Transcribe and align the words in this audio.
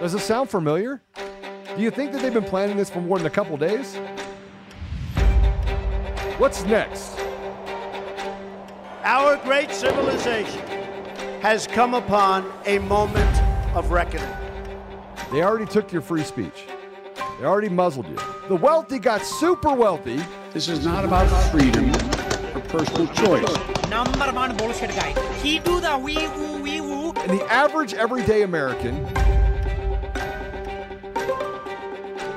Does 0.00 0.14
it 0.14 0.20
sound 0.20 0.48
familiar? 0.48 1.02
Do 1.76 1.82
you 1.82 1.90
think 1.90 2.12
that 2.12 2.22
they've 2.22 2.32
been 2.32 2.42
planning 2.42 2.78
this 2.78 2.88
for 2.88 3.02
more 3.02 3.18
than 3.18 3.26
a 3.26 3.30
couple 3.30 3.58
days? 3.58 3.96
What's 6.38 6.64
next? 6.64 7.20
Our 9.04 9.36
great 9.44 9.70
civilization 9.70 10.66
has 11.42 11.66
come 11.66 11.92
upon 11.92 12.50
a 12.64 12.78
moment 12.78 13.76
of 13.76 13.90
reckoning. 13.90 14.26
They 15.30 15.42
already 15.42 15.66
took 15.66 15.92
your 15.92 16.00
free 16.00 16.24
speech. 16.24 16.64
They 17.38 17.44
already 17.44 17.68
muzzled 17.68 18.08
you. 18.08 18.16
The 18.48 18.56
wealthy 18.56 18.98
got 18.98 19.26
super 19.26 19.74
wealthy. 19.74 20.22
This 20.54 20.68
is 20.68 20.82
not 20.82 21.04
about 21.04 21.26
freedom 21.50 21.90
or 22.56 22.62
personal 22.68 23.06
choice. 23.08 23.90
Number 23.90 24.32
one 24.32 24.56
bullshit 24.56 24.90
guy. 24.96 25.12
He 25.42 25.58
do 25.58 25.78
the 25.78 25.98
wee 25.98 26.26
woo 26.28 26.62
wee 26.62 26.80
woo. 26.80 27.12
And 27.12 27.38
the 27.38 27.44
average 27.52 27.92
everyday 27.92 28.42
American 28.42 29.06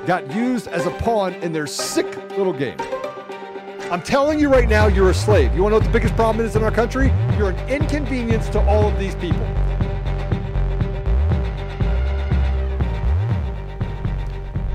got 0.06 0.30
used 0.36 0.68
as 0.68 0.86
a 0.86 0.92
pawn 0.92 1.34
in 1.36 1.54
their 1.54 1.66
sick 1.66 2.06
little 2.32 2.52
game. 2.52 2.78
I'm 3.90 4.02
telling 4.02 4.38
you 4.38 4.50
right 4.50 4.68
now, 4.68 4.88
you're 4.88 5.12
a 5.12 5.14
slave. 5.14 5.56
You 5.56 5.64
want 5.64 5.74
to 5.74 5.80
know 5.80 5.86
what 5.86 5.86
the 5.86 5.98
biggest 5.98 6.16
problem 6.16 6.46
is 6.46 6.56
in 6.58 6.64
our 6.64 6.72
country? 6.72 7.08
You're 7.38 7.52
an 7.52 7.70
inconvenience 7.70 8.50
to 8.50 8.60
all 8.68 8.88
of 8.88 9.00
these 9.00 9.16
people. 9.16 9.46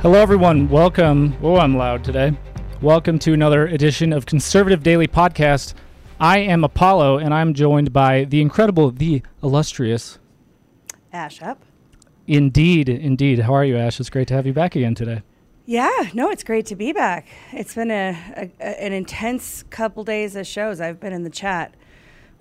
Hello, 0.00 0.18
everyone. 0.18 0.68
Welcome. 0.68 1.36
Oh, 1.42 1.56
I'm 1.56 1.76
loud 1.76 2.04
today. 2.04 2.34
Welcome 2.80 3.18
to 3.18 3.34
another 3.34 3.66
edition 3.66 4.14
of 4.14 4.24
Conservative 4.24 4.82
Daily 4.82 5.08
Podcast. 5.08 5.74
I 6.18 6.38
am 6.38 6.64
Apollo, 6.64 7.18
and 7.18 7.34
I'm 7.34 7.52
joined 7.52 7.92
by 7.92 8.24
the 8.24 8.40
incredible, 8.40 8.92
the 8.92 9.22
illustrious. 9.42 10.18
Ash 11.12 11.42
up. 11.42 11.62
Indeed, 12.28 12.90
indeed. 12.90 13.38
How 13.38 13.54
are 13.54 13.64
you, 13.64 13.78
Ash? 13.78 13.98
It's 13.98 14.10
great 14.10 14.28
to 14.28 14.34
have 14.34 14.46
you 14.46 14.52
back 14.52 14.76
again 14.76 14.94
today. 14.94 15.22
Yeah, 15.64 16.10
no, 16.12 16.30
it's 16.30 16.44
great 16.44 16.66
to 16.66 16.76
be 16.76 16.92
back. 16.92 17.26
It's 17.52 17.74
been 17.74 17.90
a, 17.90 18.50
a, 18.60 18.82
an 18.82 18.92
intense 18.92 19.64
couple 19.70 20.04
days 20.04 20.36
of 20.36 20.46
shows. 20.46 20.78
I've 20.78 21.00
been 21.00 21.14
in 21.14 21.24
the 21.24 21.30
chat. 21.30 21.72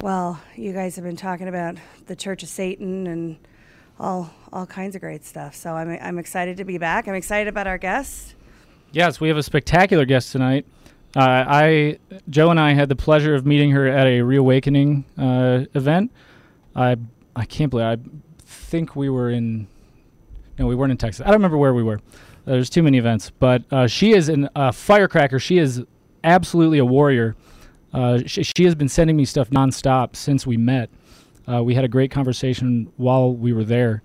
Well, 0.01 0.41
you 0.57 0.73
guys 0.73 0.97
have 0.97 1.05
been 1.05 1.15
talking 1.15 1.47
about 1.47 1.77
the 2.05 2.17
Church 2.17 2.43
of 2.43 2.49
Satan 2.49 3.07
and 3.07 3.37
all 3.97 4.29
all 4.51 4.65
kinds 4.65 4.95
of 4.95 5.01
great 5.01 5.23
stuff. 5.23 5.55
So 5.55 5.73
I'm 5.73 5.97
I'm 6.01 6.19
excited 6.19 6.57
to 6.57 6.65
be 6.65 6.77
back. 6.77 7.07
I'm 7.07 7.15
excited 7.15 7.47
about 7.47 7.65
our 7.65 7.77
guest. 7.77 8.35
Yes, 8.91 9.21
we 9.21 9.29
have 9.29 9.37
a 9.37 9.43
spectacular 9.43 10.03
guest 10.03 10.33
tonight. 10.33 10.65
Uh, 11.15 11.45
I 11.47 11.97
Joe 12.29 12.51
and 12.51 12.59
I 12.59 12.73
had 12.73 12.89
the 12.89 12.95
pleasure 12.97 13.35
of 13.35 13.45
meeting 13.45 13.71
her 13.71 13.87
at 13.87 14.05
a 14.05 14.21
reawakening 14.21 15.05
uh, 15.17 15.63
event. 15.73 16.11
I 16.75 16.97
I 17.37 17.45
can't 17.45 17.71
believe 17.71 17.85
I 17.85 17.97
think 18.45 18.93
we 18.93 19.09
were 19.09 19.29
in 19.29 19.67
no, 20.57 20.67
we 20.67 20.75
weren't 20.75 20.91
in 20.91 20.97
Texas. 20.97 21.21
I 21.21 21.25
don't 21.25 21.35
remember 21.35 21.57
where 21.57 21.73
we 21.73 21.83
were. 21.83 21.99
There's 22.45 22.69
too 22.69 22.83
many 22.83 22.97
events, 22.97 23.29
but 23.29 23.63
uh, 23.71 23.87
she 23.87 24.13
is 24.13 24.29
a 24.29 24.49
uh, 24.57 24.71
firecracker. 24.71 25.37
She 25.37 25.57
is 25.57 25.83
absolutely 26.23 26.77
a 26.77 26.85
warrior. 26.85 27.35
Uh, 27.93 28.19
she, 28.25 28.43
she, 28.43 28.63
has 28.63 28.73
been 28.73 28.87
sending 28.87 29.15
me 29.15 29.25
stuff 29.25 29.49
nonstop 29.49 30.15
since 30.15 30.47
we 30.47 30.55
met. 30.55 30.89
Uh, 31.51 31.61
we 31.63 31.75
had 31.75 31.83
a 31.83 31.87
great 31.87 32.11
conversation 32.11 32.91
while 32.97 33.33
we 33.33 33.53
were 33.53 33.63
there, 33.63 34.01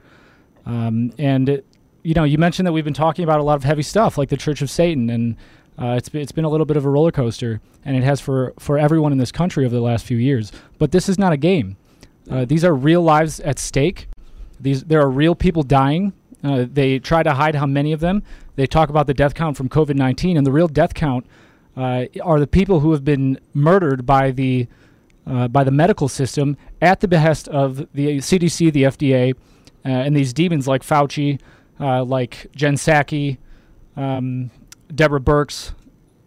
um, 0.67 1.13
and 1.19 1.49
it, 1.49 1.67
you 2.03 2.15
know, 2.15 2.25
you 2.25 2.39
mentioned 2.39 2.67
that 2.67 2.73
we've 2.73 2.85
been 2.85 2.95
talking 2.95 3.23
about 3.23 3.39
a 3.39 3.43
lot 3.43 3.55
of 3.55 3.65
heavy 3.65 3.83
stuff 3.83 4.19
like 4.19 4.29
the 4.29 4.37
Church 4.37 4.63
of 4.63 4.71
Satan, 4.71 5.11
and 5.11 5.37
uh, 5.79 5.95
it's 5.97 6.09
it's 6.13 6.33
been 6.33 6.45
a 6.45 6.49
little 6.49 6.67
bit 6.67 6.77
of 6.77 6.85
a 6.85 6.91
roller 6.91 7.13
coaster, 7.13 7.61
and 7.85 7.97
it 7.97 8.03
has 8.03 8.21
for 8.21 8.55
for 8.59 8.79
everyone 8.79 9.13
in 9.13 9.19
this 9.19 9.33
country 9.33 9.65
over 9.65 9.75
the 9.75 9.81
last 9.81 10.05
few 10.05 10.17
years. 10.17 10.53
But 10.79 10.91
this 10.93 11.09
is 11.09 11.19
not 11.19 11.33
a 11.33 11.37
game. 11.37 11.77
Uh, 12.31 12.45
these 12.45 12.65
are 12.65 12.75
real 12.75 13.03
lives 13.03 13.41
at 13.41 13.59
stake. 13.59 14.09
These 14.61 14.85
there 14.85 15.01
are 15.01 15.11
real 15.11 15.35
people 15.35 15.63
dying 15.63 16.13
uh, 16.45 16.67
they 16.71 16.99
try 16.99 17.23
to 17.23 17.35
hide 17.35 17.55
how 17.55 17.67
many 17.67 17.93
of 17.93 18.01
them. 18.01 18.23
They 18.57 18.67
talk 18.67 18.89
about 18.89 19.07
the 19.07 19.15
death 19.15 19.35
count 19.35 19.57
from 19.57 19.69
COVID 19.69 19.95
19, 19.95 20.37
and 20.37 20.47
the 20.47 20.53
real 20.53 20.69
death 20.69 20.95
count 20.95 21.27
uh, 21.77 22.07
are 22.23 22.41
the 22.41 22.47
people 22.47 22.81
who 22.81 22.93
have 22.93 23.05
been 23.05 23.39
murdered 23.55 24.05
by 24.05 24.31
the 24.31 24.67
uh, 25.27 25.49
by 25.49 25.63
the 25.63 25.71
medical 25.71 26.09
system 26.09 26.57
at 26.81 27.01
the 27.01 27.09
behest 27.09 27.49
of 27.49 27.77
the 27.95 28.19
CDC, 28.19 28.73
the 28.73 28.83
FDA, 28.85 29.35
uh, 29.85 29.89
and 29.89 30.17
these 30.17 30.33
demons 30.33 30.67
like 30.67 30.83
Fauci, 30.83 31.41
uh, 31.81 32.05
like 32.05 32.49
Jen 32.57 32.75
Psaki, 32.75 33.39
um, 33.97 34.51
Deborah 34.95 35.21
Birx, 35.21 35.75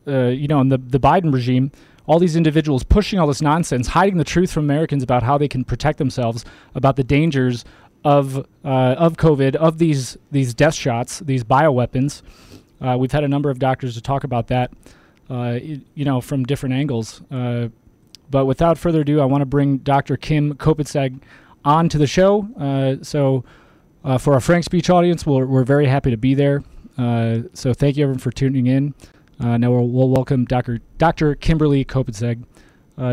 uh, 0.08 0.28
you 0.28 0.48
know, 0.48 0.60
and 0.60 0.72
the, 0.72 0.78
the 0.78 1.00
Biden 1.00 1.34
regime. 1.34 1.72
All 2.08 2.20
these 2.20 2.36
individuals 2.36 2.84
pushing 2.84 3.20
all 3.20 3.26
this 3.26 3.42
nonsense, 3.42 3.88
hiding 3.88 4.18
the 4.18 4.24
truth 4.24 4.52
from 4.52 4.64
Americans 4.66 5.02
about 5.02 5.24
how 5.24 5.38
they 5.40 5.48
can 5.48 5.64
protect 5.64 5.98
themselves, 5.98 6.46
about 6.76 6.98
the 6.98 7.04
dangers 7.04 7.66
of 8.06 8.38
uh, 8.64 8.70
of 8.98 9.18
COVID, 9.18 9.56
of 9.56 9.80
these 9.80 10.18
these 10.32 10.54
death 10.54 10.76
shots, 10.76 11.20
these 11.20 11.44
bioweapons. 11.44 12.22
Uh, 12.80 12.96
we've 12.98 13.12
had 13.12 13.24
a 13.24 13.28
number 13.28 13.50
of 13.50 13.58
doctors 13.58 13.96
to 13.96 14.02
talk 14.02 14.24
about 14.24 14.48
that, 14.48 14.72
uh, 15.30 15.58
you 15.62 16.06
know, 16.06 16.22
from 16.22 16.44
different 16.44 16.76
angles. 16.76 17.22
Uh, 17.32 17.70
but 18.30 18.46
without 18.46 18.78
further 18.78 19.02
ado, 19.02 19.20
I 19.20 19.26
want 19.26 19.42
to 19.42 19.46
bring 19.46 19.78
Dr. 19.80 20.18
Kim 20.18 20.54
Kopetsek 20.56 21.20
on 21.64 21.90
to 21.90 21.98
the 21.98 22.08
show. 22.08 22.48
Uh, 22.60 23.04
so, 23.04 23.44
uh, 24.04 24.18
for 24.18 24.34
our 24.34 24.40
Frank 24.40 24.66
Speech 24.66 24.90
audience, 24.90 25.26
we're, 25.26 25.46
we're 25.46 25.64
very 25.64 25.88
happy 25.88 26.12
to 26.12 26.18
be 26.18 26.36
there. 26.36 26.64
so, 26.98 27.74
thank 27.74 27.98
you 27.98 28.04
everyone 28.04 28.20
for 28.20 28.32
tuning 28.32 28.68
in. 28.68 28.94
now 29.40 29.72
we'll, 29.72 29.88
we'll, 29.88 30.10
welcome 30.10 30.46
Dr. 30.46 30.80
Dr. 30.98 31.34
Kimberly 31.36 31.84
Kopetsek. 31.86 32.44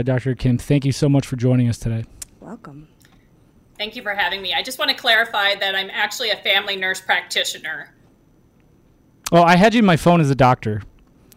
Dr. 0.05 0.35
Kim, 0.35 0.59
thank 0.59 0.85
you 0.85 0.93
so 0.93 1.09
much 1.09 1.27
for 1.27 1.37
joining 1.37 1.69
us 1.69 1.79
today. 1.79 2.05
Welcome. 2.41 2.89
Thank 3.83 3.97
you 3.97 4.03
for 4.05 4.15
having 4.15 4.41
me. 4.41 4.55
I 4.55 4.63
just 4.63 4.79
want 4.79 4.93
to 4.93 4.97
clarify 4.97 5.57
that 5.57 5.75
I'm 5.75 5.91
actually 5.91 6.31
a 6.31 6.37
family 6.37 6.77
nurse 6.77 7.01
practitioner. 7.01 7.93
Well, 9.33 9.43
I 9.43 9.57
had 9.57 9.75
you 9.75 9.81
in 9.81 9.85
my 9.85 9.97
phone 9.97 10.21
as 10.21 10.31
a 10.31 10.37
doctor. 10.37 10.83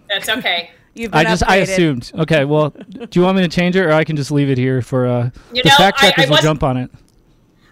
That's 0.08 0.30
okay. 0.30 0.70
You've 0.94 1.16
I 1.16 1.24
just 1.24 1.42
upgraded. 1.42 1.50
I 1.50 1.56
assumed. 1.56 2.12
Okay, 2.14 2.46
well, 2.46 2.70
do 2.70 3.08
you 3.14 3.24
want 3.24 3.38
me 3.38 3.42
to 3.42 3.48
change 3.48 3.76
it, 3.76 3.80
or 3.80 3.94
I 3.94 4.04
can 4.04 4.16
just 4.16 4.30
leave 4.30 4.52
it 4.52 4.60
here 4.60 4.84
for 4.84 5.08
uh, 5.08 5.32
you 5.54 5.64
the 5.64 5.70
know, 5.70 5.76
fact 5.76 5.98
checkers 5.98 6.26
I, 6.26 6.28
I 6.28 6.30
will 6.30 6.38
jump 6.38 6.62
on 6.62 6.78
it. 6.78 6.92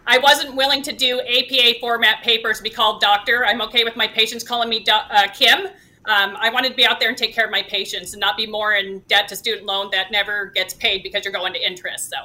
I 0.07 0.17
wasn't 0.17 0.55
willing 0.55 0.81
to 0.81 0.91
do 0.91 1.21
APA 1.21 1.79
format 1.79 2.23
papers 2.23 2.59
be 2.59 2.71
called 2.71 2.99
doctor. 2.99 3.45
I'm 3.45 3.61
okay 3.61 3.83
with 3.83 3.95
my 3.95 4.07
patients 4.07 4.43
calling 4.43 4.69
me 4.69 4.79
do- 4.79 4.91
uh, 4.91 5.27
Kim. 5.35 5.67
Um, 5.67 6.35
I 6.39 6.49
wanted 6.49 6.69
to 6.69 6.75
be 6.75 6.87
out 6.87 6.99
there 6.99 7.09
and 7.09 7.17
take 7.17 7.35
care 7.35 7.45
of 7.45 7.51
my 7.51 7.61
patients 7.61 8.13
and 8.13 8.19
not 8.19 8.37
be 8.37 8.47
more 8.47 8.73
in 8.73 9.01
debt 9.01 9.27
to 9.27 9.35
student 9.35 9.67
loan 9.67 9.91
that 9.91 10.11
never 10.11 10.47
gets 10.47 10.73
paid 10.73 11.03
because 11.03 11.25
you're 11.25 11.31
going 11.31 11.53
to 11.53 11.63
interest. 11.63 12.09
So, 12.09 12.17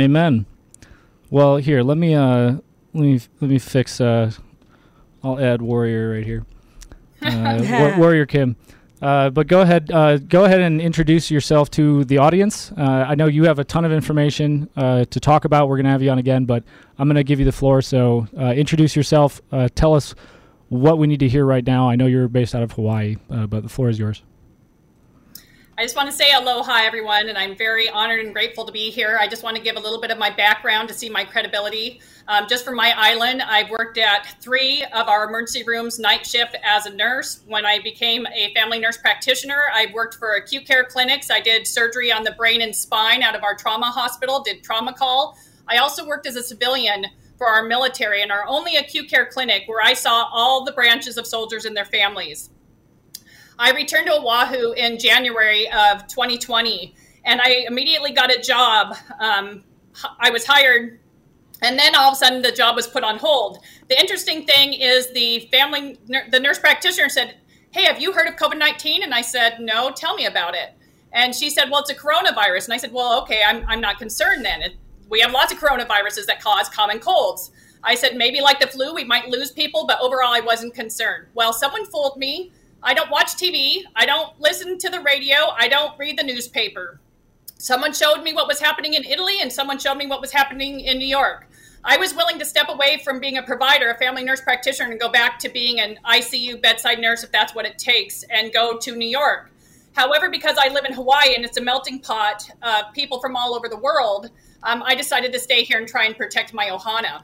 Amen. 0.00 0.46
Well, 1.34 1.56
here 1.56 1.82
let 1.82 1.98
me 1.98 2.14
uh, 2.14 2.52
let 2.52 2.62
me 2.94 3.20
let 3.40 3.50
me 3.50 3.58
fix. 3.58 4.00
Uh, 4.00 4.30
I'll 5.24 5.40
add 5.40 5.60
Warrior 5.60 6.12
right 6.12 6.24
here. 6.24 6.46
Uh, 7.22 7.66
War- 7.70 7.98
Warrior 7.98 8.26
Kim. 8.26 8.54
Uh, 9.02 9.30
but 9.30 9.48
go 9.48 9.62
ahead, 9.62 9.90
uh, 9.90 10.18
go 10.18 10.44
ahead 10.44 10.60
and 10.60 10.80
introduce 10.80 11.30
yourself 11.30 11.70
to 11.70 12.04
the 12.04 12.18
audience. 12.18 12.70
Uh, 12.76 12.82
I 12.82 13.14
know 13.16 13.26
you 13.26 13.44
have 13.44 13.58
a 13.58 13.64
ton 13.64 13.84
of 13.84 13.90
information 13.92 14.68
uh, 14.76 15.06
to 15.06 15.18
talk 15.18 15.44
about. 15.44 15.68
We're 15.68 15.76
going 15.76 15.86
to 15.86 15.90
have 15.90 16.02
you 16.02 16.10
on 16.10 16.18
again, 16.18 16.44
but 16.44 16.62
I'm 16.98 17.08
going 17.08 17.16
to 17.16 17.24
give 17.24 17.38
you 17.40 17.46
the 17.46 17.52
floor. 17.52 17.80
So 17.82 18.28
uh, 18.38 18.52
introduce 18.52 18.94
yourself. 18.94 19.40
Uh, 19.50 19.68
tell 19.74 19.94
us 19.94 20.14
what 20.68 20.98
we 20.98 21.06
need 21.06 21.20
to 21.20 21.28
hear 21.28 21.46
right 21.46 21.66
now. 21.66 21.88
I 21.88 21.96
know 21.96 22.06
you're 22.06 22.28
based 22.28 22.54
out 22.54 22.62
of 22.62 22.72
Hawaii, 22.72 23.16
but 23.28 23.62
the 23.62 23.68
floor 23.70 23.88
is 23.88 23.98
yours. 23.98 24.22
I 25.76 25.82
just 25.82 25.96
want 25.96 26.08
to 26.08 26.16
say 26.16 26.32
aloha, 26.32 26.82
everyone, 26.84 27.28
and 27.28 27.36
I'm 27.36 27.56
very 27.56 27.88
honored 27.88 28.24
and 28.24 28.32
grateful 28.32 28.64
to 28.64 28.70
be 28.70 28.90
here. 28.90 29.18
I 29.20 29.26
just 29.26 29.42
want 29.42 29.56
to 29.56 29.62
give 29.62 29.74
a 29.74 29.80
little 29.80 30.00
bit 30.00 30.12
of 30.12 30.18
my 30.18 30.30
background 30.30 30.86
to 30.88 30.94
see 30.94 31.10
my 31.10 31.24
credibility. 31.24 32.00
Um, 32.28 32.46
just 32.48 32.64
for 32.64 32.70
my 32.70 32.94
island, 32.96 33.42
I've 33.42 33.70
worked 33.70 33.98
at 33.98 34.36
three 34.40 34.84
of 34.92 35.08
our 35.08 35.28
emergency 35.28 35.64
rooms 35.64 35.98
night 35.98 36.24
shift 36.24 36.56
as 36.62 36.86
a 36.86 36.94
nurse. 36.94 37.40
When 37.48 37.66
I 37.66 37.80
became 37.80 38.24
a 38.28 38.54
family 38.54 38.78
nurse 38.78 38.98
practitioner, 38.98 39.62
I 39.72 39.88
worked 39.92 40.14
for 40.14 40.34
acute 40.34 40.64
care 40.64 40.84
clinics. 40.84 41.28
I 41.28 41.40
did 41.40 41.66
surgery 41.66 42.12
on 42.12 42.22
the 42.22 42.32
brain 42.32 42.62
and 42.62 42.74
spine 42.74 43.24
out 43.24 43.34
of 43.34 43.42
our 43.42 43.56
trauma 43.56 43.86
hospital, 43.86 44.44
did 44.44 44.62
trauma 44.62 44.92
call. 44.92 45.36
I 45.66 45.78
also 45.78 46.06
worked 46.06 46.28
as 46.28 46.36
a 46.36 46.42
civilian 46.44 47.06
for 47.36 47.48
our 47.48 47.64
military 47.64 48.22
in 48.22 48.30
our 48.30 48.46
only 48.46 48.76
acute 48.76 49.10
care 49.10 49.26
clinic 49.26 49.64
where 49.66 49.82
I 49.82 49.94
saw 49.94 50.28
all 50.32 50.64
the 50.64 50.70
branches 50.70 51.18
of 51.18 51.26
soldiers 51.26 51.64
and 51.64 51.76
their 51.76 51.84
families. 51.84 52.50
I 53.58 53.72
returned 53.72 54.06
to 54.06 54.14
Oahu 54.14 54.72
in 54.72 54.98
January 54.98 55.70
of 55.70 56.06
2020, 56.08 56.94
and 57.24 57.40
I 57.40 57.64
immediately 57.68 58.12
got 58.12 58.34
a 58.34 58.40
job. 58.40 58.96
Um, 59.20 59.64
I 60.18 60.30
was 60.30 60.44
hired, 60.46 60.98
and 61.62 61.78
then 61.78 61.94
all 61.94 62.08
of 62.08 62.14
a 62.14 62.16
sudden 62.16 62.42
the 62.42 62.52
job 62.52 62.74
was 62.76 62.86
put 62.86 63.04
on 63.04 63.18
hold. 63.18 63.58
The 63.88 63.98
interesting 63.98 64.44
thing 64.44 64.72
is 64.72 65.12
the 65.12 65.48
family, 65.52 65.98
the 66.30 66.40
nurse 66.40 66.58
practitioner 66.58 67.08
said, 67.08 67.36
"Hey, 67.70 67.84
have 67.84 68.00
you 68.00 68.12
heard 68.12 68.26
of 68.26 68.36
COVID 68.36 68.58
19?" 68.58 69.02
And 69.02 69.14
I 69.14 69.20
said, 69.20 69.60
"No, 69.60 69.90
tell 69.90 70.14
me 70.14 70.26
about 70.26 70.54
it." 70.54 70.74
And 71.12 71.34
she 71.34 71.48
said, 71.48 71.70
"Well, 71.70 71.80
it's 71.80 71.90
a 71.90 71.94
coronavirus." 71.94 72.64
And 72.64 72.74
I 72.74 72.76
said, 72.76 72.92
"Well, 72.92 73.20
okay, 73.22 73.42
I'm 73.46 73.64
I'm 73.68 73.80
not 73.80 73.98
concerned 73.98 74.44
then. 74.44 74.62
It, 74.62 74.76
we 75.08 75.20
have 75.20 75.30
lots 75.30 75.52
of 75.52 75.58
coronaviruses 75.58 76.26
that 76.26 76.40
cause 76.40 76.68
common 76.68 76.98
colds." 76.98 77.52
I 77.86 77.94
said, 77.94 78.16
maybe 78.16 78.40
like 78.40 78.60
the 78.60 78.66
flu, 78.66 78.94
we 78.94 79.04
might 79.04 79.28
lose 79.28 79.52
people, 79.52 79.84
but 79.86 80.00
overall, 80.00 80.32
I 80.32 80.40
wasn't 80.40 80.74
concerned. 80.74 81.26
Well, 81.34 81.52
someone 81.52 81.84
fooled 81.84 82.16
me. 82.16 82.50
I 82.86 82.92
don't 82.92 83.10
watch 83.10 83.36
TV. 83.36 83.82
I 83.96 84.04
don't 84.04 84.38
listen 84.38 84.76
to 84.78 84.90
the 84.90 85.00
radio. 85.00 85.36
I 85.56 85.68
don't 85.68 85.98
read 85.98 86.18
the 86.18 86.22
newspaper. 86.22 87.00
Someone 87.56 87.94
showed 87.94 88.22
me 88.22 88.34
what 88.34 88.46
was 88.46 88.60
happening 88.60 88.92
in 88.92 89.04
Italy 89.04 89.40
and 89.40 89.50
someone 89.50 89.78
showed 89.78 89.94
me 89.94 90.06
what 90.06 90.20
was 90.20 90.30
happening 90.30 90.80
in 90.80 90.98
New 90.98 91.06
York. 91.06 91.46
I 91.82 91.96
was 91.96 92.14
willing 92.14 92.38
to 92.38 92.44
step 92.44 92.68
away 92.68 93.00
from 93.02 93.20
being 93.20 93.38
a 93.38 93.42
provider, 93.42 93.88
a 93.88 93.96
family 93.96 94.22
nurse 94.22 94.42
practitioner, 94.42 94.90
and 94.90 95.00
go 95.00 95.10
back 95.10 95.38
to 95.40 95.48
being 95.48 95.80
an 95.80 95.98
ICU 96.04 96.60
bedside 96.60 96.98
nurse 96.98 97.24
if 97.24 97.32
that's 97.32 97.54
what 97.54 97.64
it 97.64 97.78
takes, 97.78 98.22
and 98.24 98.52
go 98.52 98.76
to 98.78 98.94
New 98.94 99.08
York. 99.08 99.50
However, 99.94 100.28
because 100.28 100.56
I 100.60 100.68
live 100.68 100.84
in 100.84 100.92
Hawaii 100.92 101.34
and 101.34 101.44
it's 101.44 101.56
a 101.56 101.62
melting 101.62 102.00
pot 102.00 102.50
of 102.62 102.92
people 102.92 103.18
from 103.18 103.34
all 103.34 103.54
over 103.54 103.68
the 103.68 103.78
world, 103.78 104.30
um, 104.62 104.82
I 104.84 104.94
decided 104.94 105.32
to 105.32 105.38
stay 105.38 105.62
here 105.62 105.78
and 105.78 105.88
try 105.88 106.04
and 106.04 106.16
protect 106.16 106.52
my 106.52 106.68
ohana. 106.68 107.22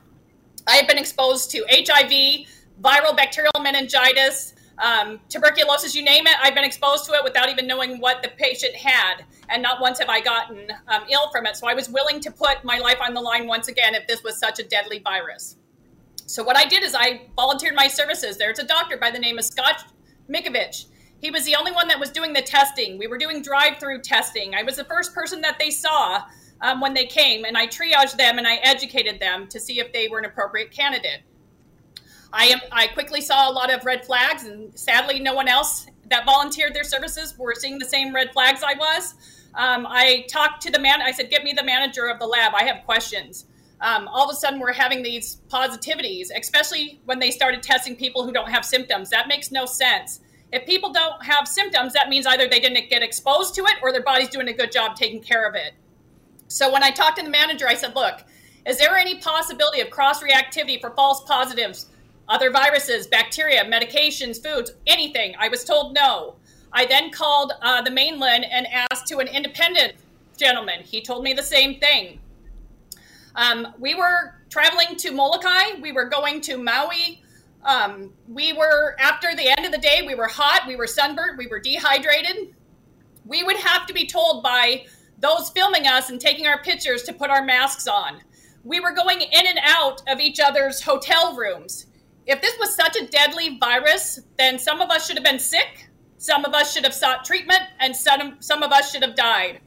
I 0.66 0.76
have 0.76 0.88
been 0.88 0.98
exposed 0.98 1.50
to 1.50 1.64
HIV, 1.68 2.46
viral 2.82 3.14
bacterial 3.14 3.52
meningitis, 3.60 4.49
um, 4.80 5.20
tuberculosis, 5.28 5.94
you 5.94 6.02
name 6.02 6.26
it. 6.26 6.34
I've 6.42 6.54
been 6.54 6.64
exposed 6.64 7.04
to 7.06 7.12
it 7.12 7.22
without 7.22 7.48
even 7.48 7.66
knowing 7.66 8.00
what 8.00 8.22
the 8.22 8.30
patient 8.30 8.74
had. 8.74 9.24
And 9.48 9.62
not 9.62 9.80
once 9.80 9.98
have 9.98 10.08
I 10.08 10.20
gotten 10.20 10.72
um, 10.88 11.02
ill 11.10 11.30
from 11.30 11.46
it. 11.46 11.56
So 11.56 11.68
I 11.68 11.74
was 11.74 11.88
willing 11.88 12.20
to 12.20 12.30
put 12.30 12.64
my 12.64 12.78
life 12.78 12.98
on 13.00 13.14
the 13.14 13.20
line 13.20 13.46
once 13.46 13.68
again 13.68 13.94
if 13.94 14.06
this 14.06 14.22
was 14.22 14.38
such 14.38 14.58
a 14.58 14.62
deadly 14.62 15.00
virus. 15.00 15.56
So 16.26 16.44
what 16.44 16.56
I 16.56 16.64
did 16.64 16.82
is 16.82 16.94
I 16.94 17.22
volunteered 17.36 17.74
my 17.74 17.88
services. 17.88 18.36
There's 18.36 18.58
a 18.58 18.66
doctor 18.66 18.96
by 18.96 19.10
the 19.10 19.18
name 19.18 19.38
of 19.38 19.44
Scott 19.44 19.84
Miscovich. 20.28 20.86
He 21.20 21.30
was 21.30 21.44
the 21.44 21.56
only 21.56 21.72
one 21.72 21.88
that 21.88 22.00
was 22.00 22.10
doing 22.10 22.32
the 22.32 22.40
testing. 22.40 22.96
We 22.98 23.06
were 23.06 23.18
doing 23.18 23.42
drive 23.42 23.78
through 23.78 24.00
testing. 24.02 24.54
I 24.54 24.62
was 24.62 24.76
the 24.76 24.84
first 24.84 25.12
person 25.12 25.40
that 25.42 25.58
they 25.58 25.70
saw 25.70 26.22
um, 26.62 26.80
when 26.80 26.94
they 26.94 27.06
came, 27.06 27.44
and 27.44 27.58
I 27.58 27.66
triaged 27.66 28.16
them 28.16 28.38
and 28.38 28.46
I 28.46 28.56
educated 28.56 29.20
them 29.20 29.46
to 29.48 29.60
see 29.60 29.80
if 29.80 29.92
they 29.92 30.08
were 30.08 30.18
an 30.18 30.24
appropriate 30.24 30.70
candidate. 30.70 31.22
I 32.32 32.46
am. 32.46 32.60
I 32.70 32.86
quickly 32.88 33.20
saw 33.20 33.50
a 33.50 33.52
lot 33.52 33.72
of 33.72 33.84
red 33.84 34.04
flags, 34.04 34.44
and 34.44 34.76
sadly, 34.78 35.20
no 35.20 35.34
one 35.34 35.48
else 35.48 35.86
that 36.08 36.24
volunteered 36.24 36.74
their 36.74 36.84
services 36.84 37.36
were 37.38 37.54
seeing 37.54 37.78
the 37.78 37.84
same 37.84 38.14
red 38.14 38.32
flags 38.32 38.62
I 38.62 38.74
was. 38.74 39.14
Um, 39.54 39.86
I 39.88 40.26
talked 40.28 40.62
to 40.62 40.70
the 40.70 40.78
man. 40.78 41.02
I 41.02 41.12
said, 41.12 41.30
"Get 41.30 41.44
me 41.44 41.52
the 41.52 41.64
manager 41.64 42.06
of 42.08 42.18
the 42.18 42.26
lab. 42.26 42.52
I 42.54 42.64
have 42.64 42.84
questions." 42.84 43.46
Um, 43.80 44.08
all 44.08 44.28
of 44.28 44.30
a 44.30 44.38
sudden, 44.38 44.60
we're 44.60 44.74
having 44.74 45.02
these 45.02 45.38
positivities, 45.48 46.28
especially 46.36 47.00
when 47.06 47.18
they 47.18 47.30
started 47.30 47.62
testing 47.62 47.96
people 47.96 48.24
who 48.24 48.32
don't 48.32 48.50
have 48.50 48.64
symptoms. 48.64 49.10
That 49.10 49.26
makes 49.26 49.50
no 49.50 49.64
sense. 49.64 50.20
If 50.52 50.66
people 50.66 50.92
don't 50.92 51.24
have 51.24 51.48
symptoms, 51.48 51.94
that 51.94 52.08
means 52.08 52.26
either 52.26 52.48
they 52.48 52.60
didn't 52.60 52.90
get 52.90 53.02
exposed 53.02 53.54
to 53.54 53.62
it 53.62 53.76
or 53.82 53.92
their 53.92 54.02
body's 54.02 54.28
doing 54.28 54.48
a 54.48 54.52
good 54.52 54.70
job 54.70 54.96
taking 54.96 55.22
care 55.22 55.48
of 55.48 55.54
it. 55.54 55.72
So 56.48 56.70
when 56.70 56.82
I 56.82 56.90
talked 56.90 57.18
to 57.18 57.24
the 57.24 57.30
manager, 57.30 57.66
I 57.66 57.74
said, 57.74 57.94
"Look, 57.94 58.24
is 58.66 58.76
there 58.78 58.96
any 58.96 59.18
possibility 59.18 59.80
of 59.80 59.90
cross 59.90 60.22
reactivity 60.22 60.80
for 60.80 60.90
false 60.90 61.22
positives 61.22 61.86
other 62.30 62.50
viruses, 62.50 63.08
bacteria, 63.08 63.64
medications, 63.64 64.42
foods, 64.42 64.72
anything. 64.86 65.34
I 65.38 65.48
was 65.48 65.64
told 65.64 65.94
no. 65.94 66.36
I 66.72 66.86
then 66.86 67.10
called 67.10 67.52
uh, 67.60 67.82
the 67.82 67.90
mainland 67.90 68.46
and 68.48 68.66
asked 68.68 69.08
to 69.08 69.18
an 69.18 69.26
independent 69.26 69.94
gentleman. 70.38 70.80
He 70.82 71.02
told 71.02 71.24
me 71.24 71.34
the 71.34 71.42
same 71.42 71.80
thing. 71.80 72.20
Um, 73.34 73.74
we 73.78 73.96
were 73.96 74.36
traveling 74.48 74.96
to 74.98 75.10
Molokai. 75.10 75.80
We 75.82 75.90
were 75.90 76.08
going 76.08 76.40
to 76.42 76.56
Maui. 76.56 77.20
Um, 77.64 78.12
we 78.28 78.52
were, 78.52 78.96
after 79.00 79.34
the 79.34 79.48
end 79.48 79.66
of 79.66 79.72
the 79.72 79.78
day, 79.78 80.02
we 80.06 80.14
were 80.14 80.28
hot, 80.28 80.62
we 80.66 80.76
were 80.76 80.86
sunburned, 80.86 81.36
we 81.36 81.46
were 81.46 81.60
dehydrated. 81.60 82.54
We 83.26 83.42
would 83.42 83.58
have 83.58 83.86
to 83.86 83.92
be 83.92 84.06
told 84.06 84.42
by 84.42 84.86
those 85.18 85.50
filming 85.50 85.86
us 85.86 86.08
and 86.08 86.18
taking 86.18 86.46
our 86.46 86.62
pictures 86.62 87.02
to 87.02 87.12
put 87.12 87.28
our 87.28 87.44
masks 87.44 87.86
on. 87.86 88.20
We 88.64 88.80
were 88.80 88.92
going 88.92 89.20
in 89.20 89.46
and 89.46 89.58
out 89.62 90.02
of 90.08 90.20
each 90.20 90.40
other's 90.40 90.80
hotel 90.80 91.36
rooms 91.36 91.86
if 92.30 92.40
this 92.40 92.56
was 92.60 92.76
such 92.76 92.94
a 92.94 93.06
deadly 93.06 93.58
virus, 93.58 94.20
then 94.38 94.56
some 94.56 94.80
of 94.80 94.88
us 94.88 95.04
should 95.04 95.16
have 95.16 95.24
been 95.24 95.40
sick, 95.40 95.88
some 96.16 96.44
of 96.44 96.54
us 96.54 96.72
should 96.72 96.84
have 96.84 96.94
sought 96.94 97.24
treatment, 97.24 97.62
and 97.80 97.94
some, 97.94 98.36
some 98.38 98.62
of 98.62 98.70
us 98.70 98.92
should 98.92 99.02
have 99.02 99.16
died. 99.16 99.60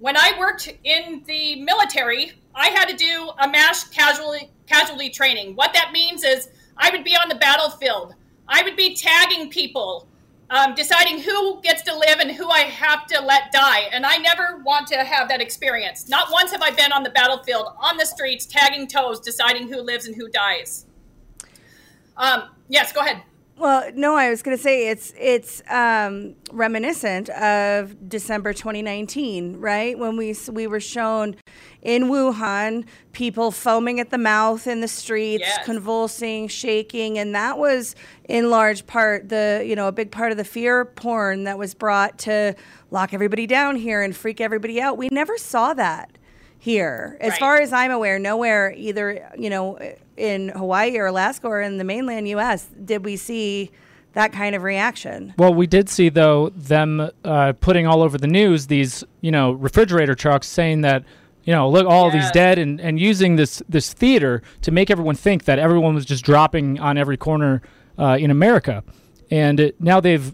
When 0.00 0.14
I 0.14 0.32
worked 0.38 0.68
in 0.84 1.22
the 1.26 1.62
military, 1.62 2.32
I 2.54 2.68
had 2.68 2.90
to 2.90 2.96
do 2.96 3.30
a 3.38 3.48
mass 3.48 3.88
casualty, 3.88 4.50
casualty 4.66 5.08
training. 5.08 5.56
What 5.56 5.72
that 5.72 5.92
means 5.92 6.24
is 6.24 6.50
I 6.76 6.90
would 6.90 7.04
be 7.04 7.16
on 7.16 7.30
the 7.30 7.36
battlefield, 7.36 8.14
I 8.46 8.62
would 8.62 8.76
be 8.76 8.94
tagging 8.94 9.48
people, 9.48 10.06
um, 10.50 10.74
deciding 10.74 11.22
who 11.22 11.62
gets 11.62 11.80
to 11.84 11.96
live 11.96 12.18
and 12.18 12.32
who 12.32 12.50
I 12.50 12.60
have 12.60 13.06
to 13.06 13.20
let 13.22 13.50
die. 13.50 13.88
And 13.92 14.04
I 14.04 14.18
never 14.18 14.58
want 14.62 14.88
to 14.88 15.04
have 15.04 15.30
that 15.30 15.40
experience. 15.40 16.06
Not 16.06 16.30
once 16.30 16.52
have 16.52 16.60
I 16.60 16.70
been 16.70 16.92
on 16.92 17.02
the 17.02 17.08
battlefield, 17.08 17.68
on 17.78 17.96
the 17.96 18.04
streets, 18.04 18.44
tagging 18.44 18.88
toes, 18.88 19.20
deciding 19.20 19.68
who 19.68 19.80
lives 19.80 20.06
and 20.06 20.14
who 20.14 20.28
dies. 20.28 20.84
Um, 22.16 22.44
yes, 22.68 22.92
go 22.92 23.00
ahead. 23.00 23.22
Well, 23.56 23.88
no, 23.94 24.16
I 24.16 24.30
was 24.30 24.42
going 24.42 24.56
to 24.56 24.62
say 24.62 24.88
it's 24.88 25.12
it's 25.16 25.62
um, 25.70 26.34
reminiscent 26.50 27.28
of 27.30 28.08
December 28.08 28.52
2019, 28.52 29.60
right? 29.60 29.96
When 29.96 30.16
we 30.16 30.34
we 30.50 30.66
were 30.66 30.80
shown 30.80 31.36
in 31.80 32.04
Wuhan 32.04 32.84
people 33.12 33.52
foaming 33.52 34.00
at 34.00 34.10
the 34.10 34.18
mouth 34.18 34.66
in 34.66 34.80
the 34.80 34.88
streets, 34.88 35.44
yes. 35.46 35.64
convulsing, 35.64 36.48
shaking, 36.48 37.16
and 37.16 37.32
that 37.36 37.56
was 37.56 37.94
in 38.28 38.50
large 38.50 38.88
part 38.88 39.28
the 39.28 39.62
you 39.64 39.76
know 39.76 39.86
a 39.86 39.92
big 39.92 40.10
part 40.10 40.32
of 40.32 40.36
the 40.36 40.44
fear 40.44 40.84
porn 40.84 41.44
that 41.44 41.56
was 41.56 41.74
brought 41.74 42.18
to 42.18 42.56
lock 42.90 43.14
everybody 43.14 43.46
down 43.46 43.76
here 43.76 44.02
and 44.02 44.16
freak 44.16 44.40
everybody 44.40 44.80
out. 44.80 44.98
We 44.98 45.08
never 45.12 45.38
saw 45.38 45.74
that 45.74 46.18
here. 46.64 47.18
As 47.20 47.32
right. 47.32 47.40
far 47.40 47.60
as 47.60 47.74
I'm 47.74 47.90
aware, 47.90 48.18
nowhere 48.18 48.72
either, 48.74 49.30
you 49.36 49.50
know, 49.50 49.78
in 50.16 50.48
Hawaii 50.48 50.96
or 50.96 51.04
Alaska 51.04 51.46
or 51.46 51.60
in 51.60 51.76
the 51.76 51.84
mainland 51.84 52.26
US 52.28 52.68
did 52.86 53.04
we 53.04 53.16
see 53.16 53.70
that 54.14 54.32
kind 54.32 54.56
of 54.56 54.62
reaction. 54.62 55.34
Well, 55.36 55.52
we 55.52 55.66
did 55.66 55.90
see 55.90 56.08
though 56.08 56.48
them 56.50 57.10
uh, 57.22 57.52
putting 57.60 57.86
all 57.86 58.00
over 58.00 58.16
the 58.16 58.26
news 58.26 58.68
these, 58.68 59.04
you 59.20 59.30
know, 59.30 59.52
refrigerator 59.52 60.14
trucks 60.14 60.46
saying 60.46 60.80
that 60.80 61.04
you 61.42 61.52
know, 61.52 61.68
look, 61.68 61.86
all 61.86 62.06
yes. 62.06 62.14
these 62.14 62.30
dead, 62.32 62.58
and, 62.58 62.80
and 62.80 62.98
using 62.98 63.36
this 63.36 63.62
this 63.68 63.92
theater 63.92 64.42
to 64.62 64.70
make 64.70 64.90
everyone 64.90 65.14
think 65.14 65.44
that 65.44 65.58
everyone 65.58 65.94
was 65.94 66.06
just 66.06 66.24
dropping 66.24 66.80
on 66.80 66.96
every 66.96 67.18
corner 67.18 67.60
uh, 67.98 68.16
in 68.18 68.30
America, 68.30 68.82
and 69.30 69.60
it, 69.60 69.78
now 69.78 70.00
they've 70.00 70.32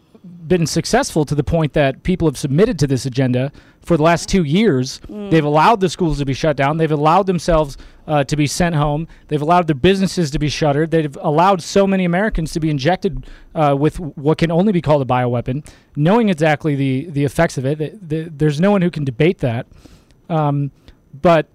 been 0.50 0.66
successful 0.66 1.24
to 1.24 1.34
the 1.34 1.44
point 1.44 1.72
that 1.74 2.02
people 2.02 2.28
have 2.28 2.36
submitted 2.36 2.76
to 2.80 2.86
this 2.86 3.06
agenda 3.06 3.52
for 3.82 3.96
the 3.96 4.02
last 4.02 4.28
two 4.28 4.42
years. 4.42 4.98
Mm. 5.08 5.30
They've 5.30 5.44
allowed 5.44 5.80
the 5.80 5.88
schools 5.88 6.18
to 6.18 6.26
be 6.26 6.34
shut 6.34 6.56
down. 6.56 6.76
They've 6.76 6.90
allowed 6.90 7.26
themselves 7.26 7.78
uh, 8.08 8.24
to 8.24 8.36
be 8.36 8.48
sent 8.48 8.74
home. 8.74 9.06
They've 9.28 9.40
allowed 9.40 9.68
their 9.68 9.76
businesses 9.76 10.30
to 10.32 10.40
be 10.40 10.48
shuttered. 10.48 10.90
They've 10.90 11.16
allowed 11.20 11.62
so 11.62 11.86
many 11.86 12.04
Americans 12.04 12.52
to 12.52 12.60
be 12.60 12.68
injected 12.68 13.26
uh, 13.54 13.76
with 13.78 14.00
what 14.00 14.38
can 14.38 14.50
only 14.50 14.72
be 14.72 14.82
called 14.82 15.00
a 15.00 15.04
bioweapon, 15.04 15.66
knowing 15.94 16.28
exactly 16.28 16.74
the, 16.74 17.06
the 17.10 17.24
effects 17.24 17.56
of 17.56 17.64
it. 17.64 17.78
The, 17.78 17.98
the, 18.02 18.30
there's 18.30 18.60
no 18.60 18.72
one 18.72 18.82
who 18.82 18.90
can 18.90 19.04
debate 19.04 19.38
that. 19.38 19.68
Um, 20.28 20.72
but 21.22 21.46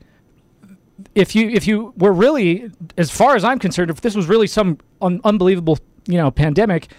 if 1.14 1.36
you 1.36 1.50
if 1.50 1.68
you 1.68 1.94
were 1.98 2.14
really, 2.14 2.72
as 2.98 3.12
far 3.12 3.36
as 3.36 3.44
I'm 3.44 3.60
concerned, 3.60 3.92
if 3.92 4.00
this 4.00 4.16
was 4.16 4.28
really 4.28 4.48
some 4.48 4.80
un- 5.02 5.20
unbelievable 5.26 5.78
you 6.08 6.18
know 6.18 6.32
pandemic, 6.32 6.90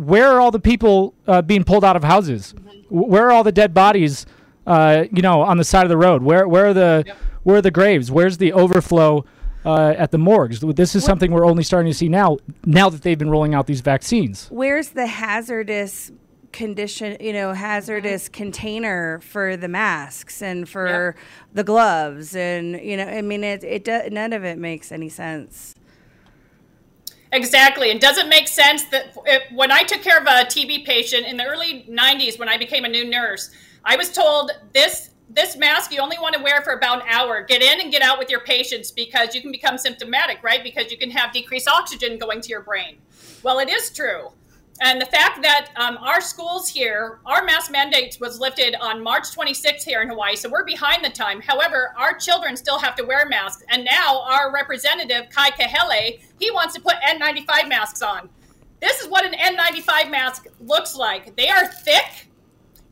where 0.00 0.32
are 0.32 0.40
all 0.40 0.50
the 0.50 0.60
people 0.60 1.14
uh, 1.26 1.42
being 1.42 1.64
pulled 1.64 1.84
out 1.84 1.96
of 1.96 2.04
houses? 2.04 2.54
Where 2.88 3.26
are 3.26 3.32
all 3.32 3.44
the 3.44 3.52
dead 3.52 3.74
bodies? 3.74 4.26
Uh, 4.66 5.04
you 5.12 5.22
know, 5.22 5.42
on 5.42 5.56
the 5.56 5.64
side 5.64 5.84
of 5.84 5.88
the 5.88 5.96
road. 5.96 6.22
Where 6.22 6.46
where 6.46 6.66
are 6.66 6.74
the 6.74 7.04
yep. 7.06 7.16
where 7.42 7.56
are 7.56 7.62
the 7.62 7.70
graves? 7.70 8.10
Where's 8.10 8.38
the 8.38 8.52
overflow 8.52 9.24
uh, 9.64 9.94
at 9.96 10.10
the 10.10 10.18
morgues? 10.18 10.60
This 10.60 10.94
is 10.94 11.04
something 11.04 11.32
we're 11.32 11.46
only 11.46 11.62
starting 11.62 11.90
to 11.90 11.96
see 11.96 12.08
now. 12.08 12.38
Now 12.64 12.88
that 12.88 13.02
they've 13.02 13.18
been 13.18 13.30
rolling 13.30 13.54
out 13.54 13.66
these 13.66 13.80
vaccines. 13.80 14.48
Where's 14.50 14.90
the 14.90 15.06
hazardous 15.06 16.12
condition? 16.52 17.16
You 17.20 17.32
know, 17.32 17.52
hazardous 17.52 18.24
mm-hmm. 18.24 18.34
container 18.34 19.20
for 19.20 19.56
the 19.56 19.68
masks 19.68 20.42
and 20.42 20.68
for 20.68 21.14
yep. 21.16 21.24
the 21.54 21.64
gloves, 21.64 22.36
and 22.36 22.80
you 22.80 22.96
know, 22.96 23.06
I 23.06 23.22
mean, 23.22 23.44
it 23.44 23.64
it 23.64 23.84
do, 23.84 24.08
none 24.10 24.32
of 24.32 24.44
it 24.44 24.58
makes 24.58 24.92
any 24.92 25.08
sense. 25.08 25.74
Exactly. 27.32 27.90
And 27.90 28.00
does 28.00 28.18
it 28.18 28.28
make 28.28 28.48
sense 28.48 28.84
that 28.84 29.16
if, 29.26 29.52
when 29.52 29.70
I 29.70 29.84
took 29.84 30.02
care 30.02 30.18
of 30.18 30.24
a 30.24 30.44
TB 30.46 30.84
patient 30.84 31.26
in 31.26 31.36
the 31.36 31.44
early 31.44 31.86
90s 31.88 32.38
when 32.38 32.48
I 32.48 32.58
became 32.58 32.84
a 32.84 32.88
new 32.88 33.04
nurse, 33.04 33.50
I 33.84 33.96
was 33.96 34.12
told 34.12 34.50
this 34.72 35.10
this 35.32 35.56
mask 35.56 35.92
you 35.92 36.00
only 36.00 36.18
want 36.18 36.34
to 36.34 36.42
wear 36.42 36.60
for 36.60 36.72
about 36.72 37.02
an 37.02 37.08
hour. 37.08 37.40
Get 37.42 37.62
in 37.62 37.80
and 37.80 37.92
get 37.92 38.02
out 38.02 38.18
with 38.18 38.30
your 38.30 38.40
patients 38.40 38.90
because 38.90 39.32
you 39.32 39.40
can 39.40 39.52
become 39.52 39.78
symptomatic, 39.78 40.42
right? 40.42 40.60
Because 40.64 40.90
you 40.90 40.98
can 40.98 41.08
have 41.12 41.32
decreased 41.32 41.68
oxygen 41.68 42.18
going 42.18 42.40
to 42.40 42.48
your 42.48 42.62
brain. 42.62 42.96
Well, 43.44 43.60
it 43.60 43.68
is 43.68 43.90
true. 43.90 44.32
And 44.82 44.98
the 44.98 45.06
fact 45.06 45.42
that 45.42 45.68
um, 45.76 45.98
our 45.98 46.22
schools 46.22 46.66
here, 46.66 47.20
our 47.26 47.44
mask 47.44 47.70
mandates 47.70 48.18
was 48.18 48.40
lifted 48.40 48.74
on 48.80 49.02
March 49.02 49.24
26th 49.24 49.84
here 49.84 50.00
in 50.00 50.08
Hawaii, 50.08 50.36
so 50.36 50.48
we're 50.48 50.64
behind 50.64 51.04
the 51.04 51.10
time. 51.10 51.42
However, 51.42 51.92
our 51.98 52.14
children 52.14 52.56
still 52.56 52.78
have 52.78 52.94
to 52.96 53.04
wear 53.04 53.26
masks. 53.26 53.62
And 53.68 53.84
now 53.84 54.22
our 54.22 54.50
representative, 54.50 55.28
Kai 55.28 55.50
Kahele, 55.50 56.20
he 56.38 56.50
wants 56.50 56.74
to 56.76 56.80
put 56.80 56.94
N95 57.06 57.68
masks 57.68 58.00
on. 58.00 58.30
This 58.80 59.00
is 59.00 59.08
what 59.08 59.26
an 59.26 59.34
N95 59.34 60.10
mask 60.10 60.46
looks 60.60 60.96
like. 60.96 61.36
They 61.36 61.50
are 61.50 61.66
thick, 61.66 62.28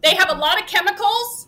they 0.03 0.15
have 0.15 0.29
a 0.29 0.35
lot 0.35 0.61
of 0.61 0.69
chemicals. 0.69 1.47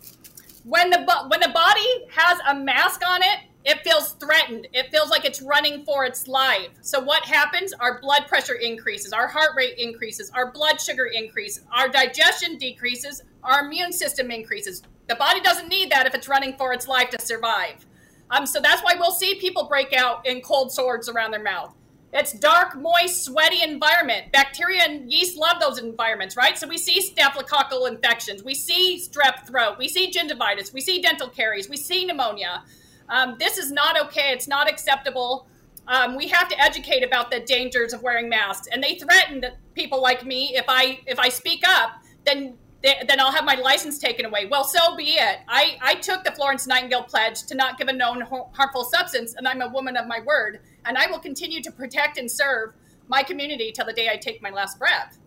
When 0.65 0.91
the, 0.91 0.99
when 1.29 1.41
the 1.41 1.49
body 1.49 2.07
has 2.11 2.39
a 2.49 2.55
mask 2.55 3.03
on 3.07 3.23
it, 3.23 3.41
it 3.65 3.85
feels 3.85 4.13
threatened. 4.13 4.69
It 4.73 4.91
feels 4.91 5.11
like 5.11 5.25
it's 5.25 5.43
running 5.43 5.85
for 5.85 6.05
its 6.05 6.27
life. 6.27 6.71
So 6.81 7.01
what 7.01 7.25
happens? 7.25 7.73
Our 7.75 8.01
blood 8.01 8.27
pressure 8.27 8.55
increases, 8.55 9.13
our 9.13 9.27
heart 9.27 9.51
rate 9.57 9.79
increases, 9.79 10.31
our 10.31 10.51
blood 10.51 10.81
sugar 10.81 11.07
increases, 11.07 11.65
our 11.71 11.89
digestion 11.89 12.57
decreases, 12.57 13.23
our 13.43 13.67
immune 13.67 13.93
system 13.93 14.31
increases. 14.31 14.83
The 15.09 15.15
body 15.17 15.41
doesn't 15.41 15.69
need 15.69 15.91
that 15.91 16.07
if 16.07 16.15
it's 16.15 16.29
running 16.29 16.57
for 16.57 16.73
its 16.73 16.89
life 16.89 17.11
to 17.11 17.21
survive. 17.25 17.85
Um, 18.31 18.47
so 18.47 18.61
that's 18.61 18.83
why 18.83 18.95
we'll 18.99 19.11
see 19.11 19.35
people 19.35 19.65
break 19.65 19.93
out 19.93 20.25
in 20.27 20.41
cold 20.41 20.73
sores 20.73 21.09
around 21.09 21.33
their 21.33 21.43
mouth. 21.43 21.75
It's 22.13 22.33
dark, 22.33 22.77
moist, 22.77 23.25
sweaty 23.25 23.63
environment. 23.63 24.33
Bacteria 24.33 24.83
and 24.83 25.13
yeast 25.13 25.37
love 25.37 25.61
those 25.61 25.79
environments, 25.79 26.37
right? 26.37 26.59
So 26.59 26.67
we 26.67 26.77
see 26.77 27.01
staphylococcal 27.01 27.89
infections, 27.89 28.43
we 28.43 28.55
see 28.55 29.01
strep 29.01 29.47
throat, 29.47 29.77
we 29.79 29.87
see 29.87 30.11
gingivitis, 30.11 30.73
we 30.73 30.81
see 30.81 31.01
dental 31.01 31.29
caries, 31.29 31.69
we 31.69 31.77
see 31.77 32.05
pneumonia. 32.05 32.65
Um, 33.11 33.37
this 33.39 33.59
is 33.59 33.71
not 33.71 34.01
okay. 34.07 34.33
It's 34.33 34.49
not 34.49 34.69
acceptable. 34.69 35.47
Um, 35.89 36.17
we 36.17 36.29
have 36.29 36.49
to 36.49 36.61
educate 36.61 37.03
about 37.03 37.31
the 37.31 37.41
dangers 37.41 37.93
of 37.93 38.03
wearing 38.03 38.29
masks, 38.29 38.69
and 38.71 38.83
they 38.83 38.95
threaten 38.95 39.41
that 39.41 39.59
people 39.75 40.01
like 40.01 40.25
me 40.25 40.57
if 40.57 40.65
I 40.69 41.01
if 41.07 41.19
I 41.19 41.29
speak 41.29 41.63
up, 41.67 41.91
then 42.25 42.57
then 42.83 43.21
I'll 43.21 43.33
have 43.33 43.45
my 43.45 43.57
license 43.57 43.99
taken 43.99 44.25
away. 44.25 44.47
Well, 44.47 44.65
so 44.65 44.97
be 44.97 45.11
it. 45.13 45.41
I, 45.49 45.77
I 45.83 45.97
took 45.97 46.25
the 46.25 46.33
Florence 46.33 46.67
Nightingale 46.67 47.03
pledge 47.03 47.43
to 47.43 47.55
not 47.55 47.77
give 47.77 47.89
a 47.89 47.93
known 47.93 48.23
harmful 48.55 48.85
substance, 48.85 49.35
and 49.35 49.47
I'm 49.47 49.61
a 49.61 49.69
woman 49.69 49.97
of 49.97 50.07
my 50.07 50.21
word, 50.21 50.61
and 50.87 50.97
I 50.97 51.07
will 51.11 51.19
continue 51.19 51.63
to 51.63 51.71
protect 51.71 52.17
and 52.17 52.31
serve 52.31 52.73
my 53.09 53.23
community 53.23 53.71
till 53.73 53.85
the 53.85 53.93
day 53.93 54.09
I 54.11 54.17
take 54.17 54.41
my 54.41 54.51
last 54.51 54.79
breath. 54.79 55.19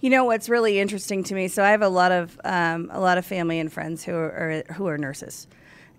You 0.00 0.10
know 0.10 0.24
what's 0.24 0.48
really 0.48 0.80
interesting 0.80 1.22
to 1.24 1.34
me? 1.34 1.48
So 1.48 1.62
I 1.62 1.70
have 1.70 1.82
a 1.82 1.88
lot 1.88 2.10
of 2.10 2.38
um, 2.44 2.90
a 2.92 3.00
lot 3.00 3.16
of 3.16 3.24
family 3.24 3.60
and 3.60 3.72
friends 3.72 4.04
who 4.04 4.14
are 4.14 4.64
who 4.72 4.88
are 4.88 4.98
nurses, 4.98 5.46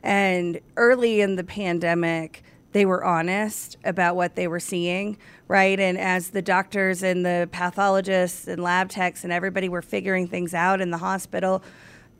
and 0.07 0.61
early 0.77 1.19
in 1.19 1.35
the 1.35 1.43
pandemic, 1.43 2.41
they 2.71 2.85
were 2.85 3.03
honest 3.03 3.77
about 3.83 4.15
what 4.15 4.35
they 4.35 4.47
were 4.47 4.59
seeing, 4.59 5.17
right? 5.49 5.77
And 5.77 5.97
as 5.97 6.29
the 6.29 6.41
doctors 6.41 7.03
and 7.03 7.25
the 7.25 7.49
pathologists 7.51 8.47
and 8.47 8.63
lab 8.63 8.87
techs 8.87 9.25
and 9.25 9.33
everybody 9.33 9.67
were 9.67 9.81
figuring 9.81 10.25
things 10.25 10.53
out 10.53 10.79
in 10.79 10.91
the 10.91 10.99
hospital, 10.99 11.61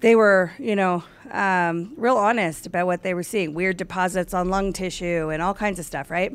they 0.01 0.17
were, 0.17 0.51
you 0.60 0.75
know, 0.75 1.06
um, 1.32 1.94
real 1.96 2.17
honest 2.17 2.67
about 2.67 2.88
what 2.88 3.03
they 3.03 3.13
were 3.13 3.24
seeing 3.24 3.53
weird 3.53 3.77
deposits 3.77 4.34
on 4.34 4.50
lung 4.50 4.74
tissue 4.74 5.29
and 5.29 5.41
all 5.41 5.53
kinds 5.53 5.79
of 5.79 5.86
stuff, 5.86 6.12
right? 6.12 6.34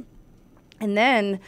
And 0.81 0.97
then 0.97 1.39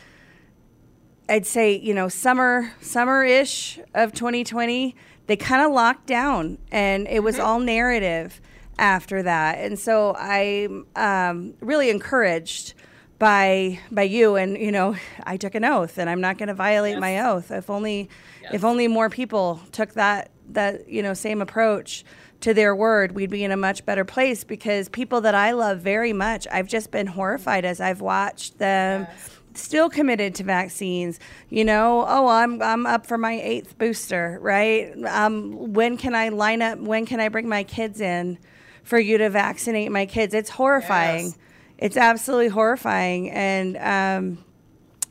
I'd 1.30 1.46
say, 1.46 1.78
you 1.78 1.94
know, 1.94 2.08
summer, 2.08 2.74
summer 2.82 3.24
ish 3.24 3.80
of 3.94 4.12
2020, 4.12 4.94
they 5.28 5.36
kind 5.36 5.64
of 5.64 5.72
locked 5.72 6.06
down 6.06 6.58
and 6.70 7.08
it 7.08 7.22
was 7.22 7.36
mm-hmm. 7.36 7.46
all 7.46 7.58
narrative 7.58 8.42
after 8.78 9.22
that. 9.22 9.58
And 9.58 9.78
so 9.78 10.14
I'm 10.16 10.86
um, 10.96 11.54
really 11.60 11.90
encouraged 11.90 12.74
by 13.18 13.78
by 13.90 14.02
you 14.02 14.36
and 14.36 14.58
you 14.58 14.72
know 14.72 14.96
I 15.24 15.36
took 15.36 15.54
an 15.54 15.64
oath 15.64 15.98
and 15.98 16.10
I'm 16.10 16.20
not 16.20 16.38
going 16.38 16.48
to 16.48 16.54
violate 16.54 16.94
yes. 16.94 17.00
my 17.00 17.20
oath 17.20 17.50
if 17.50 17.70
only 17.70 18.08
yes. 18.42 18.54
if 18.54 18.64
only 18.64 18.88
more 18.88 19.08
people 19.08 19.60
took 19.72 19.94
that 19.94 20.30
that 20.50 20.88
you 20.88 21.02
know 21.02 21.14
same 21.14 21.40
approach 21.40 22.04
to 22.40 22.52
their 22.52 22.74
word 22.74 23.12
we'd 23.12 23.30
be 23.30 23.44
in 23.44 23.50
a 23.50 23.56
much 23.56 23.86
better 23.86 24.04
place 24.04 24.44
because 24.44 24.88
people 24.88 25.20
that 25.22 25.34
I 25.34 25.52
love 25.52 25.78
very 25.78 26.12
much 26.12 26.46
I've 26.50 26.68
just 26.68 26.90
been 26.90 27.06
horrified 27.06 27.64
as 27.64 27.80
I've 27.80 28.00
watched 28.00 28.58
them 28.58 29.06
yes. 29.08 29.30
still 29.54 29.88
committed 29.88 30.34
to 30.34 30.44
vaccines 30.44 31.20
you 31.48 31.64
know 31.64 32.04
oh 32.06 32.26
I'm 32.28 32.60
I'm 32.60 32.84
up 32.84 33.06
for 33.06 33.16
my 33.16 33.40
eighth 33.40 33.78
booster 33.78 34.38
right 34.42 34.92
um 35.06 35.72
when 35.72 35.96
can 35.96 36.14
I 36.14 36.28
line 36.30 36.60
up 36.60 36.78
when 36.78 37.06
can 37.06 37.20
I 37.20 37.28
bring 37.28 37.48
my 37.48 37.62
kids 37.62 38.00
in 38.00 38.38
for 38.84 38.98
you 38.98 39.18
to 39.18 39.30
vaccinate 39.30 39.90
my 39.90 40.06
kids. 40.06 40.34
It's 40.34 40.50
horrifying. 40.50 41.26
Yes. 41.26 41.38
It's 41.78 41.96
absolutely 41.96 42.48
horrifying. 42.48 43.30
And, 43.30 43.76
um, 43.78 44.44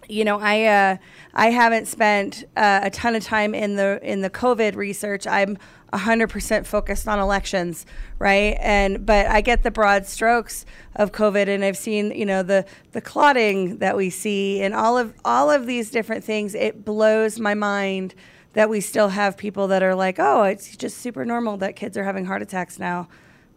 you 0.07 0.23
know, 0.25 0.39
I 0.39 0.63
uh, 0.65 0.97
I 1.33 1.49
haven't 1.49 1.87
spent 1.87 2.43
uh, 2.55 2.81
a 2.83 2.89
ton 2.89 3.15
of 3.15 3.23
time 3.23 3.55
in 3.55 3.75
the 3.75 3.99
in 4.03 4.21
the 4.21 4.29
COVID 4.29 4.75
research. 4.75 5.25
I'm 5.25 5.57
100% 5.93 6.65
focused 6.65 7.07
on 7.07 7.19
elections, 7.19 7.85
right? 8.19 8.57
And 8.59 9.05
but 9.05 9.27
I 9.27 9.41
get 9.41 9.63
the 9.63 9.71
broad 9.71 10.05
strokes 10.05 10.65
of 10.95 11.11
COVID, 11.11 11.47
and 11.47 11.63
I've 11.63 11.77
seen 11.77 12.11
you 12.11 12.25
know 12.25 12.43
the 12.43 12.65
the 12.91 13.01
clotting 13.01 13.77
that 13.77 13.95
we 13.95 14.09
see, 14.09 14.61
and 14.61 14.73
all 14.73 14.97
of 14.97 15.13
all 15.23 15.49
of 15.49 15.65
these 15.67 15.89
different 15.89 16.23
things. 16.23 16.53
It 16.53 16.83
blows 16.83 17.39
my 17.39 17.53
mind 17.53 18.13
that 18.53 18.69
we 18.69 18.81
still 18.81 19.09
have 19.09 19.37
people 19.37 19.67
that 19.67 19.81
are 19.81 19.95
like, 19.95 20.17
oh, 20.19 20.43
it's 20.43 20.75
just 20.77 20.97
super 20.97 21.25
normal 21.25 21.57
that 21.57 21.75
kids 21.75 21.97
are 21.97 22.03
having 22.03 22.25
heart 22.25 22.41
attacks 22.41 22.77
now 22.77 23.07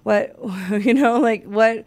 what 0.07 0.37
you 0.85 0.95
know 0.95 1.19
like 1.19 1.45
what 1.45 1.85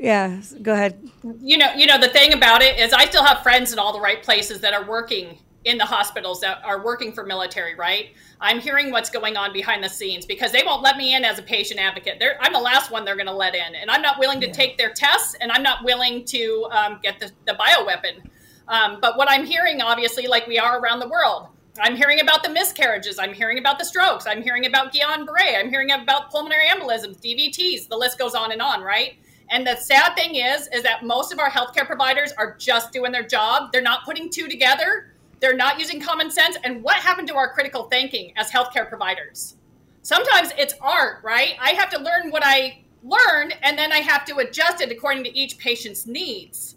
yeah 0.00 0.40
go 0.62 0.72
ahead. 0.72 0.98
You 1.40 1.58
know 1.58 1.74
you 1.74 1.86
know 1.86 1.98
the 1.98 2.08
thing 2.08 2.32
about 2.32 2.62
it 2.62 2.78
is 2.80 2.94
i 2.94 3.04
still 3.04 3.22
have 3.22 3.42
friends 3.42 3.70
in 3.72 3.78
all 3.78 3.92
the 3.92 4.00
right 4.00 4.22
places 4.22 4.60
that 4.60 4.72
are 4.72 4.86
working 4.88 5.38
in 5.66 5.76
the 5.76 5.84
hospitals 5.84 6.40
that 6.40 6.62
are 6.64 6.82
working 6.82 7.12
for 7.12 7.24
military 7.24 7.74
right? 7.74 8.14
I'm 8.40 8.60
hearing 8.60 8.90
what's 8.90 9.08
going 9.08 9.36
on 9.36 9.52
behind 9.52 9.82
the 9.84 9.88
scenes 9.88 10.26
because 10.26 10.52
they 10.52 10.62
won't 10.64 10.82
let 10.82 10.98
me 10.98 11.14
in 11.14 11.24
as 11.24 11.38
a 11.38 11.42
patient 11.42 11.80
advocate. 11.80 12.16
They're, 12.18 12.38
i'm 12.40 12.54
the 12.54 12.60
last 12.60 12.90
one 12.90 13.04
they're 13.04 13.14
going 13.14 13.26
to 13.26 13.34
let 13.34 13.54
in 13.54 13.74
and 13.74 13.90
i'm 13.90 14.02
not 14.02 14.18
willing 14.18 14.40
to 14.40 14.46
yeah. 14.46 14.52
take 14.54 14.78
their 14.78 14.94
tests 14.94 15.36
and 15.42 15.52
i'm 15.52 15.62
not 15.62 15.84
willing 15.84 16.24
to 16.26 16.66
um, 16.70 16.98
get 17.02 17.20
the, 17.20 17.30
the 17.46 17.52
bioweapon. 17.52 18.24
Um, 18.68 19.00
but 19.02 19.18
what 19.18 19.30
i'm 19.30 19.44
hearing 19.44 19.82
obviously 19.82 20.26
like 20.26 20.46
we 20.46 20.58
are 20.58 20.80
around 20.80 21.00
the 21.00 21.08
world 21.08 21.48
I'm 21.80 21.96
hearing 21.96 22.20
about 22.20 22.44
the 22.44 22.50
miscarriages. 22.50 23.18
I'm 23.18 23.34
hearing 23.34 23.58
about 23.58 23.80
the 23.80 23.84
strokes. 23.84 24.26
I'm 24.28 24.42
hearing 24.42 24.66
about 24.66 24.92
Guillain-Barré. 24.92 25.58
I'm 25.58 25.70
hearing 25.70 25.90
about 25.90 26.30
pulmonary 26.30 26.66
embolisms, 26.68 27.16
DVTs. 27.16 27.88
The 27.88 27.96
list 27.96 28.16
goes 28.16 28.34
on 28.34 28.52
and 28.52 28.62
on, 28.62 28.80
right? 28.80 29.14
And 29.50 29.66
the 29.66 29.76
sad 29.76 30.14
thing 30.14 30.36
is, 30.36 30.68
is 30.72 30.84
that 30.84 31.04
most 31.04 31.32
of 31.32 31.40
our 31.40 31.50
healthcare 31.50 31.84
providers 31.84 32.32
are 32.38 32.56
just 32.58 32.92
doing 32.92 33.10
their 33.10 33.26
job. 33.26 33.72
They're 33.72 33.82
not 33.82 34.04
putting 34.04 34.30
two 34.30 34.46
together. 34.46 35.14
They're 35.40 35.56
not 35.56 35.80
using 35.80 36.00
common 36.00 36.30
sense. 36.30 36.56
And 36.62 36.82
what 36.82 36.96
happened 36.96 37.26
to 37.28 37.34
our 37.34 37.52
critical 37.52 37.84
thinking 37.84 38.32
as 38.36 38.50
healthcare 38.50 38.88
providers? 38.88 39.56
Sometimes 40.02 40.52
it's 40.56 40.74
art, 40.80 41.24
right? 41.24 41.56
I 41.60 41.70
have 41.70 41.90
to 41.90 41.98
learn 41.98 42.30
what 42.30 42.42
I 42.44 42.84
learned, 43.02 43.56
and 43.62 43.76
then 43.76 43.90
I 43.90 43.98
have 43.98 44.24
to 44.26 44.36
adjust 44.36 44.80
it 44.80 44.92
according 44.92 45.24
to 45.24 45.36
each 45.36 45.58
patient's 45.58 46.06
needs. 46.06 46.73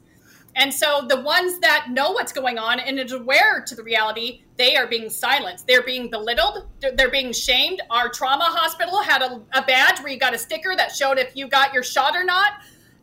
And 0.58 0.74
so 0.74 1.06
the 1.08 1.22
ones 1.22 1.60
that 1.60 1.92
know 1.92 2.12
what's 2.12 2.34
going 2.34 2.58
on 2.58 2.80
and 2.80 3.00
is 3.00 3.12
aware 3.12 3.64
to 3.68 3.76
the 3.76 3.84
reality, 3.84 4.42
they 4.58 4.76
are 4.76 4.88
being 4.88 5.08
silenced. 5.08 5.68
They're 5.68 5.84
being 5.84 6.10
belittled. 6.10 6.68
They're 6.80 7.12
being 7.12 7.32
shamed. 7.32 7.80
Our 7.92 8.10
trauma 8.10 8.46
hospital 8.46 9.04
had 9.04 9.22
a, 9.22 9.40
a 9.54 9.62
badge 9.62 10.00
where 10.00 10.12
you 10.12 10.18
got 10.18 10.34
a 10.34 10.38
sticker 10.38 10.76
that 10.76 10.92
showed 10.92 11.20
if 11.20 11.36
you 11.36 11.48
got 11.48 11.76
your 11.76 11.84
shot 11.84 12.16
or 12.16 12.24
not. 12.24 12.54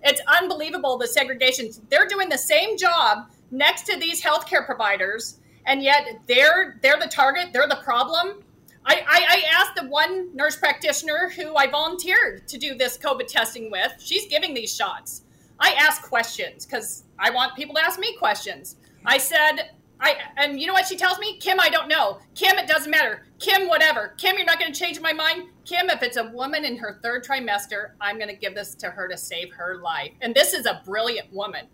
It's 0.03 0.21
unbelievable 0.27 0.99
the 0.99 1.07
segregation. 1.07 1.71
They're 1.91 2.09
doing 2.09 2.29
the 2.29 2.37
same 2.37 2.77
job 2.77 3.31
next 3.53 3.87
to 3.87 3.97
these 4.01 4.21
healthcare 4.21 4.67
providers, 4.67 5.39
and 5.65 5.81
yet 5.81 6.09
they're 6.27 6.81
they're 6.83 6.99
the 6.99 7.07
target. 7.07 7.53
They're 7.53 7.69
the 7.69 7.81
problem. 7.85 8.43
I, 8.85 8.97
I, 8.97 9.27
I 9.29 9.43
asked 9.61 9.77
the 9.77 9.89
one 9.89 10.35
nurse 10.35 10.57
practitioner 10.57 11.33
who 11.35 11.57
I 11.57 11.69
volunteered 11.69 12.49
to 12.49 12.59
do 12.59 12.75
this 12.75 12.99
COVID 12.99 13.29
testing 13.29 13.71
with. 13.71 13.93
She's 13.99 14.27
giving 14.27 14.53
these 14.53 14.75
shots. 14.75 15.23
I 15.59 15.73
ask 15.79 16.03
questions 16.03 16.67
because 16.67 17.04
I 17.19 17.31
want 17.31 17.57
people 17.57 17.75
to 17.77 17.85
ask 17.85 17.99
me 17.99 18.17
questions. 18.17 18.77
I 19.07 19.19
said, 19.19 19.71
I 20.01 20.17
and 20.37 20.61
you 20.61 20.67
know 20.67 20.73
what 20.73 20.87
she 20.87 20.97
tells 20.97 21.19
me? 21.19 21.39
Kim, 21.39 21.61
I 21.61 21.69
don't 21.69 21.89
know. 21.89 22.19
Kim, 22.35 22.59
it 22.59 22.67
doesn't 22.67 22.91
matter. 22.91 23.27
Kim, 23.39 23.69
whatever. 23.69 24.15
Kim, 24.19 24.37
you're 24.37 24.47
not 24.47 24.59
going 24.59 24.73
to 24.73 24.79
change 24.79 25.01
my 25.01 25.13
mind. 25.13 25.49
Kim, 25.65 25.89
if 25.89 26.03
it's 26.03 26.17
a 26.17 26.25
woman 26.31 26.65
in 26.65 26.77
her 26.77 26.99
third 27.03 27.25
trimester, 27.25 27.93
I'm 28.01 28.17
going 28.17 28.29
to 28.29 28.37
give 28.37 28.55
this 28.55 28.75
to 28.77 28.91
her 28.91 29.09
to 29.09 29.17
save 29.17 29.53
her 29.53 29.79
life. 29.83 30.13
And 30.21 30.35
this 30.35 30.53
is 30.53 30.67
a 30.67 30.83
brilliant 30.85 31.33
woman. 31.33 31.67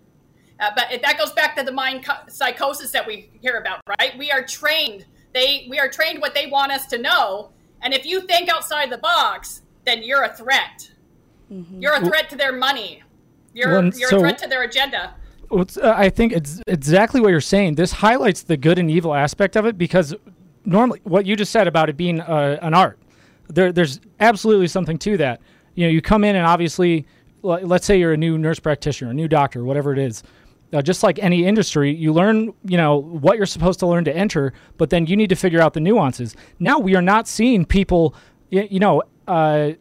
Uh, 0.60 0.70
but 0.76 0.92
it, 0.92 1.02
that 1.02 1.18
goes 1.18 1.32
back 1.32 1.56
to 1.56 1.62
the 1.62 1.72
mind 1.72 2.04
co- 2.04 2.28
psychosis 2.28 2.90
that 2.90 3.06
we 3.06 3.30
hear 3.40 3.56
about, 3.56 3.80
right? 3.98 4.16
We 4.18 4.30
are 4.30 4.44
trained. 4.44 5.06
They 5.32 5.66
we 5.70 5.78
are 5.78 5.88
trained 5.88 6.20
what 6.20 6.34
they 6.34 6.46
want 6.46 6.72
us 6.72 6.86
to 6.86 6.98
know. 6.98 7.52
And 7.82 7.94
if 7.94 8.04
you 8.04 8.20
think 8.22 8.50
outside 8.50 8.90
the 8.90 8.98
box, 8.98 9.62
then 9.86 10.02
you're 10.02 10.24
a 10.24 10.36
threat. 10.36 10.90
Mm-hmm. 11.50 11.80
You're 11.80 11.94
a 11.94 12.04
threat 12.04 12.28
to 12.30 12.36
their 12.36 12.52
money. 12.52 13.02
You're 13.54 13.72
well, 13.72 13.84
you're 13.96 14.10
so, 14.10 14.18
a 14.18 14.20
threat 14.20 14.38
to 14.38 14.48
their 14.48 14.62
agenda. 14.62 15.14
Uh, 15.50 15.64
I 15.82 16.10
think 16.10 16.32
it's 16.32 16.62
exactly 16.66 17.20
what 17.20 17.30
you're 17.30 17.40
saying. 17.40 17.74
This 17.74 17.92
highlights 17.92 18.42
the 18.42 18.56
good 18.56 18.78
and 18.78 18.90
evil 18.90 19.14
aspect 19.14 19.56
of 19.56 19.66
it 19.66 19.76
because 19.76 20.14
normally 20.64 21.00
what 21.04 21.26
you 21.26 21.36
just 21.36 21.52
said 21.52 21.66
about 21.66 21.88
it 21.88 21.96
being 21.96 22.20
uh, 22.20 22.58
an 22.62 22.74
art, 22.74 22.98
there, 23.48 23.72
there's 23.72 24.00
absolutely 24.20 24.68
something 24.68 24.98
to 24.98 25.16
that. 25.16 25.40
You 25.74 25.86
know, 25.86 25.90
you 25.90 26.00
come 26.00 26.24
in 26.24 26.36
and 26.36 26.46
obviously, 26.46 27.06
let's 27.42 27.86
say 27.86 27.98
you're 27.98 28.12
a 28.12 28.16
new 28.16 28.38
nurse 28.38 28.60
practitioner, 28.60 29.10
a 29.10 29.14
new 29.14 29.28
doctor, 29.28 29.64
whatever 29.64 29.92
it 29.92 29.98
is. 29.98 30.22
Uh, 30.72 30.80
just 30.80 31.02
like 31.02 31.18
any 31.18 31.44
industry, 31.44 31.92
you 31.92 32.12
learn, 32.12 32.54
you 32.64 32.76
know, 32.76 32.96
what 32.96 33.36
you're 33.36 33.46
supposed 33.46 33.80
to 33.80 33.86
learn 33.88 34.04
to 34.04 34.16
enter, 34.16 34.52
but 34.76 34.88
then 34.88 35.04
you 35.06 35.16
need 35.16 35.28
to 35.28 35.34
figure 35.34 35.60
out 35.60 35.74
the 35.74 35.80
nuances. 35.80 36.36
Now 36.60 36.78
we 36.78 36.94
are 36.94 37.02
not 37.02 37.26
seeing 37.26 37.64
people, 37.64 38.14
you 38.50 38.78
know, 38.78 39.02
uh, 39.26 39.72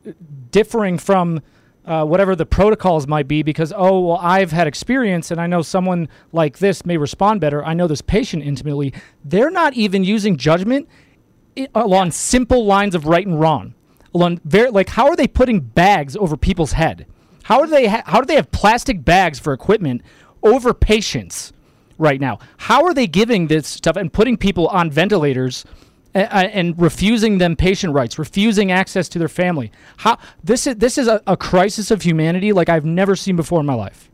differing 0.50 0.98
from 0.98 1.42
uh, 1.90 2.06
whatever 2.06 2.36
the 2.36 2.46
protocols 2.46 3.08
might 3.08 3.28
be 3.28 3.44
because 3.44 3.74
oh 3.76 4.00
well 4.00 4.20
i've 4.22 4.52
had 4.52 4.68
experience 4.68 5.32
and 5.32 5.42
i 5.42 5.48
know 5.48 5.62
someone 5.62 6.08
like 6.32 6.60
this 6.60 6.86
may 6.86 6.98
respond 6.98 7.42
better. 7.42 7.64
I 7.66 7.74
know 7.74 7.88
this 7.88 8.02
patient 8.02 8.44
intimately. 8.44 8.94
They're 9.24 9.52
not 9.52 9.74
even 9.74 10.04
using 10.04 10.38
judgment 10.38 10.88
along 11.76 12.12
simple 12.12 12.66
lines 12.66 12.96
of 12.96 13.06
right 13.06 13.26
and 13.26 13.40
wrong. 13.40 13.74
Along 14.14 14.40
very 14.46 14.70
like 14.72 14.90
how 14.90 15.08
are 15.08 15.16
they 15.16 15.28
putting 15.28 15.60
bags 15.60 16.16
over 16.16 16.38
people's 16.38 16.74
head? 16.74 17.06
How 17.44 17.64
do 17.66 17.72
they 17.72 17.88
ha- 17.88 18.04
how 18.06 18.20
do 18.20 18.26
they 18.26 18.36
have 18.36 18.52
plastic 18.52 19.04
bags 19.04 19.40
for 19.40 19.54
equipment 19.54 20.02
over 20.44 20.74
patients 20.74 21.54
right 21.98 22.20
now? 22.20 22.40
How 22.58 22.86
are 22.86 22.94
they 22.94 23.08
giving 23.08 23.48
this 23.48 23.68
stuff 23.68 23.96
and 23.96 24.12
putting 24.12 24.38
people 24.38 24.68
on 24.68 24.90
ventilators 24.92 25.66
and, 26.14 26.80
refusing 26.80 27.38
them 27.38 27.56
patient 27.56 27.94
rights, 27.94 28.18
refusing 28.18 28.72
access 28.72 29.10
to 29.10 29.20
their 29.20 29.28
family. 29.28 29.72
How 29.98 30.18
this 30.44 30.68
is 30.68 30.76
this 30.76 30.98
is 30.98 31.08
a, 31.08 31.22
a 31.28 31.38
crisis 31.38 31.92
of 31.92 32.02
humanity 32.02 32.54
like 32.54 32.70
I've 32.70 32.86
never 32.86 33.16
seen 33.16 33.36
before 33.36 33.60
in 33.60 33.66
my 33.66 33.74
life. 33.74 34.10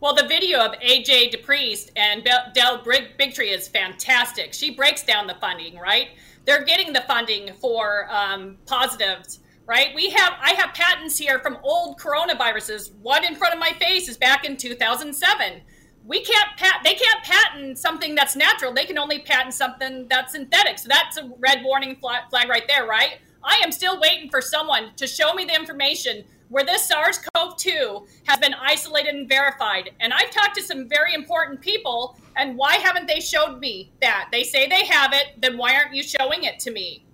Well, 0.00 0.14
the 0.14 0.28
video 0.28 0.60
of 0.60 0.72
AJ 0.80 1.34
DePriest 1.34 1.90
and 1.96 2.22
Del 2.24 2.78
Bigtree 2.84 3.52
is 3.52 3.66
fantastic. 3.66 4.54
She 4.54 4.70
breaks 4.70 5.02
down 5.02 5.26
the 5.26 5.34
funding, 5.40 5.76
right? 5.76 6.10
They're 6.44 6.64
getting 6.64 6.92
the 6.92 7.00
funding 7.00 7.52
for 7.54 8.06
um, 8.08 8.58
positives, 8.66 9.40
right? 9.66 9.88
We 9.94 10.10
have 10.10 10.34
I 10.40 10.52
have 10.52 10.72
patents 10.72 11.18
here 11.18 11.40
from 11.40 11.58
old 11.62 11.98
coronaviruses. 11.98 12.94
One 13.02 13.24
in 13.24 13.34
front 13.34 13.54
of 13.54 13.60
my 13.60 13.72
face 13.72 14.08
is 14.08 14.16
back 14.16 14.44
in 14.44 14.56
2007 14.56 15.62
we 16.04 16.22
can't 16.22 16.48
pat 16.56 16.80
they 16.84 16.94
can't 16.94 17.22
patent 17.22 17.78
something 17.78 18.14
that's 18.14 18.34
natural. 18.36 18.72
They 18.72 18.84
can 18.84 18.98
only 18.98 19.18
patent 19.20 19.54
something 19.54 20.06
that's 20.08 20.32
synthetic. 20.32 20.78
So 20.78 20.88
that's 20.88 21.16
a 21.16 21.30
red 21.38 21.62
warning 21.64 21.96
flag 21.96 22.48
right 22.48 22.64
there 22.68 22.86
right? 22.86 23.18
I 23.42 23.60
am 23.62 23.70
still 23.70 24.00
waiting 24.00 24.30
for 24.30 24.40
someone 24.40 24.90
to 24.96 25.06
show 25.06 25.32
me 25.34 25.44
the 25.44 25.54
information 25.54 26.24
where 26.48 26.64
this 26.64 26.88
sars-cov-2 26.88 28.06
has 28.26 28.38
been 28.38 28.54
isolated 28.54 29.14
and 29.14 29.28
verified. 29.28 29.90
And 30.00 30.12
i've 30.12 30.30
talked 30.30 30.56
to 30.56 30.62
some 30.62 30.88
very 30.88 31.14
important 31.14 31.60
people 31.60 32.18
and 32.36 32.56
why 32.56 32.76
haven't 32.76 33.06
they 33.06 33.20
showed 33.20 33.58
me 33.58 33.92
that? 34.00 34.28
They 34.32 34.44
say 34.44 34.68
they 34.68 34.86
have 34.86 35.12
it 35.12 35.40
then 35.40 35.58
why 35.58 35.74
aren't 35.74 35.94
you 35.94 36.02
showing 36.02 36.44
it 36.44 36.58
to 36.60 36.70
me 36.70 37.04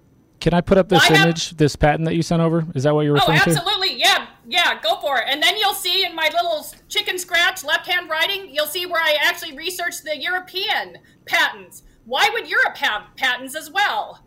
can 0.40 0.52
I 0.52 0.60
put 0.60 0.78
up 0.78 0.88
this 0.88 1.10
image, 1.10 1.48
have, 1.50 1.58
this 1.58 1.76
patent 1.76 2.04
that 2.04 2.14
you 2.14 2.22
sent 2.22 2.42
over? 2.42 2.66
Is 2.74 2.82
that 2.82 2.94
what 2.94 3.02
you're 3.02 3.16
oh, 3.16 3.20
referring 3.20 3.40
to? 3.40 3.50
Oh, 3.50 3.52
absolutely. 3.52 3.94
To? 3.94 3.98
Yeah, 3.98 4.26
yeah. 4.46 4.80
Go 4.82 5.00
for 5.00 5.18
it. 5.18 5.24
And 5.26 5.42
then 5.42 5.56
you'll 5.56 5.74
see 5.74 6.04
in 6.04 6.14
my 6.14 6.28
little 6.32 6.66
chicken 6.88 7.18
scratch 7.18 7.64
left 7.64 7.86
hand 7.86 8.10
writing, 8.10 8.48
you'll 8.50 8.66
see 8.66 8.86
where 8.86 9.00
I 9.00 9.16
actually 9.22 9.56
researched 9.56 10.04
the 10.04 10.18
European 10.18 10.98
patents. 11.24 11.82
Why 12.04 12.28
would 12.32 12.48
Europe 12.48 12.76
have 12.76 13.04
patents 13.16 13.56
as 13.56 13.70
well? 13.70 14.20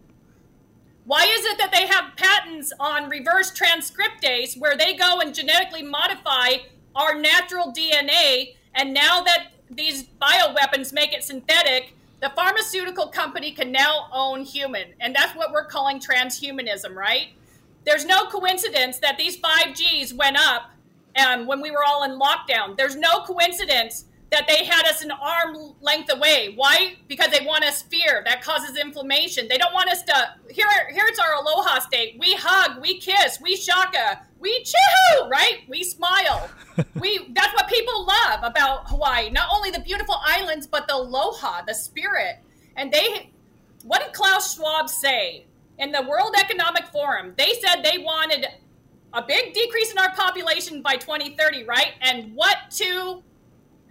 Why 1.06 1.24
is 1.24 1.46
it 1.46 1.58
that 1.58 1.72
they 1.72 1.88
have 1.88 2.18
patents 2.18 2.74
on 2.80 3.10
reverse 3.10 3.52
transcriptase 3.52 4.60
where 4.60 4.76
they 4.76 4.94
go 4.94 5.22
and 5.22 5.34
genetically 5.34 5.84
modify 5.84 6.58
our 6.96 7.18
natural 7.18 7.72
DNA? 7.72 8.56
And 8.74 8.94
now 8.94 9.22
that 9.22 9.48
these 9.70 10.04
bioweapons 10.22 10.92
make 10.92 11.14
it 11.14 11.24
synthetic, 11.24 11.94
the 12.20 12.32
pharmaceutical 12.36 13.08
company 13.08 13.52
can 13.52 13.72
now 13.72 14.08
own 14.12 14.42
human, 14.42 14.94
and 15.00 15.16
that's 15.16 15.36
what 15.36 15.52
we're 15.52 15.66
calling 15.66 16.00
transhumanism, 16.00 16.96
right? 16.96 17.30
There's 17.86 18.06
no 18.06 18.26
coincidence 18.26 19.00
that 19.00 19.18
these 19.18 19.38
5Gs 19.38 20.14
went 20.14 20.38
up 20.38 20.72
um, 21.16 21.46
when 21.46 21.62
we 21.62 21.72
were 21.72 21.84
all 21.86 22.04
in 22.04 22.20
lockdown. 22.20 22.76
There's 22.76 22.96
no 22.96 23.22
coincidence 23.22 24.06
that 24.30 24.46
they 24.48 24.66
had 24.66 24.86
us 24.86 25.04
an 25.04 25.12
arm 25.12 25.74
length 25.80 26.12
away. 26.14 26.54
Why? 26.56 26.96
Because 27.08 27.30
they 27.30 27.46
want 27.46 27.64
us 27.64 27.82
fear. 27.84 28.24
That 28.26 28.42
causes 28.42 28.78
inflammation. 28.78 29.48
They 29.48 29.58
don't 29.58 29.74
want 29.74 29.90
us 29.90 30.04
to. 30.04 30.36
Here, 30.50 30.68
here 30.92 31.06
it's 31.08 31.20
our 31.20 31.36
aloha 31.36 31.80
state. 31.80 32.18
We 32.20 32.34
hug, 32.34 32.82
we 32.82 33.00
kiss, 33.00 33.40
we 33.42 33.56
shaka, 33.56 34.22
we 34.39 34.63
chew, 34.63 35.29
right? 35.29 35.60
We 35.67 35.84
smile. 35.84 36.50
we 36.96 37.32
that's 37.34 37.53
what 37.53 37.67
people 37.67 38.06
love 38.06 38.39
about 38.44 38.89
Hawaii. 38.89 39.29
Not 39.29 39.50
only 39.53 39.72
the 39.72 39.79
beautiful 39.79 40.15
islands, 40.24 40.67
but 40.67 40.88
the 40.88 40.96
aloha, 40.96 41.62
the 41.65 41.74
spirit. 41.74 42.39
And 42.75 42.91
they, 42.91 43.32
what 43.84 44.03
did 44.03 44.13
Klaus 44.13 44.56
Schwab 44.56 44.89
say 44.89 45.46
in 45.79 45.91
the 45.91 46.03
World 46.03 46.36
Economic 46.39 46.88
Forum? 46.88 47.34
They 47.38 47.53
said 47.65 47.84
they 47.84 47.98
wanted 47.98 48.48
a 49.13 49.24
big 49.24 49.53
decrease 49.53 49.91
in 49.91 49.98
our 49.98 50.13
population 50.13 50.82
by 50.82 50.96
2030, 50.96 51.63
right? 51.63 51.94
And 52.01 52.36
what 52.36 52.58
two 52.70 53.24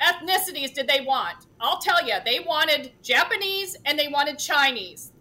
ethnicities 0.00 0.72
did 0.74 0.86
they 0.86 1.00
want? 1.00 1.46
I'll 1.60 1.78
tell 1.78 2.06
you, 2.06 2.14
they 2.24 2.40
wanted 2.40 2.92
Japanese 3.02 3.76
and 3.84 3.98
they 3.98 4.08
wanted 4.08 4.38
Chinese 4.38 5.12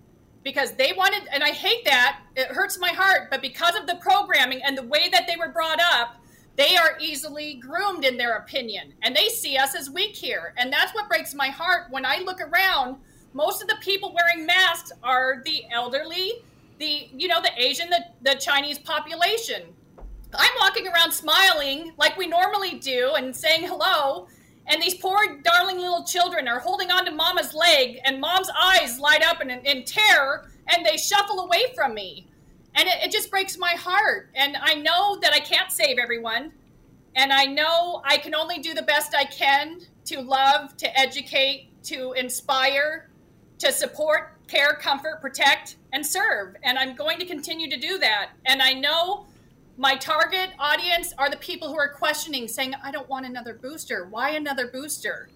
because 0.45 0.73
they 0.73 0.93
wanted, 0.95 1.27
and 1.33 1.43
I 1.43 1.49
hate 1.49 1.83
that, 1.85 2.21
it 2.35 2.47
hurts 2.49 2.79
my 2.79 2.91
heart, 2.91 3.29
but 3.31 3.41
because 3.41 3.75
of 3.75 3.87
the 3.87 3.95
programming 3.95 4.61
and 4.63 4.77
the 4.77 4.83
way 4.83 5.09
that 5.11 5.25
they 5.27 5.35
were 5.35 5.51
brought 5.51 5.81
up, 5.81 6.17
they 6.55 6.77
are 6.77 6.97
easily 7.01 7.55
groomed 7.55 8.05
in 8.05 8.15
their 8.15 8.37
opinion 8.37 8.93
and 9.01 9.13
they 9.13 9.27
see 9.27 9.57
us 9.57 9.75
as 9.75 9.89
weak 9.89 10.15
here. 10.15 10.53
And 10.57 10.71
that's 10.71 10.93
what 10.93 11.09
breaks 11.09 11.33
my 11.33 11.47
heart 11.47 11.87
when 11.89 12.05
I 12.05 12.19
look 12.19 12.39
around. 12.39 12.97
Most 13.33 13.61
of 13.61 13.67
the 13.67 13.75
people 13.81 14.15
wearing 14.15 14.45
masks 14.45 14.91
are 15.03 15.41
the 15.43 15.63
elderly, 15.71 16.43
the 16.77 17.09
you 17.11 17.27
know, 17.27 17.41
the 17.41 17.51
Asian, 17.57 17.89
the, 17.89 18.05
the 18.21 18.39
Chinese 18.39 18.77
population. 18.77 19.63
I'm 20.33 20.51
walking 20.59 20.87
around 20.87 21.11
smiling 21.11 21.93
like 21.97 22.17
we 22.17 22.27
normally 22.27 22.75
do 22.75 23.13
and 23.17 23.35
saying 23.35 23.67
hello, 23.67 24.27
and 24.67 24.81
these 24.81 24.95
poor 24.95 25.17
darling 25.43 25.77
little 25.77 26.03
children 26.03 26.47
are 26.47 26.59
holding 26.59 26.91
onto 26.91 27.11
mama's 27.11 27.53
leg 27.53 27.99
and 28.03 28.19
mom's 28.19 28.49
eyes 28.59 28.99
light 28.99 29.23
up 29.23 29.41
in, 29.41 29.49
in 29.49 29.83
terror 29.83 30.49
and 30.67 30.85
they 30.85 30.97
shuffle 30.97 31.41
away 31.41 31.73
from 31.75 31.93
me. 31.93 32.27
And 32.73 32.87
it, 32.87 32.95
it, 33.05 33.11
just 33.11 33.29
breaks 33.29 33.57
my 33.57 33.71
heart. 33.71 34.29
And 34.35 34.57
i 34.57 34.73
know 34.73 35.19
that 35.21 35.33
i 35.33 35.39
can't 35.39 35.71
save 35.71 35.97
everyone. 35.99 36.51
And 37.15 37.31
i 37.31 37.45
know 37.45 38.01
i 38.05 38.17
can 38.17 38.33
only 38.33 38.59
do 38.59 38.73
the 38.73 38.81
best 38.81 39.13
i 39.15 39.25
can 39.25 39.81
to 40.05 40.21
love 40.21 40.75
to 40.77 40.99
educate 40.99 41.69
to 41.83 42.13
inspire 42.13 43.09
to 43.59 43.71
support 43.71 44.33
care 44.47 44.73
comfort 44.73 45.21
protect 45.21 45.77
and 45.93 46.05
serve. 46.05 46.55
And 46.63 46.77
i'm 46.79 46.95
going 46.95 47.19
to 47.19 47.25
continue 47.25 47.69
to 47.69 47.77
do 47.77 47.99
that. 47.99 48.31
And 48.45 48.63
i 48.63 48.73
know 48.73 49.27
my 49.77 49.95
target 49.95 50.51
audience 50.57 51.13
are 51.17 51.29
the 51.29 51.37
people 51.37 51.67
who 51.67 51.77
are 51.77 51.91
questioning, 51.91 52.47
saying, 52.47 52.73
I 52.81 52.91
don't 52.91 53.09
want 53.09 53.25
another 53.25 53.53
booster. 53.53 54.07
Why 54.09 54.29
another 54.29 54.67
booster? 54.67 55.29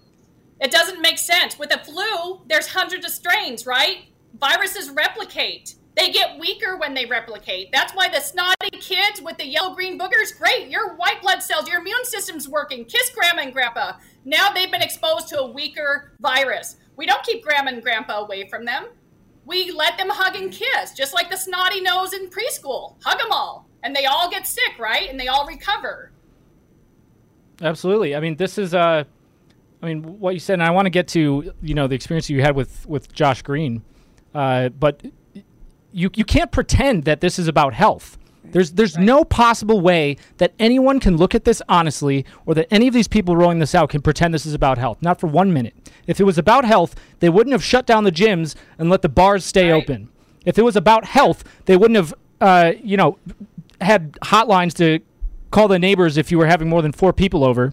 It 0.60 0.70
doesn't 0.70 1.02
make 1.02 1.18
sense. 1.18 1.58
With 1.58 1.70
the 1.70 1.78
flu, 1.78 2.40
there's 2.46 2.68
hundreds 2.68 3.04
of 3.04 3.12
strains, 3.12 3.66
right? 3.66 4.06
Viruses 4.38 4.90
replicate. 4.90 5.74
They 5.94 6.10
get 6.10 6.38
weaker 6.38 6.78
when 6.78 6.94
they 6.94 7.04
replicate. 7.04 7.70
That's 7.72 7.92
why 7.92 8.08
the 8.08 8.20
snotty 8.20 8.70
kids 8.72 9.20
with 9.20 9.36
the 9.36 9.46
yellow 9.46 9.74
green 9.74 9.98
boogers, 9.98 10.38
great, 10.38 10.68
your 10.68 10.94
white 10.94 11.20
blood 11.20 11.42
cells, 11.42 11.68
your 11.68 11.80
immune 11.80 12.04
system's 12.04 12.48
working. 12.48 12.86
Kiss 12.86 13.10
grandma 13.10 13.42
and 13.42 13.52
grandpa. 13.52 13.94
Now 14.24 14.50
they've 14.52 14.70
been 14.70 14.82
exposed 14.82 15.28
to 15.28 15.40
a 15.40 15.50
weaker 15.50 16.12
virus. 16.20 16.76
We 16.96 17.04
don't 17.04 17.22
keep 17.24 17.44
grandma 17.44 17.72
and 17.72 17.82
grandpa 17.82 18.20
away 18.20 18.48
from 18.48 18.64
them. 18.64 18.86
We 19.44 19.70
let 19.72 19.98
them 19.98 20.08
hug 20.10 20.36
and 20.36 20.52
kiss, 20.52 20.92
just 20.92 21.12
like 21.12 21.30
the 21.30 21.36
snotty 21.36 21.80
nose 21.80 22.14
in 22.14 22.30
preschool. 22.30 22.96
Hug 23.04 23.18
them 23.18 23.32
all 23.32 23.69
and 23.82 23.94
they 23.94 24.06
all 24.06 24.30
get 24.30 24.46
sick, 24.46 24.78
right? 24.78 25.08
And 25.08 25.18
they 25.18 25.28
all 25.28 25.46
recover. 25.46 26.10
Absolutely. 27.62 28.14
I 28.16 28.20
mean, 28.20 28.36
this 28.36 28.58
is 28.58 28.74
uh 28.74 29.04
I 29.82 29.86
mean, 29.86 30.20
what 30.20 30.34
you 30.34 30.40
said, 30.40 30.54
and 30.54 30.62
I 30.62 30.70
want 30.70 30.86
to 30.86 30.90
get 30.90 31.08
to 31.08 31.52
you 31.62 31.74
know 31.74 31.86
the 31.86 31.94
experience 31.94 32.28
you 32.28 32.42
had 32.42 32.54
with 32.54 32.86
with 32.86 33.12
Josh 33.12 33.42
Green, 33.42 33.82
uh, 34.34 34.68
but 34.68 35.02
you 35.92 36.10
you 36.14 36.24
can't 36.24 36.52
pretend 36.52 37.04
that 37.04 37.20
this 37.20 37.38
is 37.38 37.48
about 37.48 37.74
health. 37.74 38.18
There's 38.44 38.72
there's 38.72 38.96
right. 38.96 39.04
no 39.04 39.24
possible 39.24 39.80
way 39.80 40.16
that 40.38 40.52
anyone 40.58 41.00
can 41.00 41.16
look 41.16 41.34
at 41.34 41.44
this 41.44 41.62
honestly, 41.68 42.26
or 42.46 42.54
that 42.54 42.66
any 42.70 42.88
of 42.88 42.94
these 42.94 43.08
people 43.08 43.36
rolling 43.36 43.58
this 43.58 43.74
out 43.74 43.90
can 43.90 44.02
pretend 44.02 44.34
this 44.34 44.46
is 44.46 44.54
about 44.54 44.76
health. 44.76 44.98
Not 45.00 45.20
for 45.20 45.28
one 45.28 45.52
minute. 45.52 45.74
If 46.06 46.20
it 46.20 46.24
was 46.24 46.38
about 46.38 46.64
health, 46.64 46.94
they 47.20 47.28
wouldn't 47.28 47.52
have 47.52 47.64
shut 47.64 47.86
down 47.86 48.04
the 48.04 48.12
gyms 48.12 48.54
and 48.78 48.90
let 48.90 49.02
the 49.02 49.08
bars 49.08 49.44
stay 49.44 49.70
right. 49.70 49.82
open. 49.82 50.08
If 50.44 50.58
it 50.58 50.62
was 50.62 50.76
about 50.76 51.04
health, 51.04 51.44
they 51.66 51.76
wouldn't 51.76 51.96
have 51.96 52.14
uh, 52.40 52.72
you 52.82 52.96
know 52.96 53.18
had 53.80 54.12
hotlines 54.22 54.74
to 54.74 55.00
call 55.50 55.68
the 55.68 55.78
neighbors 55.78 56.16
if 56.16 56.30
you 56.30 56.38
were 56.38 56.46
having 56.46 56.68
more 56.68 56.82
than 56.82 56.92
four 56.92 57.12
people 57.12 57.44
over, 57.44 57.72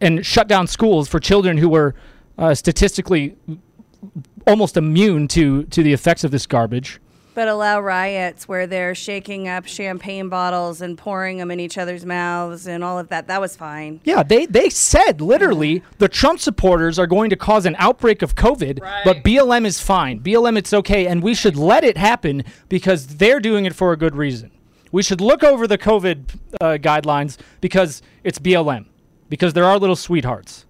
and 0.00 0.24
shut 0.24 0.48
down 0.48 0.66
schools 0.66 1.08
for 1.08 1.20
children 1.20 1.58
who 1.58 1.68
were 1.68 1.94
uh, 2.36 2.54
statistically 2.54 3.36
almost 4.46 4.76
immune 4.76 5.28
to 5.28 5.64
to 5.64 5.82
the 5.82 5.92
effects 5.92 6.24
of 6.24 6.30
this 6.30 6.46
garbage. 6.46 7.00
But 7.34 7.46
allow 7.46 7.80
riots 7.80 8.48
where 8.48 8.66
they're 8.66 8.96
shaking 8.96 9.46
up 9.46 9.68
champagne 9.68 10.28
bottles 10.28 10.80
and 10.80 10.98
pouring 10.98 11.38
them 11.38 11.52
in 11.52 11.60
each 11.60 11.78
other's 11.78 12.04
mouths 12.04 12.66
and 12.66 12.82
all 12.82 12.98
of 12.98 13.10
that. 13.10 13.28
That 13.28 13.40
was 13.40 13.54
fine. 13.54 14.00
Yeah, 14.02 14.24
they, 14.24 14.46
they 14.46 14.68
said 14.70 15.20
literally 15.20 15.84
the 15.98 16.08
Trump 16.08 16.40
supporters 16.40 16.98
are 16.98 17.06
going 17.06 17.30
to 17.30 17.36
cause 17.36 17.64
an 17.64 17.76
outbreak 17.78 18.22
of 18.22 18.34
COVID, 18.34 18.80
right. 18.80 19.04
but 19.04 19.22
BLM 19.22 19.66
is 19.66 19.78
fine. 19.80 20.18
BLM, 20.18 20.58
it's 20.58 20.74
okay, 20.74 21.06
and 21.06 21.22
we 21.22 21.32
should 21.32 21.54
let 21.54 21.84
it 21.84 21.96
happen 21.96 22.42
because 22.68 23.06
they're 23.06 23.38
doing 23.38 23.66
it 23.66 23.74
for 23.74 23.92
a 23.92 23.96
good 23.96 24.16
reason. 24.16 24.50
We 24.90 25.02
should 25.02 25.20
look 25.20 25.42
over 25.42 25.66
the 25.66 25.78
COVID 25.78 26.36
uh, 26.60 26.64
guidelines 26.78 27.36
because 27.60 28.02
it's 28.24 28.38
BLM, 28.38 28.86
because 29.28 29.52
there 29.52 29.64
are 29.64 29.78
little 29.78 29.96
sweethearts. 29.96 30.64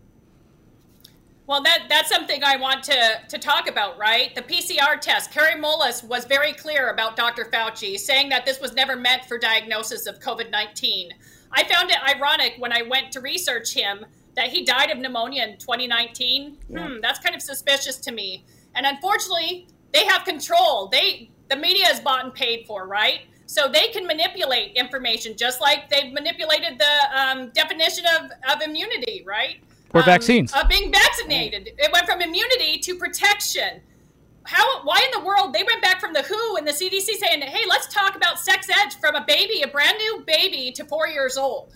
Well, 1.46 1.62
that, 1.62 1.86
that's 1.88 2.10
something 2.10 2.44
I 2.44 2.56
want 2.56 2.84
to, 2.84 3.20
to 3.26 3.38
talk 3.38 3.70
about, 3.70 3.96
right? 3.98 4.34
The 4.34 4.42
PCR 4.42 5.00
test. 5.00 5.32
Kary 5.32 5.58
Mullis 5.58 6.04
was 6.04 6.26
very 6.26 6.52
clear 6.52 6.90
about 6.90 7.16
Dr. 7.16 7.46
Fauci, 7.46 7.98
saying 7.98 8.28
that 8.28 8.44
this 8.44 8.60
was 8.60 8.74
never 8.74 8.96
meant 8.96 9.24
for 9.24 9.38
diagnosis 9.38 10.06
of 10.06 10.20
COVID 10.20 10.50
19. 10.50 11.10
I 11.50 11.64
found 11.64 11.90
it 11.90 11.96
ironic 12.06 12.56
when 12.58 12.70
I 12.70 12.82
went 12.82 13.12
to 13.12 13.20
research 13.20 13.72
him 13.72 14.04
that 14.36 14.48
he 14.48 14.62
died 14.64 14.90
of 14.90 14.98
pneumonia 14.98 15.44
in 15.44 15.56
2019. 15.56 16.58
Yeah. 16.68 16.86
Hmm, 16.86 17.00
that's 17.00 17.18
kind 17.18 17.34
of 17.34 17.40
suspicious 17.40 17.96
to 17.96 18.12
me. 18.12 18.44
And 18.74 18.84
unfortunately, 18.84 19.68
they 19.92 20.04
have 20.04 20.24
control. 20.24 20.88
They 20.88 21.30
the 21.48 21.56
media 21.56 21.86
is 21.90 22.00
bought 22.00 22.24
and 22.24 22.34
paid 22.34 22.66
for, 22.66 22.86
right? 22.86 23.20
So 23.48 23.66
they 23.66 23.88
can 23.88 24.06
manipulate 24.06 24.76
information 24.76 25.34
just 25.34 25.62
like 25.62 25.88
they've 25.88 26.12
manipulated 26.12 26.78
the 26.78 27.18
um, 27.18 27.48
definition 27.54 28.04
of, 28.20 28.30
of 28.54 28.60
immunity, 28.60 29.24
right? 29.26 29.56
Or 29.94 30.00
um, 30.00 30.04
vaccines. 30.04 30.52
Of 30.52 30.68
being 30.68 30.92
vaccinated. 30.92 31.70
It 31.78 31.90
went 31.90 32.04
from 32.04 32.20
immunity 32.20 32.76
to 32.80 32.96
protection. 32.96 33.80
how 34.44 34.82
why 34.84 35.02
in 35.02 35.18
the 35.18 35.26
world 35.26 35.54
they 35.54 35.62
went 35.62 35.80
back 35.80 35.98
from 35.98 36.12
the 36.12 36.22
WHO 36.22 36.58
and 36.58 36.66
the 36.66 36.72
CDC 36.72 37.16
saying, 37.16 37.40
"Hey, 37.40 37.64
let's 37.66 37.86
talk 37.92 38.16
about 38.16 38.38
sex 38.38 38.68
ed 38.68 38.92
from 39.00 39.14
a 39.14 39.24
baby, 39.24 39.62
a 39.62 39.68
brand 39.68 39.96
new 39.96 40.22
baby 40.26 40.70
to 40.72 40.84
4 40.84 41.08
years 41.08 41.38
old." 41.38 41.74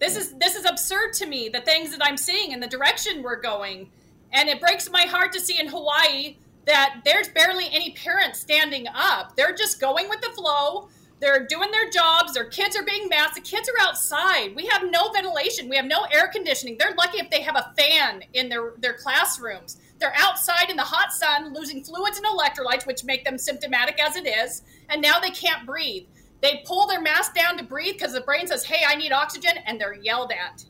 This 0.00 0.16
is 0.16 0.34
this 0.38 0.56
is 0.56 0.64
absurd 0.64 1.12
to 1.20 1.26
me, 1.26 1.50
the 1.50 1.60
things 1.60 1.92
that 1.92 2.04
I'm 2.04 2.16
seeing 2.16 2.52
and 2.52 2.60
the 2.60 2.66
direction 2.66 3.22
we're 3.22 3.40
going. 3.40 3.92
And 4.32 4.48
it 4.48 4.60
breaks 4.60 4.90
my 4.90 5.02
heart 5.02 5.32
to 5.34 5.40
see 5.40 5.60
in 5.60 5.68
Hawaii 5.68 6.38
that 6.66 7.00
there's 7.04 7.28
barely 7.28 7.66
any 7.72 7.92
parents 7.92 8.40
standing 8.40 8.86
up. 8.94 9.36
They're 9.36 9.54
just 9.54 9.80
going 9.80 10.08
with 10.08 10.20
the 10.20 10.30
flow. 10.30 10.88
They're 11.20 11.46
doing 11.46 11.70
their 11.70 11.88
jobs. 11.88 12.34
Their 12.34 12.46
kids 12.46 12.76
are 12.76 12.82
being 12.82 13.08
masked. 13.08 13.36
The 13.36 13.40
kids 13.42 13.68
are 13.68 13.86
outside. 13.86 14.56
We 14.56 14.66
have 14.66 14.90
no 14.90 15.10
ventilation. 15.12 15.68
We 15.68 15.76
have 15.76 15.84
no 15.84 16.04
air 16.12 16.28
conditioning. 16.28 16.76
They're 16.78 16.94
lucky 16.98 17.18
if 17.18 17.30
they 17.30 17.42
have 17.42 17.56
a 17.56 17.72
fan 17.76 18.24
in 18.32 18.48
their, 18.48 18.74
their 18.78 18.94
classrooms. 18.94 19.78
They're 20.00 20.14
outside 20.16 20.68
in 20.68 20.76
the 20.76 20.82
hot 20.82 21.12
sun, 21.12 21.54
losing 21.54 21.84
fluids 21.84 22.18
and 22.18 22.26
electrolytes, 22.26 22.88
which 22.88 23.04
make 23.04 23.24
them 23.24 23.38
symptomatic 23.38 24.02
as 24.02 24.16
it 24.16 24.26
is. 24.26 24.62
And 24.88 25.00
now 25.00 25.20
they 25.20 25.30
can't 25.30 25.64
breathe. 25.64 26.06
They 26.40 26.64
pull 26.66 26.88
their 26.88 27.00
mask 27.00 27.34
down 27.34 27.56
to 27.58 27.64
breathe 27.64 27.94
because 27.94 28.12
the 28.12 28.20
brain 28.20 28.48
says, 28.48 28.64
"Hey, 28.64 28.84
I 28.84 28.96
need 28.96 29.12
oxygen," 29.12 29.58
and 29.64 29.80
they're 29.80 29.94
yelled 29.94 30.32
at. 30.32 30.64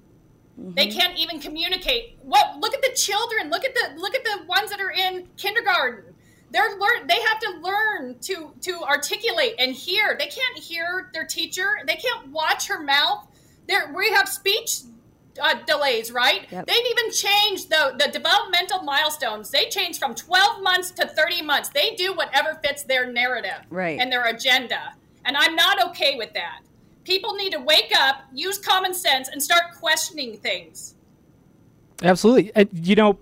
Mm-hmm. 0.60 0.74
They 0.74 0.88
can't 0.88 1.18
even 1.18 1.40
communicate. 1.40 2.18
What? 2.22 2.58
Look 2.58 2.74
at 2.74 2.82
the 2.82 2.94
children. 2.94 3.50
Look 3.50 3.64
at 3.64 3.74
the 3.74 4.00
look 4.00 4.14
at 4.14 4.24
the 4.24 4.44
ones 4.46 4.70
that 4.70 4.80
are 4.80 4.90
in 4.90 5.28
kindergarten. 5.36 6.14
They're 6.50 6.76
learn. 6.78 7.06
They 7.06 7.20
have 7.20 7.40
to 7.40 7.50
learn 7.62 8.18
to 8.20 8.52
to 8.60 8.82
articulate 8.82 9.54
and 9.58 9.72
hear. 9.72 10.16
They 10.18 10.26
can't 10.26 10.58
hear 10.58 11.10
their 11.14 11.24
teacher. 11.24 11.78
They 11.86 11.96
can't 11.96 12.28
watch 12.28 12.68
her 12.68 12.82
mouth. 12.82 13.26
There, 13.66 13.92
we 13.96 14.10
have 14.10 14.28
speech 14.28 14.80
uh, 15.40 15.54
delays, 15.66 16.12
right? 16.12 16.46
Yep. 16.50 16.66
They've 16.66 16.86
even 16.90 17.12
changed 17.12 17.70
the, 17.70 17.94
the 17.98 18.10
developmental 18.10 18.82
milestones. 18.82 19.50
They 19.50 19.68
changed 19.68 19.98
from 19.98 20.14
12 20.14 20.62
months 20.62 20.90
to 20.92 21.06
30 21.06 21.42
months. 21.42 21.68
They 21.70 21.94
do 21.94 22.12
whatever 22.12 22.58
fits 22.62 22.82
their 22.82 23.10
narrative 23.10 23.60
right. 23.70 23.98
and 23.98 24.10
their 24.12 24.26
agenda. 24.26 24.94
And 25.24 25.36
I'm 25.36 25.54
not 25.54 25.88
okay 25.90 26.16
with 26.16 26.32
that. 26.34 26.60
People 27.04 27.34
need 27.34 27.50
to 27.52 27.60
wake 27.60 27.92
up, 27.98 28.22
use 28.32 28.58
common 28.58 28.94
sense, 28.94 29.28
and 29.28 29.42
start 29.42 29.74
questioning 29.78 30.36
things. 30.36 30.94
Absolutely. 32.02 32.52
You 32.72 32.94
know, 32.94 33.18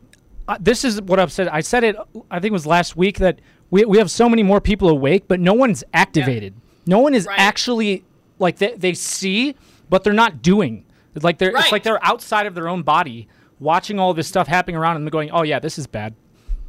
uh, 0.48 0.58
this 0.60 0.84
is 0.84 1.00
what 1.02 1.18
I've 1.18 1.32
said. 1.32 1.48
I 1.48 1.60
said 1.60 1.84
it, 1.84 1.96
I 2.30 2.40
think 2.40 2.50
it 2.50 2.52
was 2.52 2.66
last 2.66 2.96
week, 2.96 3.18
that 3.18 3.40
we, 3.70 3.84
we 3.84 3.98
have 3.98 4.10
so 4.10 4.28
many 4.28 4.42
more 4.42 4.60
people 4.60 4.88
awake, 4.88 5.24
but 5.28 5.40
no 5.40 5.54
one's 5.54 5.84
activated. 5.94 6.54
Yeah. 6.54 6.60
No 6.86 6.98
one 7.00 7.14
is 7.14 7.26
right. 7.26 7.38
actually, 7.38 8.04
like, 8.38 8.58
they, 8.58 8.74
they 8.74 8.94
see, 8.94 9.54
but 9.88 10.04
they're 10.04 10.12
not 10.12 10.42
doing. 10.42 10.84
It's 11.14 11.24
like 11.24 11.38
they're 11.38 11.52
right. 11.52 11.64
it's 11.64 11.72
like 11.72 11.82
they're 11.82 12.04
outside 12.04 12.46
of 12.46 12.54
their 12.54 12.68
own 12.68 12.82
body, 12.82 13.28
watching 13.58 13.98
all 13.98 14.14
this 14.14 14.28
stuff 14.28 14.46
happening 14.46 14.76
around 14.76 14.94
them, 14.94 15.02
and 15.02 15.10
going, 15.10 15.30
"Oh 15.30 15.42
yeah, 15.42 15.58
this 15.58 15.78
is 15.78 15.86
bad. 15.86 16.14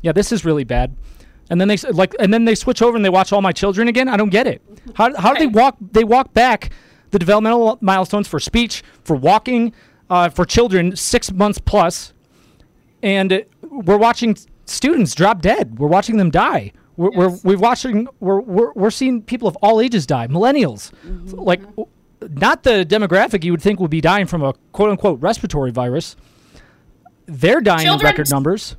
Yeah, 0.02 0.12
this 0.12 0.32
is 0.32 0.44
really 0.44 0.64
bad." 0.64 0.96
And 1.50 1.60
then 1.60 1.68
they 1.68 1.78
like, 1.78 2.16
and 2.20 2.34
then 2.34 2.46
they 2.46 2.56
switch 2.56 2.82
over 2.82 2.96
and 2.96 3.06
they 3.06 3.10
watch 3.10 3.32
all 3.32 3.42
my 3.42 3.52
children 3.52 3.88
again. 3.88 4.08
I 4.08 4.18
don't 4.18 4.30
get 4.30 4.48
it. 4.48 4.62
How 4.96 5.16
how 5.16 5.30
right. 5.30 5.40
do 5.40 5.48
they 5.48 5.48
walk? 5.48 5.78
They 5.80 6.04
walk 6.04 6.34
back 6.34 6.72
the 7.12 7.20
developmental 7.20 7.78
milestones 7.82 8.28
for 8.28 8.40
speech, 8.40 8.84
for 9.04 9.16
walking, 9.16 9.74
uh, 10.10 10.30
for 10.30 10.46
children 10.46 10.96
six 10.96 11.32
months 11.32 11.60
plus, 11.60 12.14
and 13.04 13.46
we're 13.62 13.98
watching 13.98 14.38
students 14.66 15.14
drop 15.16 15.42
dead. 15.42 15.80
We're 15.80 15.88
watching 15.88 16.18
them 16.18 16.32
die. 16.32 16.72
We're, 16.98 17.12
yes. 17.12 17.44
we're, 17.44 17.54
we're 17.54 17.60
watching 17.60 18.08
we're, 18.20 18.42
we're, 18.42 18.74
we're 18.74 18.92
seeing 18.92 19.22
people 19.24 19.48
of 19.48 19.56
all 19.58 19.80
ages 19.80 20.06
die 20.06 20.28
millennials 20.28 20.92
mm-hmm. 21.06 21.40
like 21.40 21.62
not 22.30 22.64
the 22.64 22.86
demographic 22.86 23.44
you 23.44 23.52
would 23.52 23.62
think 23.62 23.80
would 23.80 23.90
be 23.90 24.02
dying 24.02 24.26
from 24.26 24.44
a 24.44 24.54
quote 24.72 24.90
unquote 24.90 25.22
respiratory 25.22 25.72
virus. 25.72 26.16
They're 27.26 27.62
dying 27.62 27.86
Children, 27.86 28.08
in 28.08 28.12
record 28.12 28.30
numbers. 28.30 28.76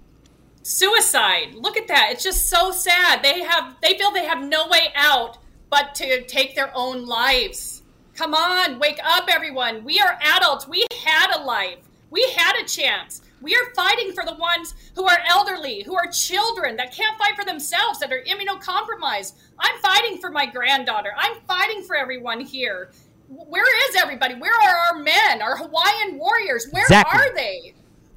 Suicide. 0.63 1.55
Look 1.55 1.77
at 1.77 1.89
that. 1.89 2.11
It's 2.13 2.23
just 2.23 2.49
so 2.49 2.71
sad. 2.71 3.23
They 3.23 3.43
have 3.43 3.77
they 3.83 3.97
feel 3.99 4.11
they 4.13 4.27
have 4.27 4.45
no 4.45 4.69
way 4.69 4.93
out 4.95 5.39
but 5.71 5.95
to 5.97 6.23
take 6.25 6.55
their 6.55 6.71
own 6.75 7.07
lives. 7.07 7.82
Come 8.15 8.35
on, 8.35 8.79
wake 8.79 9.01
up 9.05 9.25
everyone. 9.29 9.85
We 9.85 9.99
are 10.01 10.19
adults. 10.21 10.69
We 10.69 10.87
had 11.05 11.35
a 11.35 11.43
life. 11.45 11.79
We 12.11 12.23
had 12.37 12.63
a 12.63 12.67
chance. 12.67 13.23
We 13.41 13.55
are 13.55 13.75
fighting 13.75 14.13
for 14.13 14.25
the 14.25 14.35
ones 14.35 14.75
who 14.95 15.09
are 15.09 15.19
elderly, 15.29 15.83
who 15.83 15.97
are 15.97 16.07
children 16.13 16.77
that 16.77 16.95
can't 16.95 17.19
fight 17.19 17.35
for 17.35 17.45
themselves, 17.45 17.99
that 17.99 18.13
are 18.13 18.23
immunocompromised. 18.23 19.35
I'm 19.59 19.81
fighting 19.81 20.19
for 20.19 20.31
my 20.31 20.47
granddaughter. 20.47 21.13
I'm 21.17 21.41
fighting 21.49 21.83
for 21.83 21.97
everyone 21.97 22.41
here 22.41 22.91
where 23.33 23.89
is 23.89 23.97
everybody? 23.97 24.35
Where 24.35 24.53
are 24.53 24.77
our 24.77 25.03
men, 25.03 25.43
our 25.43 25.57
Hawaiian 25.57 26.19
warriors? 26.19 26.67
Where 26.71 26.85
exactly. 26.85 27.19
are 27.19 27.35
they? 27.35 27.75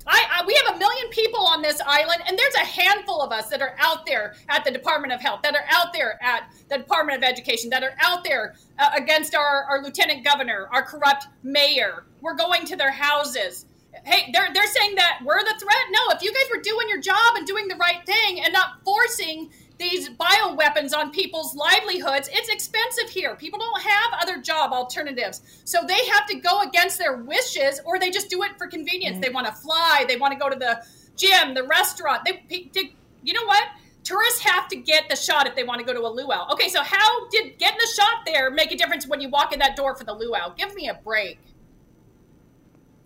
I, 0.08 0.26
I, 0.32 0.46
we 0.46 0.54
have 0.66 0.76
a 0.76 0.80
million 0.80 1.08
people 1.10 1.46
on 1.46 1.62
this 1.62 1.82
island, 1.86 2.22
and 2.28 2.38
there's 2.38 2.56
a 2.56 2.66
handful 2.66 3.22
of 3.22 3.32
us 3.32 3.50
that 3.50 3.62
are 3.62 3.76
out 3.80 4.06
there 4.06 4.36
at 4.50 4.64
the 4.64 4.72
Department 4.72 5.14
of 5.14 5.22
Health, 5.22 5.42
that 5.44 5.56
are 5.56 5.66
out 5.70 5.94
there 5.94 6.20
at 6.24 6.52
the 6.70 6.78
Department 6.78 7.18
of 7.18 7.24
Education, 7.24 7.70
that 7.72 7.84
are 7.84 7.96
out 8.00 8.24
there 8.24 8.56
uh, 8.78 8.92
against 8.96 9.36
our, 9.36 9.64
our 9.64 9.82
lieutenant 9.82 10.24
governor, 10.24 10.68
our 10.72 10.84
corrupt 10.84 11.28
mayor. 11.44 12.06
We're 12.22 12.36
going 12.36 12.66
to 12.66 12.76
their 12.76 12.92
houses. 12.92 13.66
Hey, 14.04 14.30
they're, 14.34 14.50
they're 14.54 14.68
saying 14.68 14.96
that 14.96 15.22
we're 15.24 15.44
the 15.44 15.56
threat. 15.60 15.86
No, 15.90 16.00
if 16.10 16.22
you 16.22 16.32
guys 16.34 16.44
were 16.56 16.62
doing 16.62 16.88
your 16.90 17.02
job 17.02 17.36
and 17.36 17.48
doing 17.48 17.68
the 17.68 17.76
right 17.76 18.06
thing 18.06 18.42
and 18.42 18.54
not 18.54 18.84
forcing 18.84 19.50
these 19.78 20.10
bioweapons 20.10 20.96
on 20.96 21.12
people's 21.12 21.56
livelihoods. 21.56 22.30
It's 22.32 22.50
expensive 22.50 23.10
here. 23.10 23.36
People 23.36 23.60
don't 23.60 23.82
have 23.82 24.22
other 24.22 24.42
job 24.42 24.72
alternatives. 24.72 25.42
So 25.66 25.80
they 25.88 26.06
have 26.08 26.26
to 26.28 26.36
go 26.36 26.62
against 26.62 26.98
their 26.98 27.18
wishes 27.18 27.82
or 27.86 28.00
they 28.00 28.12
just 28.12 28.30
do 28.30 28.44
it 28.44 28.58
for 28.58 28.68
convenience. 28.68 29.16
Mm-hmm. 29.16 29.22
They 29.22 29.30
want 29.30 29.48
to 29.48 29.54
fly, 29.54 30.06
they 30.08 30.18
want 30.18 30.34
to 30.34 30.40
go 30.40 30.50
to 30.50 30.56
the 30.56 30.84
gym, 31.16 31.54
the 31.54 31.64
restaurant. 31.64 32.24
They, 32.26 32.70
they, 32.74 32.94
you 33.24 33.34
know 33.34 33.46
what? 33.46 33.68
Tourists 34.04 34.42
have 34.42 34.68
to 34.68 34.76
get 34.76 35.10
the 35.10 35.16
shot 35.16 35.48
if 35.48 35.56
they 35.56 35.64
want 35.64 35.80
to 35.80 35.86
go 35.86 35.92
to 35.92 36.06
a 36.06 36.10
luau. 36.10 36.48
Okay, 36.54 36.70
so 36.70 36.84
how 36.84 37.28
did 37.30 37.58
getting 37.58 37.80
the 37.80 37.88
shot 37.96 38.24
there 38.26 38.52
make 38.52 38.72
a 38.72 38.78
difference 38.78 39.08
when 39.08 39.20
you 39.20 39.30
walk 39.30 39.52
in 39.52 39.60
that 39.60 39.76
door 39.76 39.96
for 39.96 40.04
the 40.04 40.14
luau? 40.14 40.54
Give 40.56 40.74
me 40.76 40.90
a 40.90 40.94
break. 40.94 41.40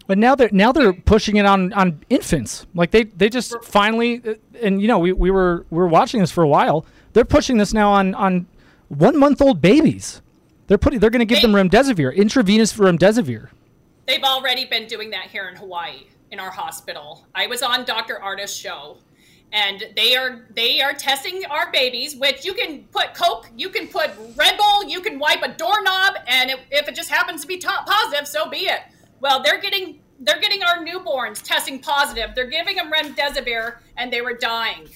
But 0.10 0.18
now 0.18 0.34
they're 0.34 0.50
now 0.52 0.72
they're 0.72 0.92
pushing 0.92 1.36
it 1.36 1.46
on 1.46 1.72
on 1.74 2.04
infants. 2.10 2.66
Like 2.74 2.90
they 2.90 3.04
they 3.04 3.30
just 3.30 3.64
finally 3.64 4.24
uh, 4.28 4.34
and 4.60 4.82
you 4.82 4.88
know 4.88 4.98
we, 4.98 5.14
we 5.14 5.30
were 5.30 5.68
we 5.70 5.78
were 5.78 5.88
watching 5.88 6.20
this 6.20 6.32
for 6.32 6.44
a 6.44 6.48
while. 6.48 6.84
They're 7.14 7.24
pushing 7.24 7.58
this 7.58 7.76
now 7.76 7.92
on 7.92 8.16
on 8.16 8.48
one 8.88 9.20
month 9.20 9.40
old 9.40 9.62
babies. 9.62 10.24
They're 10.66 10.80
putting 10.80 10.98
they're 10.98 11.12
going 11.12 11.20
to 11.20 11.26
give 11.26 11.44
they, 11.44 11.48
them 11.48 11.52
remdesivir, 11.52 12.16
intravenous 12.16 12.74
remdesivir. 12.74 13.50
They've 14.08 14.24
already 14.24 14.66
been 14.66 14.88
doing 14.88 15.12
that 15.12 15.28
here 15.28 15.48
in 15.48 15.56
Hawaii 15.56 16.08
in 16.32 16.40
our 16.40 16.50
hospital. 16.50 17.28
I 17.36 17.46
was 17.46 17.62
on 17.62 17.86
Dr. 17.86 18.20
Ardis's 18.20 18.58
show 18.58 18.98
and 19.52 19.84
they 19.96 20.16
are 20.16 20.48
they 20.56 20.82
are 20.82 20.94
testing 20.94 21.46
our 21.52 21.72
babies 21.72 22.16
which 22.16 22.46
you 22.46 22.56
can 22.56 22.84
put 22.86 23.14
coke 23.14 23.48
you 23.56 23.70
can 23.70 23.88
put 23.88 24.10
red 24.36 24.58
bull 24.58 24.86
you 24.86 25.02
can 25.02 25.18
wipe 25.18 25.42
a 25.42 25.50
doorknob 25.50 26.16
and 26.28 26.52
if, 26.52 26.60
if 26.70 26.88
it 26.88 26.96
just 26.96 27.10
happens 27.10 27.42
to 27.42 27.48
be 27.48 27.58
positive 27.58 28.28
so 28.28 28.48
be 28.48 28.68
it 28.68 28.82
well, 29.22 29.42
they're 29.44 29.60
getting 29.60 30.00
they're 30.22 30.40
getting 30.40 30.62
our 30.64 30.86
newborns 30.86 31.42
testing 31.42 31.80
positive. 31.80 32.36
They're 32.36 32.50
giving 32.50 32.76
them 32.76 32.92
remdesivir, 32.92 33.78
and 33.98 34.12
they 34.12 34.22
were 34.22 34.34
dying. 34.34 34.90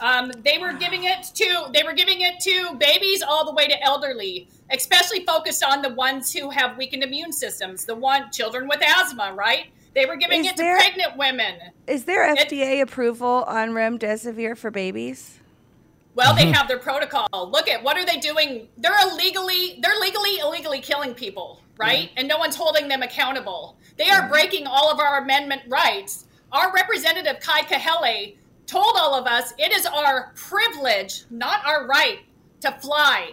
Um, 0.00 0.32
they 0.42 0.58
were 0.58 0.72
giving 0.72 1.04
it 1.04 1.24
to 1.34 1.66
they 1.72 1.82
were 1.82 1.92
giving 1.92 2.20
it 2.20 2.40
to 2.40 2.76
babies 2.76 3.22
all 3.22 3.44
the 3.44 3.52
way 3.52 3.66
to 3.66 3.82
elderly, 3.82 4.48
especially 4.70 5.24
focused 5.24 5.64
on 5.64 5.82
the 5.82 5.90
ones 5.90 6.32
who 6.32 6.50
have 6.50 6.76
weakened 6.76 7.02
immune 7.02 7.32
systems. 7.32 7.84
The 7.84 7.94
one 7.94 8.30
children 8.32 8.68
with 8.68 8.82
asthma, 8.82 9.32
right? 9.34 9.66
They 9.94 10.06
were 10.06 10.16
giving 10.16 10.44
is 10.44 10.48
it 10.48 10.56
there, 10.56 10.76
to 10.76 10.82
pregnant 10.82 11.16
women. 11.16 11.54
Is 11.86 12.04
there 12.04 12.26
FDA 12.34 12.78
it, 12.78 12.80
approval 12.80 13.44
on 13.46 13.70
remdesivir 13.70 14.56
for 14.56 14.72
babies? 14.72 15.38
Well, 16.16 16.34
they 16.34 16.50
have 16.52 16.68
their 16.68 16.78
protocol. 16.78 17.26
Look 17.32 17.68
at 17.68 17.82
what 17.82 17.96
are 17.96 18.04
they 18.04 18.18
doing? 18.18 18.68
They're 18.76 19.00
illegally 19.02 19.78
they're 19.80 19.98
legally 20.00 20.38
illegally 20.40 20.80
killing 20.80 21.14
people 21.14 21.60
right? 21.76 22.10
And 22.16 22.28
no 22.28 22.38
one's 22.38 22.56
holding 22.56 22.88
them 22.88 23.02
accountable. 23.02 23.76
They 23.96 24.08
are 24.10 24.28
breaking 24.28 24.66
all 24.66 24.90
of 24.90 24.98
our 25.00 25.18
amendment 25.18 25.62
rights. 25.68 26.26
Our 26.52 26.72
representative, 26.72 27.40
Kai 27.40 27.62
Kahele, 27.62 28.36
told 28.66 28.96
all 28.96 29.14
of 29.14 29.26
us 29.26 29.52
it 29.58 29.72
is 29.72 29.86
our 29.86 30.32
privilege, 30.34 31.24
not 31.30 31.64
our 31.66 31.86
right, 31.86 32.20
to 32.60 32.72
fly. 32.72 33.32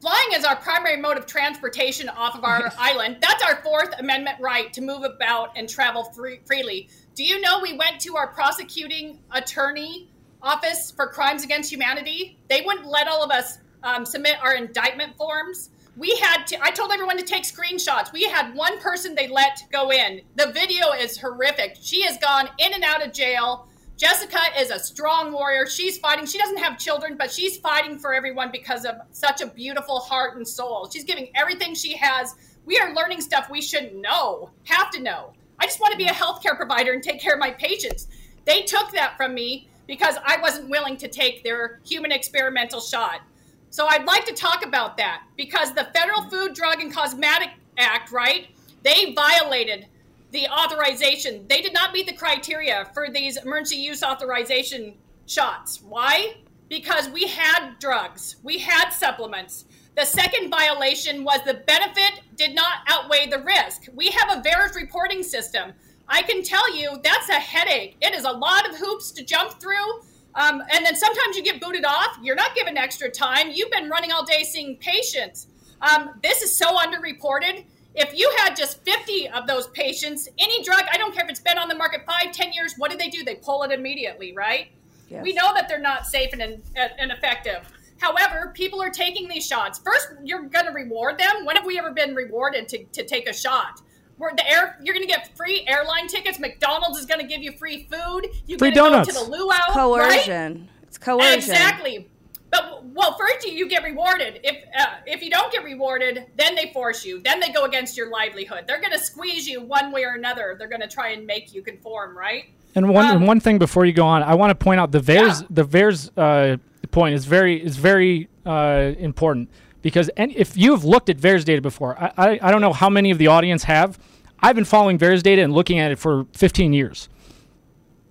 Flying 0.00 0.28
is 0.32 0.44
our 0.44 0.56
primary 0.56 0.96
mode 0.96 1.16
of 1.16 1.26
transportation 1.26 2.08
off 2.08 2.36
of 2.36 2.44
our 2.44 2.72
island. 2.78 3.18
That's 3.20 3.42
our 3.42 3.56
Fourth 3.62 3.98
Amendment 3.98 4.38
right 4.40 4.72
to 4.72 4.80
move 4.80 5.02
about 5.02 5.56
and 5.56 5.68
travel 5.68 6.04
free- 6.04 6.40
freely. 6.46 6.88
Do 7.14 7.24
you 7.24 7.40
know 7.40 7.60
we 7.60 7.76
went 7.76 8.00
to 8.02 8.16
our 8.16 8.28
prosecuting 8.28 9.18
attorney 9.32 10.08
office 10.40 10.92
for 10.92 11.08
crimes 11.08 11.42
against 11.42 11.72
humanity? 11.72 12.38
They 12.48 12.60
wouldn't 12.60 12.86
let 12.86 13.08
all 13.08 13.24
of 13.24 13.32
us 13.32 13.58
um, 13.82 14.06
submit 14.06 14.36
our 14.40 14.54
indictment 14.54 15.16
forms 15.16 15.70
we 15.98 16.14
had 16.16 16.44
to 16.46 16.62
i 16.62 16.70
told 16.70 16.92
everyone 16.92 17.18
to 17.18 17.24
take 17.24 17.42
screenshots. 17.42 18.12
We 18.12 18.22
had 18.22 18.54
one 18.54 18.78
person 18.80 19.14
they 19.14 19.28
let 19.28 19.64
go 19.72 19.90
in. 19.90 20.22
The 20.36 20.52
video 20.52 20.92
is 20.92 21.18
horrific. 21.18 21.76
She 21.80 22.02
has 22.02 22.16
gone 22.18 22.48
in 22.58 22.72
and 22.72 22.84
out 22.84 23.04
of 23.04 23.12
jail. 23.12 23.68
Jessica 23.96 24.38
is 24.56 24.70
a 24.70 24.78
strong 24.78 25.32
warrior. 25.32 25.66
She's 25.66 25.98
fighting. 25.98 26.24
She 26.24 26.38
doesn't 26.38 26.58
have 26.58 26.78
children 26.78 27.16
but 27.18 27.32
she's 27.32 27.58
fighting 27.58 27.98
for 27.98 28.14
everyone 28.14 28.50
because 28.52 28.84
of 28.84 28.94
such 29.10 29.40
a 29.40 29.48
beautiful 29.48 29.98
heart 29.98 30.36
and 30.36 30.46
soul. 30.46 30.88
She's 30.90 31.04
giving 31.04 31.30
everything 31.34 31.74
she 31.74 31.96
has. 31.96 32.36
We 32.64 32.78
are 32.78 32.94
learning 32.94 33.20
stuff 33.20 33.50
we 33.50 33.60
shouldn't 33.60 33.96
know 33.96 34.50
have 34.64 34.90
to 34.92 35.02
know. 35.02 35.32
I 35.58 35.66
just 35.66 35.80
want 35.80 35.92
to 35.92 35.98
be 35.98 36.06
a 36.06 36.12
healthcare 36.12 36.56
provider 36.56 36.92
and 36.92 37.02
take 37.02 37.20
care 37.20 37.34
of 37.34 37.40
my 37.40 37.50
patients. 37.50 38.06
They 38.44 38.62
took 38.62 38.92
that 38.92 39.16
from 39.16 39.34
me 39.34 39.68
because 39.88 40.16
I 40.24 40.40
wasn't 40.40 40.68
willing 40.68 40.96
to 40.98 41.08
take 41.08 41.42
their 41.42 41.80
human 41.84 42.12
experimental 42.12 42.80
shot. 42.80 43.22
So 43.70 43.86
I'd 43.86 44.06
like 44.06 44.24
to 44.26 44.34
talk 44.34 44.64
about 44.64 44.96
that 44.96 45.22
because 45.36 45.72
the 45.72 45.88
Federal 45.94 46.22
Food, 46.30 46.54
Drug, 46.54 46.80
and 46.80 46.92
Cosmetic 46.92 47.50
Act, 47.76 48.10
right? 48.10 48.48
They 48.82 49.12
violated 49.12 49.86
the 50.30 50.48
authorization. 50.48 51.46
They 51.48 51.60
did 51.60 51.74
not 51.74 51.92
meet 51.92 52.06
the 52.06 52.14
criteria 52.14 52.88
for 52.94 53.08
these 53.10 53.36
emergency 53.36 53.76
use 53.76 54.02
authorization 54.02 54.94
shots. 55.26 55.82
Why? 55.82 56.36
Because 56.68 57.08
we 57.08 57.26
had 57.28 57.78
drugs, 57.78 58.36
we 58.42 58.58
had 58.58 58.90
supplements. 58.90 59.64
The 59.96 60.04
second 60.04 60.50
violation 60.50 61.24
was 61.24 61.40
the 61.44 61.62
benefit 61.66 62.20
did 62.36 62.54
not 62.54 62.84
outweigh 62.86 63.26
the 63.26 63.42
risk. 63.42 63.88
We 63.94 64.10
have 64.10 64.38
a 64.38 64.48
VAERS 64.48 64.76
reporting 64.76 65.22
system. 65.22 65.72
I 66.08 66.22
can 66.22 66.42
tell 66.42 66.74
you 66.76 66.98
that's 67.02 67.28
a 67.28 67.34
headache. 67.34 67.96
It 68.00 68.14
is 68.14 68.24
a 68.24 68.30
lot 68.30 68.68
of 68.68 68.78
hoops 68.78 69.10
to 69.12 69.24
jump 69.24 69.60
through. 69.60 70.02
Um, 70.38 70.62
and 70.72 70.86
then 70.86 70.94
sometimes 70.94 71.36
you 71.36 71.42
get 71.42 71.60
booted 71.60 71.84
off. 71.84 72.16
You're 72.22 72.36
not 72.36 72.54
given 72.54 72.78
extra 72.78 73.10
time. 73.10 73.50
You've 73.52 73.72
been 73.72 73.90
running 73.90 74.12
all 74.12 74.24
day 74.24 74.44
seeing 74.44 74.76
patients. 74.76 75.48
Um, 75.82 76.10
this 76.22 76.42
is 76.42 76.54
so 76.54 76.76
underreported. 76.76 77.64
If 77.96 78.16
you 78.16 78.32
had 78.38 78.54
just 78.54 78.84
50 78.84 79.30
of 79.30 79.48
those 79.48 79.66
patients, 79.68 80.28
any 80.38 80.62
drug, 80.62 80.84
I 80.92 80.96
don't 80.96 81.12
care 81.12 81.24
if 81.24 81.30
it's 81.30 81.40
been 81.40 81.58
on 81.58 81.68
the 81.68 81.74
market 81.74 82.02
five, 82.06 82.30
10 82.30 82.52
years, 82.52 82.74
what 82.78 82.92
do 82.92 82.96
they 82.96 83.08
do? 83.08 83.24
They 83.24 83.34
pull 83.34 83.64
it 83.64 83.72
immediately, 83.72 84.32
right? 84.32 84.68
Yes. 85.08 85.24
We 85.24 85.32
know 85.32 85.52
that 85.54 85.68
they're 85.68 85.80
not 85.80 86.06
safe 86.06 86.32
and, 86.32 86.62
and 86.76 87.10
effective. 87.10 87.68
However, 87.98 88.52
people 88.54 88.80
are 88.80 88.90
taking 88.90 89.26
these 89.26 89.44
shots. 89.44 89.80
First, 89.80 90.08
you're 90.22 90.42
going 90.42 90.66
to 90.66 90.72
reward 90.72 91.18
them. 91.18 91.44
When 91.46 91.56
have 91.56 91.66
we 91.66 91.80
ever 91.80 91.90
been 91.90 92.14
rewarded 92.14 92.68
to, 92.68 92.84
to 92.84 93.04
take 93.04 93.28
a 93.28 93.34
shot? 93.34 93.80
Where 94.18 94.32
the 94.36 94.48
air, 94.50 94.76
you're 94.82 94.94
going 94.94 95.06
to 95.06 95.12
get 95.12 95.36
free 95.36 95.64
airline 95.66 96.08
tickets. 96.08 96.38
McDonald's 96.38 96.98
is 96.98 97.06
going 97.06 97.20
to 97.20 97.26
give 97.26 97.42
you 97.42 97.52
free 97.52 97.88
food. 97.90 98.28
You 98.46 98.58
Free 98.58 98.70
gonna 98.70 98.90
donuts. 98.90 99.12
Go 99.12 99.24
to 99.24 99.30
the 99.30 99.36
luau, 99.36 99.56
Coercion. 99.72 100.52
Right? 100.54 100.68
It's 100.82 100.98
coercion. 100.98 101.34
Exactly. 101.34 102.08
But 102.50 102.84
well, 102.86 103.16
first 103.18 103.46
you, 103.46 103.52
you 103.52 103.68
get 103.68 103.84
rewarded. 103.84 104.40
If 104.42 104.56
uh, 104.78 104.86
if 105.06 105.22
you 105.22 105.28
don't 105.30 105.52
get 105.52 105.64
rewarded, 105.64 106.26
then 106.36 106.54
they 106.54 106.72
force 106.72 107.04
you. 107.04 107.20
Then 107.20 107.40
they 107.40 107.50
go 107.50 107.64
against 107.64 107.94
your 107.96 108.10
livelihood. 108.10 108.64
They're 108.66 108.80
going 108.80 108.92
to 108.92 108.98
squeeze 108.98 109.46
you 109.46 109.60
one 109.60 109.92
way 109.92 110.04
or 110.04 110.14
another. 110.14 110.56
They're 110.58 110.68
going 110.68 110.80
to 110.80 110.88
try 110.88 111.10
and 111.10 111.26
make 111.26 111.52
you 111.54 111.60
conform, 111.62 112.16
right? 112.16 112.44
And 112.74 112.88
one 112.88 113.04
Um, 113.16 113.26
one 113.26 113.38
thing 113.40 113.58
before 113.58 113.84
you 113.84 113.92
go 113.92 114.06
on, 114.06 114.22
I 114.22 114.34
want 114.34 114.50
to 114.50 114.54
point 114.54 114.80
out 114.80 114.92
the 114.92 115.00
VAERS 115.00 115.42
Yeah. 115.42 115.46
the 115.50 115.64
VAERS 115.64 116.10
uh, 116.16 116.56
point 116.90 117.14
is 117.14 117.26
very 117.26 117.62
is 117.62 117.76
very 117.76 118.28
uh, 118.46 118.92
important 118.98 119.50
because 119.82 120.08
and 120.10 120.32
if 120.34 120.56
you 120.56 120.72
have 120.72 120.84
looked 120.84 121.08
at 121.08 121.16
VAERS 121.18 121.44
data 121.44 121.62
before, 121.62 121.98
I, 121.98 122.12
I 122.16 122.38
I 122.42 122.50
don't 122.50 122.60
know 122.60 122.72
how 122.72 122.88
many 122.90 123.10
of 123.10 123.18
the 123.18 123.26
audience 123.28 123.64
have. 123.64 123.98
I've 124.40 124.54
been 124.54 124.64
following 124.64 124.98
VAERS 124.98 125.22
data 125.22 125.42
and 125.42 125.52
looking 125.52 125.78
at 125.78 125.90
it 125.90 125.98
for 125.98 126.26
15 126.34 126.72
years. 126.72 127.08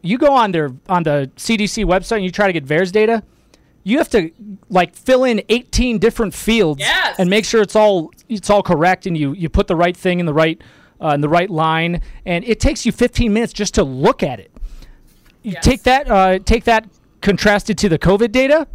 You 0.01 0.17
go 0.17 0.33
on 0.33 0.51
their 0.51 0.71
on 0.89 1.03
the 1.03 1.31
CDC 1.37 1.85
website 1.85 2.17
and 2.17 2.25
you 2.25 2.31
try 2.31 2.47
to 2.47 2.53
get 2.53 2.65
VAERS 2.65 2.91
data, 2.91 3.23
you 3.83 3.97
have 3.97 4.09
to 4.09 4.31
like 4.69 4.95
fill 4.95 5.23
in 5.23 5.41
18 5.49 5.97
different 5.99 6.33
fields 6.33 6.79
Yes. 6.79 7.15
and 7.19 7.29
make 7.29 7.45
sure 7.45 7.61
it's 7.61 7.75
all 7.75 8.11
it's 8.29 8.49
all 8.49 8.61
correct 8.63 9.05
and 9.05 9.17
you 9.17 9.33
you 9.33 9.49
put 9.49 9.67
the 9.67 9.75
right 9.75 9.95
thing 9.95 10.19
in 10.19 10.25
the 10.25 10.33
right 10.33 10.61
uh, 11.01 11.09
in 11.09 11.21
the 11.21 11.29
right 11.29 11.49
line 11.49 12.01
and 12.25 12.43
it 12.45 12.59
takes 12.59 12.85
you 12.85 12.91
15 12.91 13.31
minutes 13.31 13.53
just 13.53 13.73
to 13.75 13.83
look 13.83 14.23
at 14.23 14.39
it 14.39 14.51
you 15.43 15.51
Yes. 15.53 15.63
take 15.63 15.83
that 15.83 16.09
uh, 16.09 16.39
take 16.39 16.63
that 16.65 16.85
contrasted 17.21 17.77
to 17.77 17.87
the 17.89 17.97
covid 17.99 18.31
data 18.31 18.67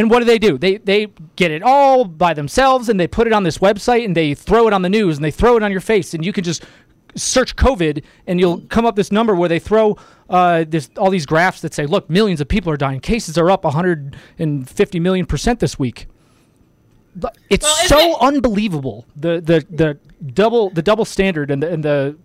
and 0.00 0.10
what 0.10 0.18
do 0.20 0.24
they 0.24 0.38
do 0.38 0.56
they 0.58 0.78
they 0.78 1.06
get 1.36 1.50
it 1.50 1.62
all 1.62 2.04
by 2.04 2.32
themselves 2.34 2.88
and 2.88 2.98
they 2.98 3.06
put 3.06 3.26
it 3.26 3.32
on 3.32 3.42
this 3.42 3.58
website 3.58 4.04
and 4.04 4.16
they 4.16 4.34
throw 4.34 4.66
it 4.66 4.72
on 4.72 4.82
the 4.82 4.88
news 4.88 5.16
and 5.16 5.24
they 5.24 5.30
throw 5.30 5.56
it 5.56 5.62
on 5.62 5.70
your 5.70 5.80
face 5.80 6.14
and 6.14 6.24
you 6.24 6.32
can 6.32 6.42
just 6.44 6.64
search 7.16 7.56
covid 7.56 8.02
and 8.26 8.40
you'll 8.40 8.60
come 8.68 8.86
up 8.86 8.96
this 8.96 9.12
number 9.12 9.34
where 9.34 9.48
they 9.48 9.58
throw 9.58 9.96
uh, 10.28 10.64
this 10.68 10.88
all 10.96 11.10
these 11.10 11.26
graphs 11.26 11.60
that 11.60 11.74
say 11.74 11.84
look 11.86 12.08
millions 12.08 12.40
of 12.40 12.48
people 12.48 12.72
are 12.72 12.76
dying 12.76 13.00
cases 13.00 13.36
are 13.36 13.50
up 13.50 13.64
150 13.64 15.00
million 15.00 15.26
percent 15.26 15.60
this 15.60 15.78
week 15.78 16.06
it's 17.50 17.64
Well, 17.66 17.88
so 17.88 17.98
it- 17.98 18.16
unbelievable 18.20 19.06
the 19.16 19.40
the 19.40 19.66
the 19.70 19.98
double 20.32 20.70
the 20.70 20.82
double 20.82 21.04
standard 21.04 21.50
and 21.50 21.62
the 21.62 21.72
and 21.72 21.84
the 21.84 22.16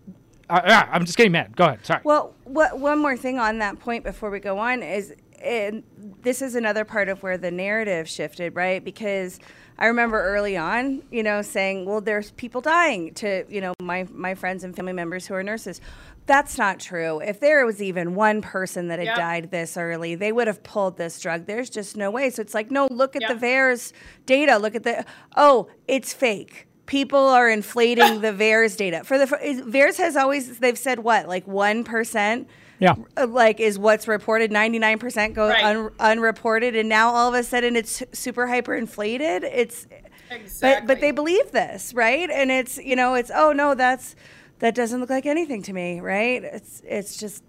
uh, 0.48 0.62
ah, 0.64 0.90
I'm 0.92 1.06
just 1.06 1.18
getting 1.18 1.32
mad. 1.32 1.56
Go 1.56 1.66
ahead. 1.66 1.84
Sorry. 1.84 2.02
Well, 2.04 2.36
what, 2.44 2.80
one 2.80 3.00
more 3.02 3.18
thing 3.18 3.40
on 3.40 3.58
that 3.58 3.80
point 3.80 4.04
before 4.04 4.30
we 4.30 4.40
go 4.40 4.60
on 4.60 4.84
is, 4.84 5.12
and 5.46 5.84
this 6.22 6.42
is 6.42 6.56
another 6.56 6.84
part 6.86 7.08
of 7.10 7.22
where 7.24 7.38
the 7.38 7.52
narrative 7.52 8.10
shifted, 8.10 8.56
right? 8.56 8.84
Because 8.84 9.40
I 9.78 9.88
remember 9.88 10.22
early 10.22 10.58
on, 10.58 11.04
you 11.12 11.22
know, 11.24 11.42
saying, 11.42 11.86
"Well, 11.86 12.02
there's 12.02 12.32
people 12.32 12.62
dying." 12.62 13.14
To 13.16 13.46
you 13.50 13.62
know, 13.62 13.74
my 13.82 14.08
my 14.12 14.36
friends 14.36 14.64
and 14.64 14.76
family 14.76 14.94
members 14.94 15.28
who 15.28 15.34
are 15.36 15.44
nurses. 15.44 15.82
That's 16.28 16.58
not 16.58 16.80
true. 16.80 17.20
If 17.20 17.40
there 17.40 17.64
was 17.68 17.84
even 17.84 18.16
one 18.16 18.42
person 18.42 18.88
that 18.88 18.98
had 18.98 19.06
Yep. 19.10 19.16
died 19.16 19.52
this 19.52 19.78
early, 19.78 20.16
they 20.16 20.32
would 20.32 20.48
have 20.48 20.64
pulled 20.64 20.98
this 20.98 21.20
drug. 21.20 21.46
There's 21.46 21.70
just 21.70 21.96
no 21.96 22.10
way. 22.10 22.32
So 22.32 22.42
it's 22.42 22.56
like, 22.56 22.72
no, 22.72 22.88
look 22.90 23.16
at 23.16 23.22
Yep. 23.22 23.30
the 23.40 23.46
VAERS 23.46 23.94
data. 24.26 24.58
Look 24.58 24.74
at 24.74 24.82
the, 24.82 25.06
oh, 25.36 25.68
it's 25.88 26.14
fake. 26.14 26.66
People 26.88 27.20
are 27.20 27.48
inflating 27.48 28.22
the 28.22 28.32
VAERS 28.34 28.76
data. 28.76 29.04
For 29.04 29.20
the 29.20 29.28
VAERS 29.28 29.98
has 29.98 30.16
always 30.16 30.58
they've 30.58 30.78
said 30.80 31.00
what 31.00 31.28
like 31.28 31.46
one 31.48 31.84
percent 31.84 32.48
yeah. 32.80 32.96
uh, 33.18 33.28
like 33.28 33.60
is 33.60 33.78
what's 33.80 34.08
reported 34.08 34.52
99% 34.52 35.34
go 35.34 35.48
Right. 35.50 35.64
un- 35.64 35.92
unreported 36.00 36.76
and 36.76 36.90
now 36.90 37.10
all 37.14 37.30
of 37.30 37.34
a 37.40 37.44
sudden 37.44 37.76
it's 37.76 38.04
super 38.14 38.48
hyper 38.48 38.76
inflated 38.76 39.44
it's 39.44 39.88
Exactly. 40.32 40.82
but 40.82 40.88
but 40.96 41.02
they 41.02 41.12
believe 41.12 41.52
this 41.52 41.94
right 41.94 42.30
and 42.30 42.50
it's 42.52 42.78
you 42.78 42.96
know 42.96 43.14
it's 43.14 43.32
oh 43.34 43.52
no 43.52 43.76
that's 43.76 44.16
that 44.60 44.74
doesn't 44.74 45.00
look 45.00 45.10
like 45.10 45.26
anything 45.26 45.62
to 45.64 45.74
me 45.74 46.00
right 46.00 46.44
it's 46.44 46.82
it's 46.86 47.16
just 47.18 47.44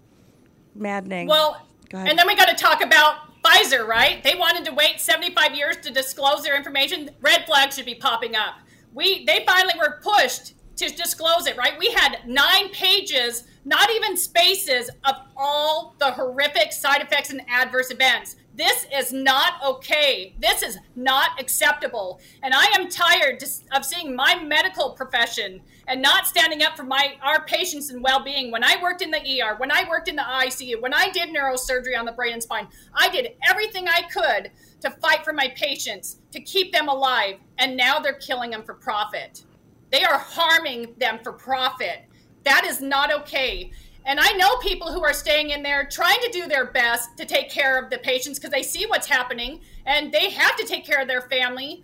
maddening 0.75 1.27
Well, 1.27 1.65
Go 1.89 1.97
ahead. 1.97 2.09
and 2.09 2.19
then 2.19 2.27
we 2.27 2.35
got 2.35 2.49
to 2.49 2.55
talk 2.55 2.83
about 2.83 3.15
Pfizer, 3.43 3.87
right? 3.87 4.21
They 4.23 4.35
wanted 4.35 4.65
to 4.65 4.73
wait 4.73 4.99
75 4.99 5.55
years 5.55 5.77
to 5.77 5.91
disclose 5.91 6.43
their 6.43 6.57
information. 6.57 7.09
Red 7.21 7.45
flags 7.45 7.75
should 7.75 7.85
be 7.85 7.95
popping 7.95 8.35
up. 8.35 8.55
We 8.93 9.25
they 9.25 9.43
finally 9.47 9.73
were 9.79 10.01
pushed 10.03 10.53
to 10.77 10.89
disclose 10.89 11.47
it, 11.47 11.57
right? 11.57 11.77
We 11.77 11.91
had 11.91 12.19
nine 12.25 12.69
pages, 12.69 13.43
not 13.65 13.89
even 13.91 14.15
spaces, 14.15 14.89
of 15.05 15.15
all 15.35 15.95
the 15.99 16.11
horrific 16.11 16.71
side 16.71 17.01
effects 17.01 17.31
and 17.31 17.41
adverse 17.49 17.91
events. 17.91 18.37
This 18.53 18.87
is 18.91 19.13
not 19.13 19.53
okay. 19.63 20.33
This 20.39 20.63
is 20.63 20.79
not 20.95 21.39
acceptable. 21.39 22.19
And 22.41 22.55
I 22.55 22.65
am 22.75 22.89
tired 22.89 23.43
of 23.71 23.85
seeing 23.85 24.15
my 24.15 24.41
medical 24.43 24.91
profession 24.91 25.61
and 25.87 26.01
not 26.01 26.25
standing 26.25 26.63
up 26.63 26.75
for 26.75 26.83
my 26.83 27.17
our 27.21 27.45
patients 27.45 27.91
and 27.91 28.03
well-being. 28.03 28.51
When 28.51 28.63
I 28.63 28.81
worked 28.81 29.03
in 29.03 29.11
the 29.11 29.19
ER, 29.19 29.55
when 29.57 29.71
I 29.71 29.87
worked 29.87 30.07
in 30.07 30.15
the 30.15 30.23
ICU, 30.23 30.81
when 30.81 30.93
I 30.93 31.09
did 31.11 31.29
neurosurgery 31.29 31.97
on 31.97 32.05
the 32.05 32.11
brain 32.11 32.33
and 32.33 32.41
spine, 32.41 32.67
I 32.95 33.09
did 33.09 33.33
everything 33.47 33.87
I 33.87 34.01
could 34.11 34.51
to 34.81 34.89
fight 34.89 35.23
for 35.23 35.33
my 35.33 35.53
patients, 35.55 36.17
to 36.31 36.41
keep 36.41 36.73
them 36.73 36.87
alive, 36.87 37.35
and 37.59 37.77
now 37.77 37.99
they're 37.99 38.13
killing 38.13 38.51
them 38.51 38.63
for 38.63 38.73
profit. 38.73 39.43
They 39.91 40.03
are 40.03 40.17
harming 40.17 40.95
them 40.97 41.19
for 41.23 41.33
profit. 41.33 42.05
That 42.43 42.65
is 42.65 42.81
not 42.81 43.13
okay. 43.21 43.71
And 44.05 44.19
I 44.21 44.31
know 44.33 44.57
people 44.57 44.93
who 44.93 45.03
are 45.03 45.13
staying 45.13 45.49
in 45.49 45.63
there 45.63 45.85
trying 45.85 46.19
to 46.21 46.29
do 46.31 46.47
their 46.47 46.65
best 46.71 47.17
to 47.17 47.25
take 47.25 47.49
care 47.49 47.77
of 47.77 47.89
the 47.89 47.97
patients 47.97 48.39
because 48.39 48.51
they 48.51 48.63
see 48.63 48.85
what's 48.85 49.07
happening 49.07 49.59
and 49.85 50.13
they 50.13 50.29
have 50.29 50.55
to 50.55 50.65
take 50.65 50.85
care 50.85 51.01
of 51.01 51.09
their 51.09 51.23
family. 51.23 51.83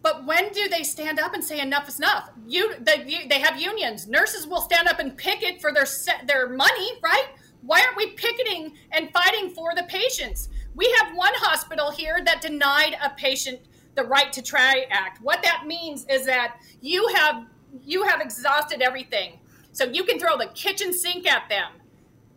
But 0.00 0.24
when 0.24 0.50
do 0.52 0.68
they 0.68 0.84
stand 0.84 1.18
up 1.18 1.34
and 1.34 1.44
say 1.44 1.60
enough 1.60 1.86
is 1.86 1.98
enough? 1.98 2.30
You, 2.46 2.74
the, 2.80 3.04
you 3.06 3.28
they 3.28 3.40
have 3.40 3.60
unions. 3.60 4.06
Nurses 4.06 4.46
will 4.46 4.62
stand 4.62 4.88
up 4.88 5.00
and 5.00 5.16
picket 5.16 5.60
for 5.60 5.70
their 5.70 5.86
their 6.26 6.48
money, 6.48 6.92
right? 7.02 7.26
Why 7.60 7.82
aren't 7.82 7.96
we 7.96 8.12
picketing 8.12 8.74
and 8.92 9.12
fighting 9.12 9.50
for 9.50 9.74
the 9.74 9.82
patients? 9.82 10.48
We 10.74 10.90
have 11.00 11.16
one 11.16 11.32
hospital 11.34 11.90
here 11.90 12.20
that 12.24 12.40
denied 12.40 12.96
a 13.02 13.10
patient 13.10 13.60
the 13.98 14.04
right 14.04 14.32
to 14.32 14.40
try 14.40 14.86
act. 14.90 15.20
What 15.20 15.42
that 15.42 15.64
means 15.66 16.06
is 16.08 16.24
that 16.26 16.60
you 16.80 17.06
have 17.16 17.46
you 17.84 18.04
have 18.04 18.20
exhausted 18.20 18.80
everything. 18.80 19.40
So 19.72 19.84
you 19.84 20.04
can 20.04 20.18
throw 20.18 20.38
the 20.38 20.46
kitchen 20.54 20.92
sink 20.92 21.26
at 21.26 21.48
them. 21.48 21.72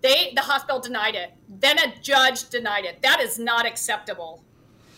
They 0.02 0.34
the 0.36 0.41
hospital 0.41 0.82
denied 0.82 1.15
it. 1.15 1.32
Then 1.47 1.78
a 1.78 1.93
judge 2.02 2.50
denied 2.50 2.86
it. 2.86 3.02
That 3.04 3.19
is 3.21 3.38
not 3.38 3.65
acceptable. 3.67 4.43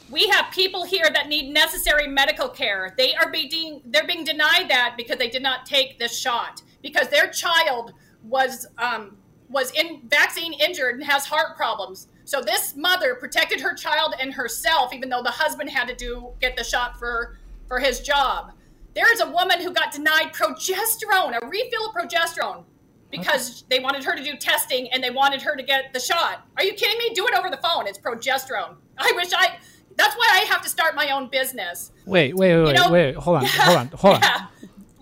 We 0.10 0.28
have 0.30 0.52
people 0.52 0.86
here 0.86 1.10
that 1.14 1.28
need 1.28 1.54
necessary 1.54 2.08
medical 2.08 2.48
care. 2.48 2.94
They 2.98 3.14
are 3.16 3.30
being 3.30 3.82
they're 3.86 4.08
being 4.08 4.24
denied 4.24 4.70
that 4.70 4.96
because 4.96 5.18
they 5.18 5.30
did 5.30 5.44
not 5.44 5.66
take 5.66 6.00
this 6.00 6.18
shot 6.18 6.62
because 6.82 7.10
their 7.10 7.28
child 7.30 7.94
was 8.24 8.68
um, 8.78 9.18
was 9.50 9.72
in 9.72 10.02
vaccine 10.08 10.54
injured 10.54 10.96
and 10.96 11.04
has 11.04 11.26
heart 11.26 11.58
problems. 11.58 12.08
So 12.26 12.42
this 12.42 12.76
mother 12.76 13.16
protected 13.16 13.60
her 13.62 13.74
child 13.74 14.16
and 14.20 14.34
herself, 14.34 14.94
even 14.94 15.10
though 15.10 15.22
the 15.24 15.32
husband 15.32 15.70
had 15.70 15.88
to 15.90 15.96
do 15.96 16.30
get 16.40 16.56
the 16.58 16.64
shot 16.64 16.98
for 16.98 17.38
for 17.68 17.80
his 17.80 18.00
job. 18.02 18.52
There 18.96 19.12
is 19.14 19.22
a 19.22 19.30
woman 19.30 19.60
who 19.62 19.72
got 19.72 19.92
denied 19.92 20.34
progesterone, 20.34 21.36
a 21.42 21.46
refill 21.48 21.88
of 21.90 21.96
progesterone, 21.96 22.64
because 23.12 23.64
they 23.70 23.80
wanted 23.80 24.04
her 24.04 24.16
to 24.16 24.24
do 24.24 24.36
testing 24.38 24.88
and 24.92 25.04
they 25.04 25.10
wanted 25.10 25.42
her 25.42 25.56
to 25.56 25.64
get 25.64 25.92
the 25.94 26.00
shot. 26.00 26.48
Are 26.58 26.64
you 26.64 26.74
kidding 26.74 26.98
me? 27.00 27.14
Do 27.16 27.26
it 27.28 27.34
over 27.36 27.50
the 27.50 27.58
phone. 27.58 27.88
It's 27.88 27.98
progesterone. 27.98 28.76
I 28.98 29.12
wish 29.16 29.30
I. 29.36 29.58
That's 29.96 30.16
why 30.16 30.28
I 30.32 30.46
have 30.50 30.62
to 30.64 30.70
start 30.70 30.96
my 30.96 31.10
own 31.12 31.28
business. 31.30 31.92
Wait, 32.06 32.36
wait, 32.36 32.56
wait, 32.56 32.64
wait, 32.66 32.76
know- 32.76 32.92
wait. 32.92 33.16
Hold 33.16 33.38
on, 33.38 33.46
hold 33.46 33.78
on, 33.78 33.88
hold 33.90 34.16
on. 34.16 34.22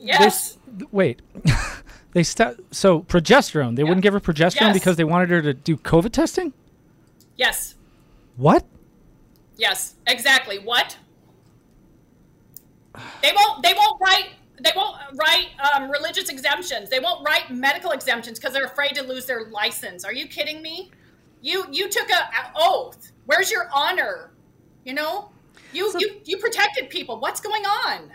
Yeah. 0.04 0.18
Yes. 0.20 0.58
This, 0.68 0.88
wait. 0.92 1.22
They 2.14 2.24
st- 2.24 2.58
so 2.76 3.04
progesterone. 3.04 3.78
They 3.78 3.84
wouldn't 3.84 4.02
give 4.02 4.12
her 4.14 4.20
progesterone 4.20 4.60
Yes. 4.62 4.74
because 4.74 4.98
they 4.98 5.06
wanted 5.06 5.30
her 5.30 5.42
to 5.44 5.54
do 5.54 5.78
COVID 5.78 6.12
testing. 6.12 6.52
Yes. 7.41 7.73
What? 8.38 8.63
Yes, 9.58 9.95
exactly. 10.06 10.60
What? 10.60 10.95
They 13.23 13.32
won't. 13.36 13.63
They 13.63 13.73
won't 13.73 13.99
write. 13.99 14.30
They 14.60 14.69
won't 14.75 14.97
write 15.15 15.47
um, 15.73 15.89
religious 15.89 16.30
exemptions. 16.30 16.91
They 16.91 16.99
won't 16.99 17.25
write 17.25 17.49
medical 17.49 17.93
exemptions 17.93 18.38
because 18.38 18.54
they're 18.54 18.65
afraid 18.65 18.93
to 18.93 19.01
lose 19.01 19.25
their 19.25 19.45
license. 19.49 20.06
Are 20.06 20.13
you 20.13 20.27
kidding 20.27 20.62
me? 20.62 20.91
You 21.41 21.65
you 21.71 21.89
took 21.89 22.12
a, 22.12 22.13
a 22.13 22.51
oath. 22.56 23.12
Where's 23.25 23.49
your 23.49 23.69
honor? 23.73 24.30
You 24.86 24.93
know, 24.93 25.32
you 25.73 25.91
you 25.97 26.21
you 26.25 26.38
protected 26.38 26.91
people. 26.91 27.19
What's 27.19 27.41
going 27.41 27.63
on? 27.63 28.12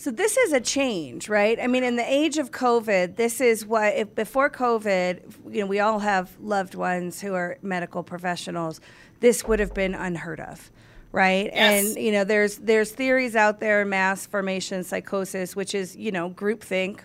So 0.00 0.10
this 0.10 0.38
is 0.38 0.54
a 0.54 0.62
change, 0.62 1.28
right? 1.28 1.60
I 1.60 1.66
mean, 1.66 1.84
in 1.84 1.96
the 1.96 2.10
age 2.10 2.38
of 2.38 2.50
COVID, 2.52 3.16
this 3.16 3.38
is 3.38 3.66
what 3.66 3.94
if 3.94 4.14
before 4.14 4.48
COVID, 4.48 5.52
you 5.52 5.60
know, 5.60 5.66
we 5.66 5.78
all 5.78 5.98
have 5.98 6.34
loved 6.40 6.74
ones 6.74 7.20
who 7.20 7.34
are 7.34 7.58
medical 7.60 8.02
professionals. 8.02 8.80
This 9.20 9.44
would 9.46 9.60
have 9.60 9.74
been 9.74 9.94
unheard 9.94 10.40
of, 10.40 10.70
right? 11.12 11.50
Yes. 11.52 11.88
And 11.88 12.02
you 12.02 12.12
know, 12.12 12.24
there's 12.24 12.56
there's 12.56 12.92
theories 12.92 13.36
out 13.36 13.60
there, 13.60 13.84
mass 13.84 14.24
formation 14.24 14.84
psychosis, 14.84 15.54
which 15.54 15.74
is 15.74 15.94
you 15.94 16.12
know 16.12 16.30
groupthink 16.30 17.00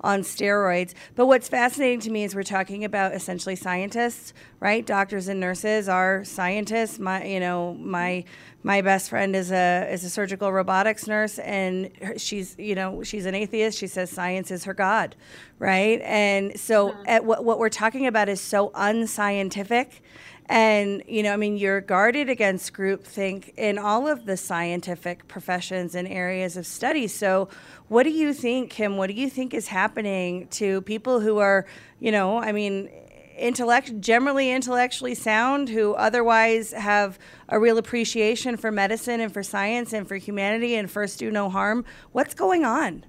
on 0.00 0.22
steroids. 0.22 0.94
But 1.14 1.26
what's 1.26 1.48
fascinating 1.48 2.00
to 2.00 2.10
me 2.10 2.24
is 2.24 2.34
we're 2.34 2.42
talking 2.42 2.84
about 2.84 3.14
essentially 3.14 3.56
scientists, 3.56 4.32
right? 4.60 4.84
Doctors 4.84 5.28
and 5.28 5.40
nurses 5.40 5.88
are 5.88 6.24
scientists. 6.24 6.98
My, 6.98 7.24
you 7.24 7.40
know, 7.40 7.74
my 7.74 8.24
my 8.62 8.82
best 8.82 9.08
friend 9.08 9.34
is 9.34 9.50
a 9.50 9.88
is 9.90 10.04
a 10.04 10.10
surgical 10.10 10.52
robotics 10.52 11.06
nurse, 11.06 11.38
and 11.38 11.90
she's 12.16 12.56
you 12.58 12.74
know 12.74 13.02
she's 13.02 13.26
an 13.26 13.34
atheist. 13.34 13.78
She 13.78 13.86
says 13.86 14.10
science 14.10 14.50
is 14.50 14.64
her 14.64 14.74
god, 14.74 15.16
right? 15.58 16.00
And 16.02 16.58
so 16.58 16.90
mm-hmm. 16.90 17.02
at 17.06 17.24
what 17.24 17.44
what 17.44 17.58
we're 17.58 17.70
talking 17.70 18.06
about 18.06 18.28
is 18.28 18.40
so 18.40 18.70
unscientific. 18.74 20.02
And, 20.50 21.04
you 21.06 21.22
know, 21.22 21.32
I 21.32 21.36
mean, 21.36 21.56
you're 21.56 21.80
guarded 21.80 22.28
against 22.28 22.72
groupthink 22.72 23.56
in 23.56 23.78
all 23.78 24.08
of 24.08 24.26
the 24.26 24.36
scientific 24.36 25.28
professions 25.28 25.94
and 25.94 26.08
areas 26.08 26.56
of 26.56 26.66
study. 26.66 27.06
So, 27.06 27.48
what 27.86 28.02
do 28.02 28.10
you 28.10 28.34
think, 28.34 28.70
Kim? 28.70 28.96
What 28.96 29.06
do 29.06 29.12
you 29.12 29.30
think 29.30 29.54
is 29.54 29.68
happening 29.68 30.48
to 30.48 30.80
people 30.82 31.20
who 31.20 31.38
are, 31.38 31.66
you 32.00 32.10
know, 32.10 32.38
I 32.38 32.50
mean, 32.50 32.90
intellect, 33.38 34.00
generally 34.00 34.50
intellectually 34.50 35.14
sound, 35.14 35.68
who 35.68 35.94
otherwise 35.94 36.72
have 36.72 37.16
a 37.48 37.60
real 37.60 37.78
appreciation 37.78 38.56
for 38.56 38.72
medicine 38.72 39.20
and 39.20 39.32
for 39.32 39.44
science 39.44 39.92
and 39.92 40.08
for 40.08 40.16
humanity 40.16 40.74
and 40.74 40.90
first 40.90 41.20
do 41.20 41.30
no 41.30 41.48
harm? 41.48 41.84
What's 42.10 42.34
going 42.34 42.64
on? 42.64 43.04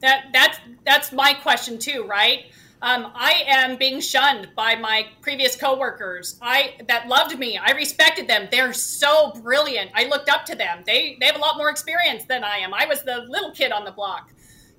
That 0.00 0.26
that's 0.34 0.58
that's 0.84 1.12
my 1.12 1.32
question 1.32 1.78
too, 1.78 2.04
right? 2.06 2.44
Um, 2.86 3.10
I 3.16 3.42
am 3.48 3.76
being 3.78 4.00
shunned 4.00 4.50
by 4.54 4.76
my 4.76 5.08
previous 5.20 5.56
coworkers. 5.56 6.38
I 6.40 6.76
that 6.86 7.08
loved 7.08 7.36
me. 7.36 7.58
I 7.58 7.72
respected 7.72 8.28
them. 8.28 8.46
They're 8.48 8.72
so 8.72 9.32
brilliant. 9.42 9.90
I 9.92 10.04
looked 10.04 10.28
up 10.28 10.44
to 10.44 10.54
them. 10.54 10.84
They 10.86 11.16
they 11.18 11.26
have 11.26 11.34
a 11.34 11.40
lot 11.40 11.56
more 11.56 11.68
experience 11.68 12.26
than 12.26 12.44
I 12.44 12.58
am. 12.58 12.72
I 12.72 12.86
was 12.86 13.02
the 13.02 13.26
little 13.28 13.50
kid 13.50 13.72
on 13.72 13.84
the 13.84 13.90
block. 13.90 14.30